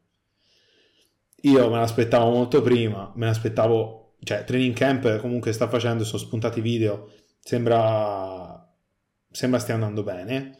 Io 1.42 1.70
me 1.70 1.78
l'aspettavo 1.78 2.30
molto 2.30 2.60
prima, 2.60 3.10
me 3.14 3.26
l'aspettavo, 3.26 4.16
cioè, 4.22 4.44
training 4.44 4.74
camp 4.74 5.18
comunque 5.18 5.52
sta 5.52 5.68
facendo, 5.68 6.04
sono 6.04 6.18
spuntati 6.22 6.60
video, 6.60 7.10
sembra, 7.40 8.68
sembra 9.30 9.58
stia 9.58 9.74
andando 9.74 10.02
bene 10.02 10.58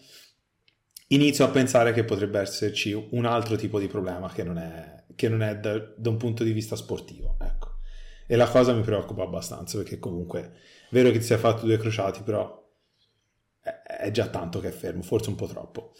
inizio 1.13 1.45
a 1.45 1.49
pensare 1.49 1.93
che 1.93 2.05
potrebbe 2.05 2.41
esserci 2.41 2.93
un 3.11 3.25
altro 3.25 3.57
tipo 3.57 3.79
di 3.79 3.87
problema 3.87 4.31
che 4.33 4.43
non 4.43 4.59
è, 4.59 5.05
che 5.15 5.29
non 5.29 5.43
è 5.43 5.57
da, 5.59 5.79
da, 5.97 6.11
un 6.11 6.17
punto 6.17 6.45
di 6.45 6.53
vista 6.53 6.77
sportivo. 6.77 7.37
Ecco. 7.41 7.79
E 8.27 8.37
la 8.37 8.49
cosa 8.49 8.73
mi 8.73 8.83
preoccupa 8.83 9.23
abbastanza 9.23 9.79
perché 9.79 9.99
comunque 9.99 10.41
è 10.41 10.51
vero 10.91 11.11
che 11.11 11.19
ti 11.19 11.25
sei 11.25 11.39
fatto 11.39 11.67
due 11.67 11.79
crociati, 11.79 12.23
però 12.23 12.59
è, 13.61 14.11
già 14.11 14.29
tanto 14.29 14.61
che 14.61 14.69
è 14.69 14.73
fermo, 14.73 15.03
forse 15.03 15.31
un 15.31 15.37
po' 15.37 15.47
troppo. 15.47 15.95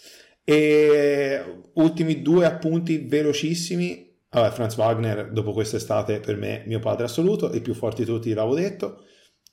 E 0.51 1.63
ultimi 1.75 2.23
due 2.23 2.45
appunti 2.45 2.99
velocissimi. 3.07 4.19
Vabbè, 4.31 4.51
Franz 4.51 4.77
Wagner, 4.77 5.31
dopo 5.31 5.53
quest'estate, 5.53 6.19
per 6.19 6.37
me, 6.37 6.65
mio 6.67 6.81
padre 6.81 7.05
assoluto, 7.05 7.53
il 7.53 7.63
più 7.63 7.73
forte 7.73 8.03
di 8.03 8.11
tutti, 8.11 8.33
l'avevo 8.33 8.57
detto. 8.57 9.05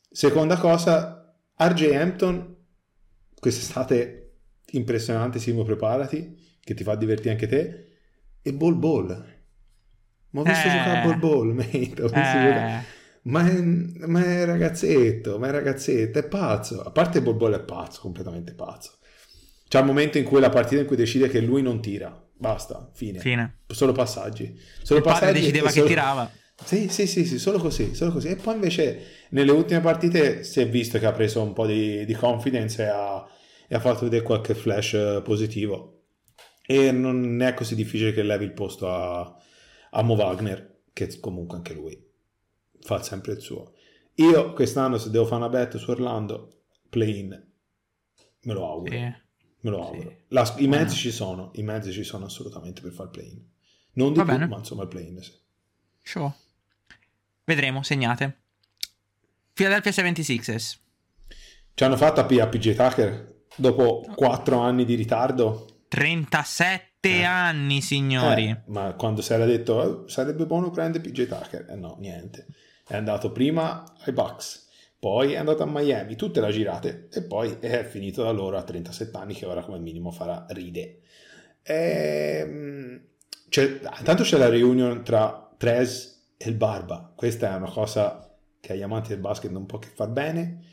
Seconda 0.10 0.58
cosa, 0.58 1.36
RJ 1.56 1.92
Hampton, 1.94 2.56
quest'estate 3.40 4.38
impressionante, 4.72 5.38
Simo, 5.38 5.62
preparati, 5.62 6.36
che 6.62 6.74
ti 6.74 6.84
fa 6.84 6.96
divertire 6.96 7.30
anche 7.30 7.48
te. 7.48 7.86
E 8.42 8.54
Ball 8.54 8.80
Ball. 8.80 9.08
Ma 10.32 10.42
ho 10.42 10.44
visto 10.44 10.68
eh, 10.68 10.72
giocare 10.72 10.98
a 10.98 11.04
Ball 11.04 11.20
Ball, 11.20 11.52
mate. 11.52 12.02
Ho 12.02 12.08
visto 12.08 12.38
eh. 12.38 12.42
giocare. 12.42 12.84
Ma 13.24 13.48
è, 13.48 13.62
ma 13.62 14.24
è 14.24 14.46
ragazzetto, 14.46 15.38
ma 15.38 15.50
è 15.50 15.52
ragazzetto, 15.52 16.18
è 16.18 16.28
pazzo. 16.28 16.82
A 16.82 16.90
parte 16.90 17.22
Ball 17.22 17.38
Ball 17.38 17.54
è 17.54 17.62
pazzo, 17.62 18.02
completamente 18.02 18.54
pazzo. 18.56 18.98
C'è 19.68 19.80
il 19.80 19.86
momento 19.86 20.18
in 20.18 20.24
cui 20.24 20.40
la 20.40 20.50
partita 20.50 20.82
in 20.82 20.88
cui 20.88 20.96
decide 20.96 21.28
che 21.28 21.42
lui 21.42 21.62
non 21.62 21.82
tira. 21.82 22.26
Basta, 22.40 22.90
fine. 22.94 23.20
fine. 23.20 23.62
Solo 23.68 23.92
passaggi. 23.92 24.58
Solo 24.82 25.00
il 25.00 25.06
passaggi 25.06 25.40
decideva 25.40 25.72
che 25.72 25.84
tirava. 25.84 26.32
Sì, 26.64 26.88
sì, 26.90 27.06
sì, 27.06 27.26
sì, 27.26 27.38
solo 27.38 27.60
così, 27.60 27.94
solo 27.94 28.12
così. 28.12 28.30
E 28.30 28.36
poi 28.36 28.56
invece 28.56 29.28
nelle 29.30 29.52
ultime 29.52 29.80
partite 29.80 30.44
si 30.44 30.60
è 30.62 30.68
visto 30.68 30.98
che 31.00 31.06
ha 31.06 31.12
preso 31.12 31.42
un 31.42 31.54
po' 31.54 31.66
di, 31.66 32.06
di 32.06 32.14
confidence 32.14 32.84
e 32.84 32.88
ha, 32.88 33.28
e 33.68 33.76
ha 33.76 33.80
fatto 33.80 34.06
vedere 34.06 34.24
qualche 34.24 34.56
flash 34.56 34.94
eh, 34.94 35.22
positivo. 35.24 36.04
E 36.66 36.92
non 36.92 37.42
è 37.42 37.54
così 37.54 37.76
difficile 37.76 38.12
che 38.12 38.24
levi 38.24 38.46
il 38.46 38.54
posto 38.54 38.90
a, 38.90 39.38
a 39.92 40.02
Mo 40.02 40.16
Wagner, 40.16 40.82
che 40.94 41.20
comunque 41.20 41.58
anche 41.58 41.74
lui 41.74 42.06
fa 42.82 43.02
sempre 43.02 43.34
il 43.34 43.40
suo. 43.40 43.74
Io 44.16 44.54
quest'anno 44.54 44.98
se 44.98 45.10
devo 45.12 45.26
fare 45.26 45.44
una 45.44 45.50
bet 45.50 45.78
su 45.78 45.92
Orlando, 45.92 46.64
play-in, 46.90 47.30
me 48.42 48.54
lo 48.54 48.68
auguro. 48.68 48.92
Sì. 48.92 49.26
Me 49.62 49.70
lo 49.70 49.86
auguro. 49.86 50.10
Sì. 50.10 50.18
La, 50.30 50.56
I 50.58 50.68
mezzi 50.68 50.96
ci 50.96 51.12
sono, 51.12 51.52
i 51.56 51.64
mezzi 51.64 51.92
ci 51.92 52.04
sono 52.04 52.26
assolutamente 52.26 52.82
per 52.82 52.92
fare 52.92 53.10
il 53.10 53.16
play-in. 53.16 53.46
Non 53.94 54.14
di 54.14 54.20
Va 54.20 54.26
più, 54.26 54.34
bene. 54.34 54.48
ma 54.48 54.58
insomma 54.58 54.84
il 54.84 54.90
play-in. 54.90 55.22
Sì. 55.22 55.32
Sure. 56.04 56.34
Vedremo, 57.44 57.84
segnate. 57.84 58.42
Philadelphia 59.54 59.92
76ers. 59.92 60.78
Ci 61.74 61.84
hanno 61.84 61.98
fatto 61.98 62.20
a 62.20 62.26
PJ 62.26 62.76
Tucker 62.76 63.36
Dopo 63.60 64.06
quattro 64.16 64.60
anni 64.60 64.86
di 64.86 64.94
ritardo. 64.94 65.66
37 65.88 66.88
eh. 67.02 67.24
anni, 67.24 67.82
signori. 67.82 68.50
Eh, 68.50 68.62
ma 68.68 68.94
quando 68.94 69.22
si 69.22 69.34
era 69.34 69.46
detto 69.46 70.06
eh, 70.06 70.10
sarebbe 70.10 70.46
buono 70.46 70.70
prendere 70.70 71.04
PJ 71.04 71.28
Tucker, 71.28 71.66
eh 71.70 71.76
no, 71.76 71.98
niente. 72.00 72.46
È 72.88 72.96
andato 72.96 73.32
prima 73.32 73.84
ai 74.06 74.14
Bucks, 74.14 74.67
poi 75.08 75.32
è 75.32 75.38
andato 75.38 75.64
a 75.64 75.66
Miami, 75.66 76.18
tutte 76.18 76.42
le 76.42 76.52
girate 76.52 77.08
e 77.14 77.22
poi 77.24 77.56
è 77.62 77.86
finito 77.86 78.24
da 78.24 78.32
loro 78.32 78.58
a 78.58 78.64
37 78.64 79.16
anni 79.18 79.34
che 79.34 79.46
ora 79.46 79.64
come 79.64 79.80
minimo 79.80 80.12
farà 80.12 80.46
ride. 80.50 81.00
E, 81.64 82.40
ehm, 82.42 83.02
c'è, 83.48 83.80
tanto 83.80 84.24
c'è 84.24 84.38
la 84.38 84.50
reunion 84.50 85.04
tra 85.06 85.50
Trez 85.56 86.34
e 86.36 86.50
il 86.50 86.56
Barba, 86.56 87.14
questa 87.16 87.54
è 87.54 87.56
una 87.56 87.70
cosa 87.70 88.38
che 88.60 88.74
agli 88.74 88.82
amanti 88.82 89.08
del 89.08 89.20
basket 89.20 89.50
non 89.50 89.66
può 89.66 89.80
che 89.80 89.88
far 89.88 90.10
bene. 90.10 90.66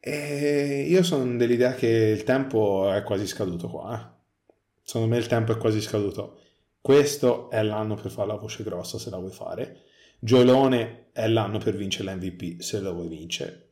E 0.00 0.86
io 0.88 1.04
sono 1.04 1.36
dell'idea 1.36 1.74
che 1.74 1.86
il 1.86 2.24
tempo 2.24 2.90
è 2.92 3.04
quasi 3.04 3.28
scaduto 3.28 3.68
qua. 3.68 3.94
Eh. 3.96 4.54
Secondo 4.82 5.06
me 5.06 5.18
il 5.18 5.28
tempo 5.28 5.52
è 5.52 5.56
quasi 5.56 5.80
scaduto. 5.80 6.40
Questo 6.80 7.48
è 7.48 7.62
l'anno 7.62 7.94
per 7.94 8.10
fare 8.10 8.26
la 8.26 8.34
voce 8.34 8.64
grossa 8.64 8.98
se 8.98 9.08
la 9.08 9.18
vuoi 9.18 9.30
fare. 9.30 9.82
Giolone 10.20 11.08
è 11.12 11.26
l'anno 11.28 11.58
per 11.58 11.74
vincere 11.74 12.14
l'MVP 12.14 12.60
se 12.60 12.80
la 12.80 12.90
vuoi 12.92 13.08
vincere. 13.08 13.68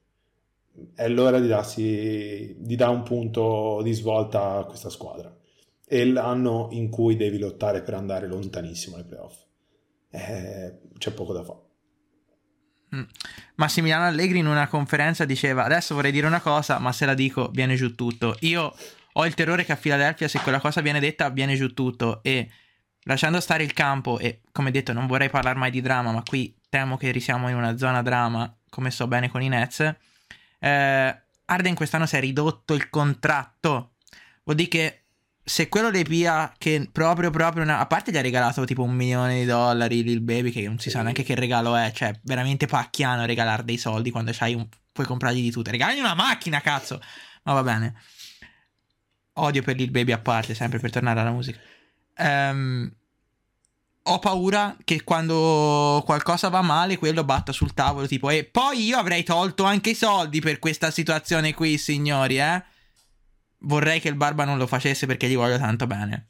È 0.94 1.08
l'ora 1.08 1.40
di, 1.40 1.46
darsi, 1.46 2.56
di 2.58 2.74
dare 2.74 2.92
un 2.92 3.02
punto 3.02 3.80
di 3.82 3.92
svolta 3.92 4.58
a 4.58 4.64
questa 4.64 4.88
squadra. 4.90 5.34
È 5.84 6.04
l'anno 6.04 6.68
in 6.72 6.88
cui 6.88 7.16
devi 7.16 7.38
lottare 7.38 7.82
per 7.82 7.94
andare 7.94 8.26
lontanissimo 8.26 8.96
nei 8.96 9.04
playoff. 9.04 9.36
Eh, 10.10 10.78
c'è 10.96 11.10
poco 11.12 11.32
da 11.32 11.44
fare. 11.44 11.66
Mm. 12.96 13.02
Massimiliano 13.56 14.04
Allegri 14.04 14.38
in 14.38 14.46
una 14.46 14.66
conferenza 14.66 15.26
diceva 15.26 15.64
adesso 15.64 15.94
vorrei 15.94 16.10
dire 16.10 16.26
una 16.26 16.40
cosa 16.40 16.78
ma 16.78 16.90
se 16.90 17.04
la 17.04 17.12
dico 17.12 17.50
viene 17.52 17.74
giù 17.74 17.94
tutto 17.94 18.34
io 18.40 18.74
ho 19.12 19.26
il 19.26 19.34
terrore 19.34 19.66
che 19.66 19.72
a 19.72 19.76
Filadelfia 19.76 20.26
se 20.26 20.38
quella 20.38 20.58
cosa 20.58 20.80
viene 20.80 20.98
detta 20.98 21.28
viene 21.28 21.54
giù 21.54 21.74
tutto 21.74 22.20
e 22.22 22.48
lasciando 23.08 23.40
stare 23.40 23.64
il 23.64 23.72
campo 23.72 24.18
e 24.18 24.42
come 24.52 24.70
detto 24.70 24.92
non 24.92 25.06
vorrei 25.06 25.30
parlare 25.30 25.58
mai 25.58 25.70
di 25.70 25.80
drama 25.80 26.12
ma 26.12 26.22
qui 26.22 26.54
temo 26.68 26.96
che 26.96 27.10
risiamo 27.10 27.48
in 27.48 27.56
una 27.56 27.76
zona 27.76 28.02
drama 28.02 28.54
come 28.70 28.90
so 28.90 29.06
bene 29.06 29.28
con 29.28 29.42
i 29.42 29.48
Nets 29.48 29.96
eh, 30.58 31.22
Arden 31.50 31.74
quest'anno 31.74 32.06
si 32.06 32.16
è 32.16 32.20
ridotto 32.20 32.74
il 32.74 32.90
contratto. 32.90 33.92
Vuol 34.44 34.56
dire 34.56 34.68
che 34.68 35.02
se 35.42 35.68
quello 35.68 35.90
dei 35.90 36.04
Pia 36.04 36.52
che 36.58 36.88
proprio 36.92 37.30
proprio 37.30 37.62
una, 37.62 37.78
a 37.78 37.86
parte 37.86 38.12
gli 38.12 38.18
ha 38.18 38.20
regalato 38.20 38.64
tipo 38.64 38.82
un 38.82 38.94
milione 38.94 39.40
di 39.40 39.44
dollari 39.46 40.02
Lil 40.02 40.20
Baby 40.20 40.50
che 40.50 40.66
non 40.66 40.78
si 40.78 40.90
sì. 40.90 40.96
sa 40.96 41.02
neanche 41.02 41.22
che 41.22 41.34
regalo 41.34 41.74
è 41.74 41.90
cioè 41.94 42.18
veramente 42.24 42.66
pacchiano 42.66 43.24
regalare 43.24 43.64
dei 43.64 43.78
soldi 43.78 44.10
quando 44.10 44.30
c'hai 44.34 44.52
un, 44.54 44.66
puoi 44.92 45.06
comprargli 45.06 45.40
di 45.40 45.50
tutto. 45.50 45.70
Regalagli 45.70 46.00
una 46.00 46.14
macchina 46.14 46.60
cazzo! 46.60 47.00
Ma 47.44 47.54
va 47.54 47.62
bene. 47.62 47.94
Odio 49.34 49.62
per 49.62 49.76
Lil 49.76 49.90
Baby 49.90 50.12
a 50.12 50.18
parte 50.18 50.54
sempre 50.54 50.78
per 50.78 50.90
tornare 50.90 51.20
alla 51.20 51.30
musica. 51.30 51.58
Um, 52.18 52.92
ho 54.10 54.18
paura 54.18 54.76
che 54.84 55.04
quando 55.04 56.02
qualcosa 56.04 56.48
va 56.48 56.62
male 56.62 56.98
quello 56.98 57.24
batta 57.24 57.52
sul 57.52 57.74
tavolo 57.74 58.06
tipo 58.06 58.30
e 58.30 58.44
poi 58.44 58.84
io 58.84 58.98
avrei 58.98 59.22
tolto 59.22 59.64
anche 59.64 59.90
i 59.90 59.94
soldi 59.94 60.40
per 60.40 60.58
questa 60.58 60.90
situazione 60.90 61.54
qui 61.54 61.78
signori 61.78 62.38
eh 62.38 62.62
vorrei 63.60 64.00
che 64.00 64.08
il 64.08 64.14
Barba 64.14 64.44
non 64.44 64.58
lo 64.58 64.66
facesse 64.66 65.06
perché 65.06 65.28
gli 65.28 65.36
voglio 65.36 65.58
tanto 65.58 65.86
bene. 65.86 66.28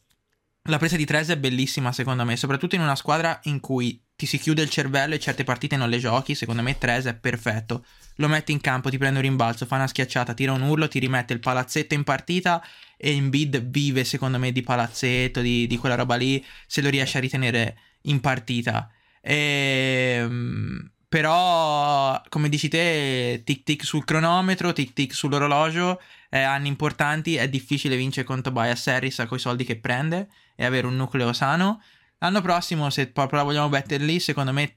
La 0.63 0.79
presa 0.79 0.97
di 0.97 1.05
Trez 1.05 1.29
è 1.29 1.39
bellissima 1.39 1.93
secondo 1.93 2.25
me, 2.25 2.37
soprattutto 2.37 2.75
in 2.75 2.83
una 2.83 2.97
squadra 2.97 3.39
in 3.45 3.61
cui 3.61 4.01
ti 4.19 4.27
si 4.27 4.39
chiude 4.39 4.63
il 4.63 4.69
cervello 4.69 5.15
e 5.15 5.21
certe 5.21 5.45
partite 5.45 5.77
non 5.77 5.89
le 5.89 5.99
giochi, 5.99 6.35
secondo 6.35 6.61
me 6.61 6.77
Trez 6.77 7.05
è 7.05 7.15
perfetto. 7.15 7.85
Lo 8.17 8.27
metti 8.27 8.51
in 8.51 8.61
campo, 8.61 8.91
ti 8.91 8.99
prende 8.99 9.21
un 9.21 9.25
rimbalzo, 9.25 9.65
fa 9.65 9.77
una 9.77 9.87
schiacciata, 9.87 10.35
tira 10.35 10.51
un 10.51 10.63
urlo, 10.63 10.89
ti 10.89 10.99
rimette 10.99 11.35
il 11.35 11.39
palazzetto 11.39 11.95
in 11.95 12.03
partita 12.03 12.61
e 12.97 13.13
in 13.13 13.31
bid 13.31 13.63
vive 13.63 14.03
secondo 14.03 14.41
me 14.41 14.51
di 14.51 14.63
palazzetto, 14.63 15.41
di, 15.41 15.69
di 15.69 15.77
quella 15.77 15.95
roba 15.95 16.17
lì, 16.17 16.45
se 16.67 16.81
lo 16.81 16.89
riesce 16.89 17.19
a 17.19 17.21
ritenere 17.21 17.79
in 18.03 18.19
partita. 18.19 18.91
E 19.21 20.17
ehm, 20.19 20.91
però, 21.09 22.21
come 22.29 22.49
dici 22.49 22.67
te, 22.69 23.43
tic 23.45 23.63
tic 23.63 23.85
sul 23.85 24.05
cronometro, 24.05 24.73
tic 24.73 24.95
tic 24.95 25.15
sull'orologio, 25.15 26.01
eh, 26.29 26.41
anni 26.41 26.67
importanti, 26.67 27.37
è 27.37 27.49
difficile 27.49 27.95
vincere 27.95 28.27
con 28.27 28.43
Tobias 28.43 28.85
Harris 28.89 29.25
con 29.29 29.37
i 29.37 29.41
soldi 29.41 29.63
che 29.63 29.77
prende 29.77 30.29
e 30.57 30.65
avere 30.65 30.89
un 30.89 30.97
nucleo 30.97 31.33
sano. 31.33 31.81
L'anno 32.19 32.41
prossimo, 32.41 32.91
se 32.91 33.09
proprio 33.09 33.39
la 33.39 33.45
vogliamo 33.45 33.69
mettere 33.69 34.05
lì, 34.05 34.19
secondo 34.19 34.53
me 34.53 34.77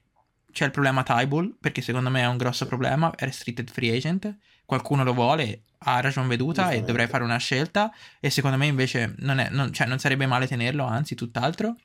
c'è 0.52 0.64
il 0.64 0.70
problema 0.70 1.02
Tybull, 1.02 1.56
perché 1.60 1.80
secondo 1.80 2.10
me 2.10 2.20
è 2.20 2.26
un 2.26 2.36
grosso 2.36 2.66
problema, 2.66 3.12
è 3.14 3.24
restricted 3.24 3.70
free 3.70 3.96
agent, 3.96 4.36
qualcuno 4.64 5.02
lo 5.02 5.12
vuole, 5.12 5.62
ha 5.78 6.00
ragione 6.00 6.28
veduta 6.28 6.70
e 6.70 6.82
dovrei 6.82 7.08
fare 7.08 7.24
una 7.24 7.38
scelta 7.38 7.92
e 8.20 8.30
secondo 8.30 8.56
me 8.56 8.66
invece 8.66 9.14
non, 9.18 9.38
è, 9.38 9.48
non, 9.50 9.72
cioè 9.72 9.86
non 9.86 9.98
sarebbe 9.98 10.26
male 10.26 10.46
tenerlo, 10.46 10.84
anzi 10.84 11.14
tutt'altro. 11.14 11.76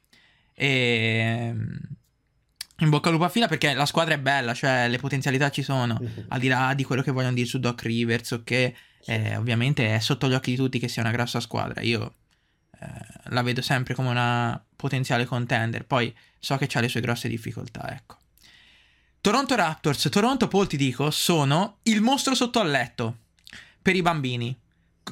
E 0.53 1.53
in 2.79 2.89
bocca 2.89 3.07
al 3.07 3.13
lupo 3.13 3.25
a 3.25 3.29
fila 3.29 3.47
perché 3.47 3.73
la 3.73 3.85
squadra 3.85 4.13
è 4.13 4.19
bella, 4.19 4.53
cioè 4.53 4.87
le 4.87 4.99
potenzialità 4.99 5.49
ci 5.49 5.63
sono, 5.63 5.97
mm-hmm. 5.99 6.25
al 6.27 6.39
di 6.39 6.47
là 6.47 6.73
di 6.75 6.83
quello 6.83 7.01
che 7.01 7.11
vogliono 7.11 7.33
dire 7.33 7.47
su 7.47 7.59
Doc 7.59 7.81
Rivers 7.81 8.31
o 8.31 8.43
che 8.43 8.75
eh, 9.05 9.35
ovviamente 9.35 9.95
è 9.95 9.99
sotto 9.99 10.27
gli 10.27 10.33
occhi 10.33 10.51
di 10.51 10.57
tutti 10.57 10.77
che 10.77 10.87
sia 10.87 11.01
una 11.01 11.11
grossa 11.11 11.39
squadra. 11.39 11.81
Io 11.81 12.13
eh, 12.79 13.29
la 13.29 13.41
vedo 13.41 13.61
sempre 13.61 13.93
come 13.93 14.09
una 14.09 14.63
potenziale 14.75 15.25
contender, 15.25 15.85
poi 15.85 16.15
so 16.39 16.57
che 16.57 16.67
ha 16.71 16.79
le 16.79 16.89
sue 16.89 17.01
grosse 17.01 17.27
difficoltà, 17.27 17.91
ecco. 17.91 18.17
Toronto 19.21 19.55
Raptors, 19.55 20.07
Toronto 20.09 20.47
Paul 20.47 20.67
ti 20.67 20.77
dico, 20.77 21.11
sono 21.11 21.79
il 21.83 22.01
mostro 22.01 22.33
sotto 22.35 22.59
al 22.59 22.69
letto 22.69 23.17
per 23.81 23.95
i 23.95 24.01
bambini, 24.01 24.57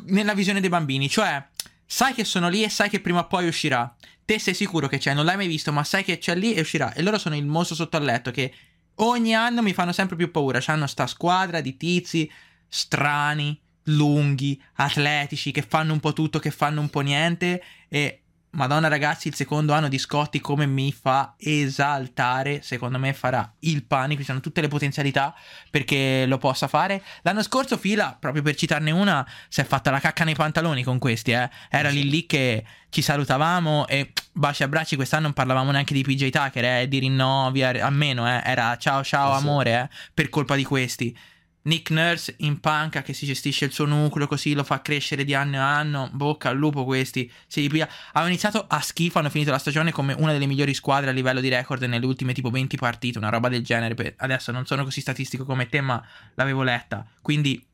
nella 0.06 0.34
visione 0.34 0.62
dei 0.62 0.70
bambini, 0.70 1.10
cioè 1.10 1.44
sai 1.86 2.14
che 2.14 2.24
sono 2.24 2.50
lì 2.50 2.64
e 2.64 2.70
sai 2.70 2.90
che 2.90 3.02
prima 3.02 3.20
o 3.20 3.28
poi 3.28 3.48
uscirà 3.48 3.96
te 4.26 4.40
sei 4.40 4.56
sicuro 4.56 4.88
che 4.88 4.98
c'è, 4.98 5.14
non 5.14 5.24
l'hai 5.24 5.38
mai 5.38 5.48
visto, 5.48 5.72
ma 5.72 5.84
sai 5.84 6.04
che 6.04 6.18
c'è 6.18 6.36
lì 6.36 6.54
e 6.54 6.62
uscirà. 6.62 6.92
E 6.94 7.04
loro 7.04 7.18
sono 7.18 7.36
il 7.36 7.46
mostro 7.46 7.76
sotto 7.76 7.96
al 7.96 8.04
letto 8.04 8.32
che 8.32 8.52
ogni 8.96 9.36
anno 9.36 9.62
mi 9.62 9.74
fanno 9.74 9.92
sempre 9.92 10.16
più 10.16 10.32
paura. 10.32 10.60
C'hanno 10.60 10.88
sta 10.88 11.06
squadra 11.06 11.62
di 11.62 11.78
tizi 11.78 12.30
strani, 12.68 13.62
lunghi, 13.86 14.62
atletici, 14.76 15.52
che 15.52 15.62
fanno 15.62 15.94
un 15.94 16.00
po' 16.00 16.14
tutto, 16.14 16.40
che 16.40 16.52
fanno 16.52 16.82
un 16.82 16.90
po' 16.90 17.02
niente. 17.02 17.64
E 17.90 18.22
Madonna 18.56 18.88
ragazzi, 18.88 19.28
il 19.28 19.36
secondo 19.36 19.74
anno 19.74 19.90
di 19.90 19.98
Scotti 19.98 20.40
come 20.40 20.66
mi 20.66 20.94
fa 20.94 21.36
esaltare, 21.38 22.62
secondo 22.62 22.98
me 22.98 23.12
farà 23.12 23.54
il 23.60 23.84
panico, 23.84 24.22
ci 24.22 24.28
sono 24.28 24.40
tutte 24.40 24.62
le 24.62 24.70
potenzialità 24.70 25.36
perché 25.70 26.26
lo 26.26 26.38
possa 26.38 26.70
fare. 26.70 27.04
L'anno 27.24 27.44
scorso 27.44 27.78
Fila, 27.78 28.16
proprio 28.18 28.42
per 28.42 28.56
citarne 28.56 28.92
una, 28.92 29.28
si 29.50 29.60
è 29.60 29.66
fatta 29.66 29.92
la 29.92 30.00
cacca 30.00 30.24
nei 30.24 30.36
pantaloni 30.36 30.84
con 30.84 31.00
questi, 31.00 31.32
eh. 31.32 31.50
Era 31.70 31.90
lì 31.90 32.10
lì 32.10 32.26
che 32.26 32.64
ci 32.90 33.02
salutavamo 33.02 33.88
e 33.88 34.14
baci 34.32 34.64
a 34.64 34.70
bracci, 34.70 34.96
quest'anno 34.96 35.24
non 35.24 35.34
parlavamo 35.34 35.72
neanche 35.72 35.94
di 35.94 36.04
PJ 36.04 36.30
Tucker, 36.30 36.64
eh, 36.64 36.88
di 36.88 37.00
rinnovi, 37.00 37.62
a 37.62 37.90
meno, 37.90 38.26
eh. 38.26 38.42
Era 38.42 38.78
ciao 38.78 39.04
ciao 39.04 39.34
amore, 39.34 39.82
eh, 39.82 39.90
per 40.14 40.30
colpa 40.30 40.56
di 40.56 40.64
questi. 40.64 41.18
Nick 41.66 41.90
Nurse 41.90 42.36
in 42.40 42.60
panca 42.60 43.02
che 43.02 43.14
si 43.14 43.26
gestisce 43.26 43.66
il 43.66 43.72
suo 43.72 43.86
nucleo 43.86 44.28
così 44.28 44.54
lo 44.54 44.64
fa 44.64 44.82
crescere 44.82 45.24
di 45.24 45.34
anno 45.34 45.56
in 45.56 45.62
anno. 45.62 46.10
Bocca 46.14 46.50
al 46.50 46.58
lupo 46.58 46.86
questi. 46.86 47.32
Si 47.48 47.62
ripia. 47.62 47.90
Hanno 48.14 48.28
iniziato 48.28 48.66
a 48.68 48.80
schifo, 48.82 49.20
hanno 49.20 49.30
finito 49.30 49.52
la 49.52 49.58
stagione 49.58 49.92
come 49.92 50.14
una 50.14 50.32
delle 50.32 50.46
migliori 50.46 50.74
squadre 50.74 51.10
a 51.10 51.14
livello 51.14 51.42
di 51.42 51.50
record 51.50 51.82
nelle 51.84 52.06
ultime 52.06 52.34
tipo 52.34 52.50
20 52.50 52.78
partite, 52.78 53.18
una 53.18 53.30
roba 53.30 53.50
del 53.50 53.64
genere. 53.64 54.16
Adesso 54.18 54.52
non 54.52 54.66
sono 54.66 54.84
così 54.84 55.02
statistico 55.02 55.44
come 55.44 55.68
te, 55.68 55.82
ma 55.82 56.04
l'avevo 56.36 56.62
letta. 56.62 57.06
Quindi 57.22 57.66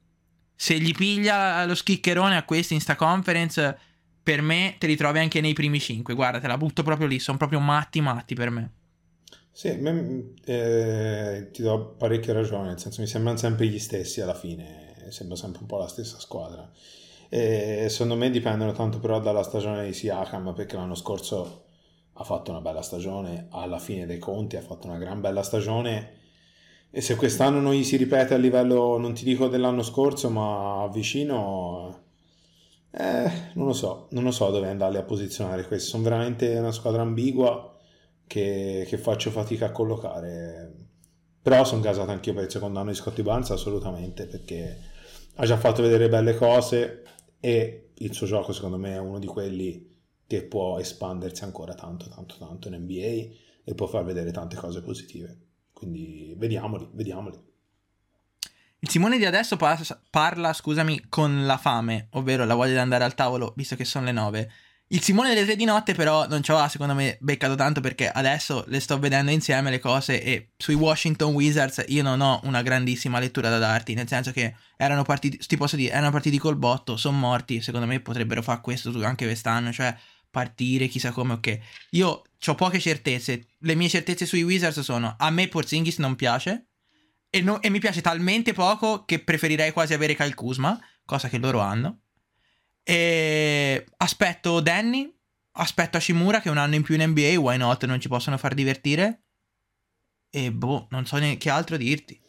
se 0.56 0.80
gli 0.80 0.94
piglia 0.94 1.66
lo 1.66 1.76
schiccherone 1.76 2.38
a 2.38 2.44
questi 2.44 2.74
in 2.74 2.82
sta 2.82 2.96
conference, 2.96 3.78
per 4.24 4.42
me 4.42 4.76
te 4.78 4.88
li 4.88 4.96
trovi 4.96 5.20
anche 5.20 5.42
nei 5.42 5.54
primi 5.54 5.80
5. 5.82 6.14
Guarda, 6.14 6.40
te 6.40 6.48
la 6.48 6.58
butto 6.58 6.84
proprio 6.84 7.08
lì, 7.08 7.20
sono 7.20 7.38
proprio 7.38 7.60
matti 7.60 8.00
matti 8.00 8.36
per 8.36 8.50
me. 8.52 8.72
Sì, 9.54 9.76
me, 9.76 10.34
eh, 10.46 11.50
ti 11.52 11.62
do 11.62 11.94
parecchia 11.98 12.34
ragione, 12.34 12.68
nel 12.70 12.80
senso 12.80 13.02
mi 13.02 13.08
sembrano 13.08 13.38
sempre 13.38 13.68
gli 13.68 13.80
stessi 13.80 14.22
alla 14.22 14.34
fine, 14.34 15.06
sembra 15.10 15.36
sempre 15.36 15.62
un 15.62 15.68
po' 15.68 15.78
la 15.78 15.88
stessa 15.88 16.20
squadra. 16.20 16.70
E 17.30 17.88
secondo 17.90 18.16
me 18.16 18.30
dipendono 18.30 18.72
tanto 18.74 19.00
però 19.00 19.20
dalla 19.20 19.44
stagione 19.44 19.86
di 19.86 19.94
Siakam, 19.94 20.54
perché 20.54 20.76
l'anno 20.78 20.96
scorso 20.96 21.66
ha 22.14 22.24
fatto 22.24 22.52
una 22.52 22.62
bella 22.62 22.82
stagione, 22.82 23.48
alla 23.52 23.80
fine 23.80 24.06
dei 24.06 24.20
conti 24.20 24.56
ha 24.56 24.62
fatto 24.62 24.88
una 24.88 24.98
gran 24.98 25.22
bella 25.22 25.44
stagione 25.44 26.20
e 26.92 27.02
se 27.02 27.16
quest'anno 27.16 27.60
non 27.62 27.74
gli 27.74 27.84
si 27.84 27.96
ripete 27.98 28.34
a 28.34 28.38
livello, 28.38 28.98
non 28.98 29.14
ti 29.14 29.24
dico 29.24 29.48
dell'anno 29.48 29.82
scorso, 29.84 30.30
ma 30.30 30.90
vicino, 30.94 32.04
eh, 32.92 33.32
non 33.54 33.68
lo 33.68 33.74
so, 33.74 34.08
non 34.12 34.24
lo 34.24 34.32
so 34.32 34.50
dove 34.52 34.68
andarli 34.70 34.98
a 34.98 35.04
posizionare 35.04 35.66
questi, 35.66 35.90
sono 35.90 36.04
veramente 36.04 36.58
una 36.58 36.72
squadra 36.74 37.02
ambigua 37.02 37.71
che, 38.32 38.86
che 38.88 38.98
faccio 38.98 39.30
fatica 39.30 39.66
a 39.66 39.72
collocare. 39.72 40.74
Però 41.42 41.66
sono 41.66 41.82
gasato 41.82 42.12
anch'io 42.12 42.34
per 42.34 42.46
il 42.46 42.50
secondo 42.50 42.80
anno 42.80 42.92
di 42.92 42.96
Scotty 42.96 43.24
Barnes, 43.24 43.50
assolutamente, 43.50 44.26
perché 44.26 44.80
ha 45.36 45.46
già 45.46 45.58
fatto 45.58 45.82
vedere 45.82 46.08
belle 46.08 46.36
cose 46.36 47.04
e 47.42 47.90
il 47.94 48.14
suo 48.14 48.28
gioco 48.28 48.54
secondo 48.54 48.78
me 48.78 48.94
è 48.94 49.00
uno 49.00 49.20
di 49.20 49.28
quelli 49.28 49.86
che 50.26 50.44
può 50.44 50.80
espandersi 50.80 51.44
ancora 51.44 51.74
tanto, 51.74 52.08
tanto, 52.08 52.38
tanto 52.38 52.70
in 52.70 52.76
NBA 52.76 53.36
e 53.66 53.76
può 53.76 53.88
far 53.88 54.06
vedere 54.06 54.32
tante 54.32 54.56
cose 54.56 54.82
positive. 54.82 55.38
Quindi 55.74 56.34
vediamoli, 56.38 56.88
vediamoli. 56.94 57.38
Il 58.80 58.90
Simone 58.90 59.18
di 59.18 59.26
adesso 59.26 59.58
parla, 59.58 60.54
scusami, 60.54 61.08
con 61.10 61.46
la 61.46 61.58
fame, 61.58 62.08
ovvero 62.12 62.46
la 62.46 62.56
voglia 62.56 62.72
di 62.74 62.78
andare 62.78 63.04
al 63.04 63.14
tavolo, 63.14 63.52
visto 63.58 63.76
che 63.76 63.84
sono 63.84 64.06
le 64.06 64.14
nove. 64.14 64.52
Il 64.94 65.02
Simone 65.02 65.30
delle 65.30 65.46
tre 65.46 65.56
di 65.56 65.64
notte 65.64 65.94
però 65.94 66.28
non 66.28 66.44
ci 66.44 66.52
aveva 66.52 66.68
secondo 66.68 66.94
me 66.94 67.18
beccato 67.22 67.56
tanto 67.56 67.80
perché 67.80 68.10
adesso 68.10 68.66
le 68.68 68.82
sto 68.82 69.00
vedendo 69.00 69.32
insieme 69.32 69.70
le 69.70 69.80
cose 69.80 70.22
e 70.22 70.50
sui 70.58 70.74
Washington 70.74 71.34
Wizards 71.34 71.86
io 71.88 72.04
non 72.04 72.20
ho 72.20 72.42
una 72.44 72.62
grandissima 72.62 73.18
lettura 73.18 73.48
da 73.48 73.58
darti, 73.58 73.94
nel 73.94 74.10
senso 74.10 74.34
che 74.34 74.54
erano 74.76 75.04
partiti, 75.04 75.38
ti 75.38 75.56
posso 75.56 75.78
dire, 75.78 75.94
erano 75.94 76.12
partiti 76.12 76.38
col 76.38 76.58
botto, 76.58 76.98
sono 76.98 77.18
morti, 77.18 77.62
secondo 77.62 77.88
me 77.88 78.02
potrebbero 78.02 78.42
fare 78.42 78.60
questo 78.60 78.92
anche 79.06 79.24
quest'anno, 79.24 79.72
cioè 79.72 79.96
partire 80.30 80.88
chissà 80.88 81.12
come, 81.12 81.34
ok. 81.34 81.60
Io 81.92 82.24
ho 82.46 82.56
poche 82.56 82.82
certezze, 82.82 83.48
le 83.60 83.76
mie 83.76 83.88
certezze 83.88 84.26
sui 84.26 84.44
Wizards 84.44 84.82
sono 84.82 85.16
a 85.18 85.30
me 85.30 85.48
Porzingis 85.48 86.00
non 86.00 86.16
piace 86.16 86.66
e, 87.30 87.40
no, 87.40 87.62
e 87.62 87.70
mi 87.70 87.80
piace 87.80 88.02
talmente 88.02 88.52
poco 88.52 89.06
che 89.06 89.24
preferirei 89.24 89.72
quasi 89.72 89.94
avere 89.94 90.16
Kyle 90.16 90.34
Kuzma, 90.34 90.78
cosa 91.06 91.30
che 91.30 91.38
loro 91.38 91.62
hanno. 91.62 92.02
E 92.84 93.86
aspetto 93.98 94.60
Danny, 94.60 95.14
aspetto 95.54 95.98
Ashimura 95.98 96.40
che 96.42 96.50
è 96.50 96.52
un 96.52 96.58
anno 96.58 96.76
in 96.76 96.84
più 96.84 96.96
in 96.96 97.10
NBA, 97.10 97.40
why 97.40 97.58
not? 97.58 97.86
Non 97.86 98.00
ci 98.00 98.08
possono 98.08 98.38
far 98.38 98.54
divertire. 98.54 99.24
E 100.30 100.52
boh, 100.52 100.88
non 100.92 101.06
so 101.06 101.18
neanche 101.18 101.50
altro 101.50 101.78
dirti. 101.78 102.20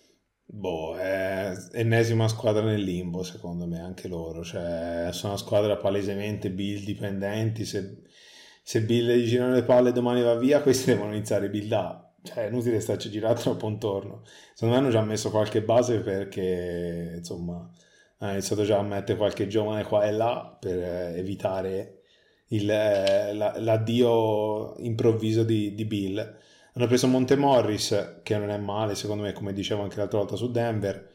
Boh, 0.55 0.97
è 0.99 1.55
ennesima 1.73 2.29
squadra 2.29 2.63
nel 2.63 2.83
limbo, 2.83 3.23
secondo 3.23 3.67
me, 3.67 3.81
anche 3.81 4.07
loro. 4.07 4.45
Cioè, 4.45 5.09
sono 5.13 5.33
una 5.33 5.43
squadra 5.43 5.77
palesemente 5.77 6.51
Bill 6.51 6.85
dipendenti. 6.85 7.65
Se, 7.65 8.03
se 8.63 8.83
Bill 8.83 9.13
gli 9.13 9.27
girano 9.27 9.55
le 9.55 9.63
palle 9.63 9.93
domani 9.93 10.21
va 10.21 10.35
via, 10.35 10.61
questi 10.61 10.87
devono 10.93 11.15
iniziare 11.15 11.47
a 11.47 11.49
buildare. 11.49 12.11
Cioè, 12.23 12.45
è 12.45 12.49
inutile 12.49 12.81
starci 12.81 13.09
girando 13.11 13.41
troppo 13.41 13.67
intorno. 13.69 14.25
Secondo 14.53 14.75
me 14.75 14.81
hanno 14.81 14.91
già 14.91 15.03
messo 15.03 15.31
qualche 15.31 15.63
base 15.63 16.01
perché, 16.01 17.15
insomma, 17.17 17.67
ha 18.23 18.31
iniziato 18.31 18.63
già 18.63 18.79
a 18.79 18.83
mettere 18.83 19.19
qualche 19.19 19.49
giovane 19.49 19.83
qua 19.85 20.05
e 20.05 20.13
là 20.13 20.57
per 20.59 20.79
eh, 20.79 21.19
evitare 21.19 22.03
il, 22.49 22.71
eh, 22.71 23.35
la, 23.35 23.59
l'addio 23.59 24.77
improvviso 24.79 25.43
di, 25.43 25.75
di, 25.75 25.85
Bill. 25.85 26.19
Hanno 26.75 26.87
preso 26.87 27.09
Monte 27.09 27.37
Morris, 27.37 28.21
che 28.23 28.39
non 28.39 28.51
è 28.51 28.59
male, 28.59 28.95
secondo 28.95 29.25
me, 29.25 29.33
come 29.33 29.53
dicevo 29.53 29.83
anche 29.83 29.97
l'altra 29.97 30.19
volta 30.19 30.37
su 30.37 30.51
Denver, 30.51 31.11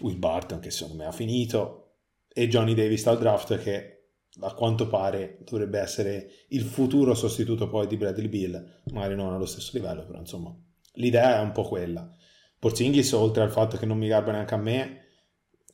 Will 0.00 0.18
Barton, 0.18 0.60
che 0.60 0.70
secondo 0.70 1.02
me 1.02 1.08
ha 1.08 1.12
finito, 1.12 1.94
e 2.28 2.46
Johnny 2.46 2.74
Davis 2.74 3.04
dal 3.04 3.18
draft, 3.18 3.58
che 3.58 3.96
a 4.40 4.54
quanto 4.54 4.86
pare 4.86 5.38
dovrebbe 5.44 5.80
essere 5.80 6.30
il 6.48 6.62
futuro 6.62 7.14
sostituto 7.14 7.68
poi 7.68 7.86
di 7.86 7.96
Bradley 7.96 8.28
Bill, 8.28 8.80
magari 8.92 9.16
non 9.16 9.32
allo 9.32 9.46
stesso 9.46 9.70
livello, 9.74 10.04
però 10.04 10.18
insomma, 10.18 10.54
l'idea 10.94 11.38
è 11.38 11.40
un 11.40 11.52
po' 11.52 11.62
quella. 11.62 12.08
Porzingis, 12.58 13.12
oltre 13.12 13.42
al 13.42 13.50
fatto 13.50 13.78
che 13.78 13.86
non 13.86 13.96
mi 13.96 14.06
garba 14.06 14.32
neanche 14.32 14.54
a 14.54 14.58
me, 14.58 15.04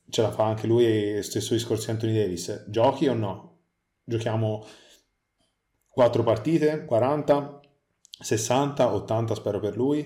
ce 0.08 0.22
la 0.22 0.30
fa 0.30 0.44
anche 0.44 0.66
lui, 0.66 1.22
stesso 1.22 1.54
discorso 1.54 1.86
di 1.86 1.90
Anthony 1.92 2.14
Davis. 2.14 2.66
Giochi 2.68 3.08
o 3.08 3.14
no? 3.14 3.58
Giochiamo 4.04 4.66
4 5.88 6.22
partite, 6.22 6.84
40, 6.84 7.60
60, 8.20 8.94
80 8.94 9.34
spero 9.34 9.60
per 9.60 9.76
lui. 9.76 10.00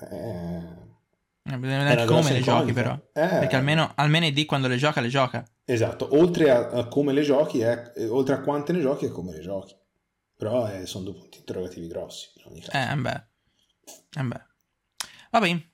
Eh, 0.00 0.16
eh 0.16 1.56
Bisogna 1.56 1.84
vedere 1.84 2.04
come 2.04 2.32
le 2.32 2.40
giochi 2.40 2.72
però. 2.72 2.92
Eh, 2.92 3.26
Perché 3.26 3.56
almeno, 3.56 3.92
almeno 3.94 4.26
ID 4.26 4.44
quando 4.44 4.68
le 4.68 4.76
gioca, 4.76 5.00
le 5.00 5.08
gioca. 5.08 5.44
Esatto, 5.64 6.16
oltre 6.16 6.50
a, 6.50 6.68
a 6.68 6.88
come 6.88 7.12
le 7.12 7.22
giochi, 7.22 7.60
è, 7.60 7.92
oltre 8.08 8.34
a 8.34 8.40
quante 8.40 8.72
ne 8.72 8.80
giochi 8.80 9.06
e 9.06 9.10
come 9.10 9.32
le 9.32 9.40
giochi. 9.40 9.74
Però 10.36 10.68
eh, 10.70 10.86
sono 10.86 11.04
due 11.04 11.14
punti 11.14 11.38
interrogativi 11.38 11.86
grossi. 11.88 12.28
In 12.36 12.42
ogni 12.50 12.60
caso. 12.60 12.92
Eh, 12.92 12.96
beh. 12.96 13.26
Eh, 14.18 14.22
beh. 14.22 14.46
Va 15.30 15.40
bene, 15.40 15.72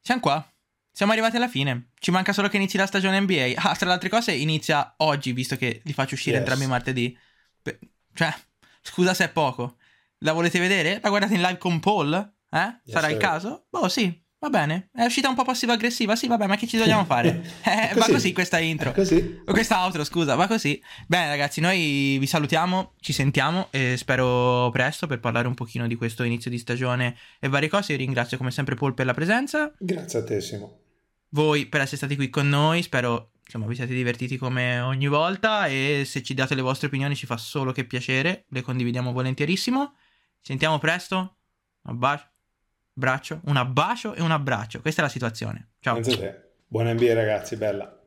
siamo 0.00 0.20
qua. 0.20 0.52
Siamo 0.92 1.12
arrivati 1.12 1.36
alla 1.36 1.48
fine. 1.48 1.90
Ci 1.98 2.10
manca 2.10 2.32
solo 2.32 2.48
che 2.48 2.56
inizi 2.56 2.76
la 2.76 2.86
stagione 2.86 3.20
NBA. 3.20 3.52
Ah, 3.56 3.74
tra 3.74 3.86
le 3.86 3.92
altre 3.92 4.08
cose, 4.08 4.32
inizia 4.32 4.94
oggi, 4.98 5.32
visto 5.32 5.56
che 5.56 5.80
li 5.84 5.92
faccio 5.92 6.14
uscire 6.14 6.36
yes. 6.36 6.40
entrambi 6.40 6.66
martedì. 6.66 7.16
Beh, 7.62 7.78
cioè, 8.14 8.34
scusa 8.82 9.14
se 9.14 9.24
è 9.24 9.30
poco. 9.30 9.76
La 10.18 10.32
volete 10.32 10.58
vedere? 10.58 11.00
La 11.02 11.08
guardate 11.08 11.34
in 11.34 11.40
live 11.40 11.58
con 11.58 11.80
Paul? 11.80 12.12
Eh? 12.50 12.58
Yes, 12.58 12.80
Sarà 12.84 13.06
sir. 13.06 13.16
il 13.16 13.22
caso? 13.22 13.66
Boh, 13.70 13.88
sì. 13.88 14.24
Va 14.42 14.48
bene, 14.48 14.88
è 14.94 15.04
uscita 15.04 15.28
un 15.28 15.34
po' 15.34 15.44
passiva-aggressiva, 15.44 16.16
sì, 16.16 16.26
vabbè, 16.26 16.46
ma 16.46 16.56
che 16.56 16.66
ci 16.66 16.78
dobbiamo 16.78 17.04
fare? 17.04 17.58
Eh, 17.62 17.94
va 17.94 18.06
così 18.06 18.32
questa 18.32 18.58
intro. 18.58 18.92
Così. 18.92 19.42
Questa 19.44 19.84
outro, 19.84 20.02
scusa, 20.02 20.34
va 20.34 20.46
così. 20.46 20.82
Bene, 21.06 21.28
ragazzi, 21.28 21.60
noi 21.60 22.16
vi 22.18 22.26
salutiamo, 22.26 22.94
ci 23.00 23.12
sentiamo 23.12 23.68
e 23.70 23.98
spero 23.98 24.70
presto 24.70 25.06
per 25.06 25.20
parlare 25.20 25.46
un 25.46 25.52
pochino 25.52 25.86
di 25.86 25.94
questo 25.94 26.22
inizio 26.22 26.50
di 26.50 26.56
stagione 26.56 27.16
e 27.38 27.48
varie 27.48 27.68
cose. 27.68 27.92
Io 27.92 27.98
ringrazio 27.98 28.38
come 28.38 28.50
sempre 28.50 28.76
Paul 28.76 28.94
per 28.94 29.04
la 29.04 29.12
presenza. 29.12 29.74
Grazie 29.78 30.20
a 30.20 30.24
te, 30.24 30.40
Simo. 30.40 30.78
Voi 31.28 31.66
per 31.66 31.82
essere 31.82 31.98
stati 31.98 32.16
qui 32.16 32.30
con 32.30 32.48
noi, 32.48 32.82
spero 32.82 33.32
insomma 33.44 33.66
vi 33.66 33.74
siate 33.74 33.92
divertiti 33.92 34.38
come 34.38 34.80
ogni 34.80 35.08
volta 35.08 35.66
e 35.66 36.04
se 36.06 36.22
ci 36.22 36.32
date 36.32 36.54
le 36.54 36.62
vostre 36.62 36.86
opinioni 36.86 37.14
ci 37.14 37.26
fa 37.26 37.36
solo 37.36 37.72
che 37.72 37.84
piacere, 37.84 38.46
le 38.48 38.62
condividiamo 38.62 39.12
volentierissimo. 39.12 39.92
Ci 40.40 40.46
sentiamo 40.46 40.78
presto. 40.78 41.36
Un 41.82 41.98
bacio 41.98 42.29
braccio, 43.00 43.40
un 43.46 43.56
abbacio 43.56 44.14
e 44.14 44.22
un 44.22 44.30
abbraccio. 44.30 44.80
Questa 44.80 45.00
è 45.00 45.04
la 45.04 45.10
situazione. 45.10 45.70
Ciao. 45.80 46.00
Buona 46.68 46.92
NBA 46.92 47.14
ragazzi, 47.14 47.56
bella. 47.56 47.99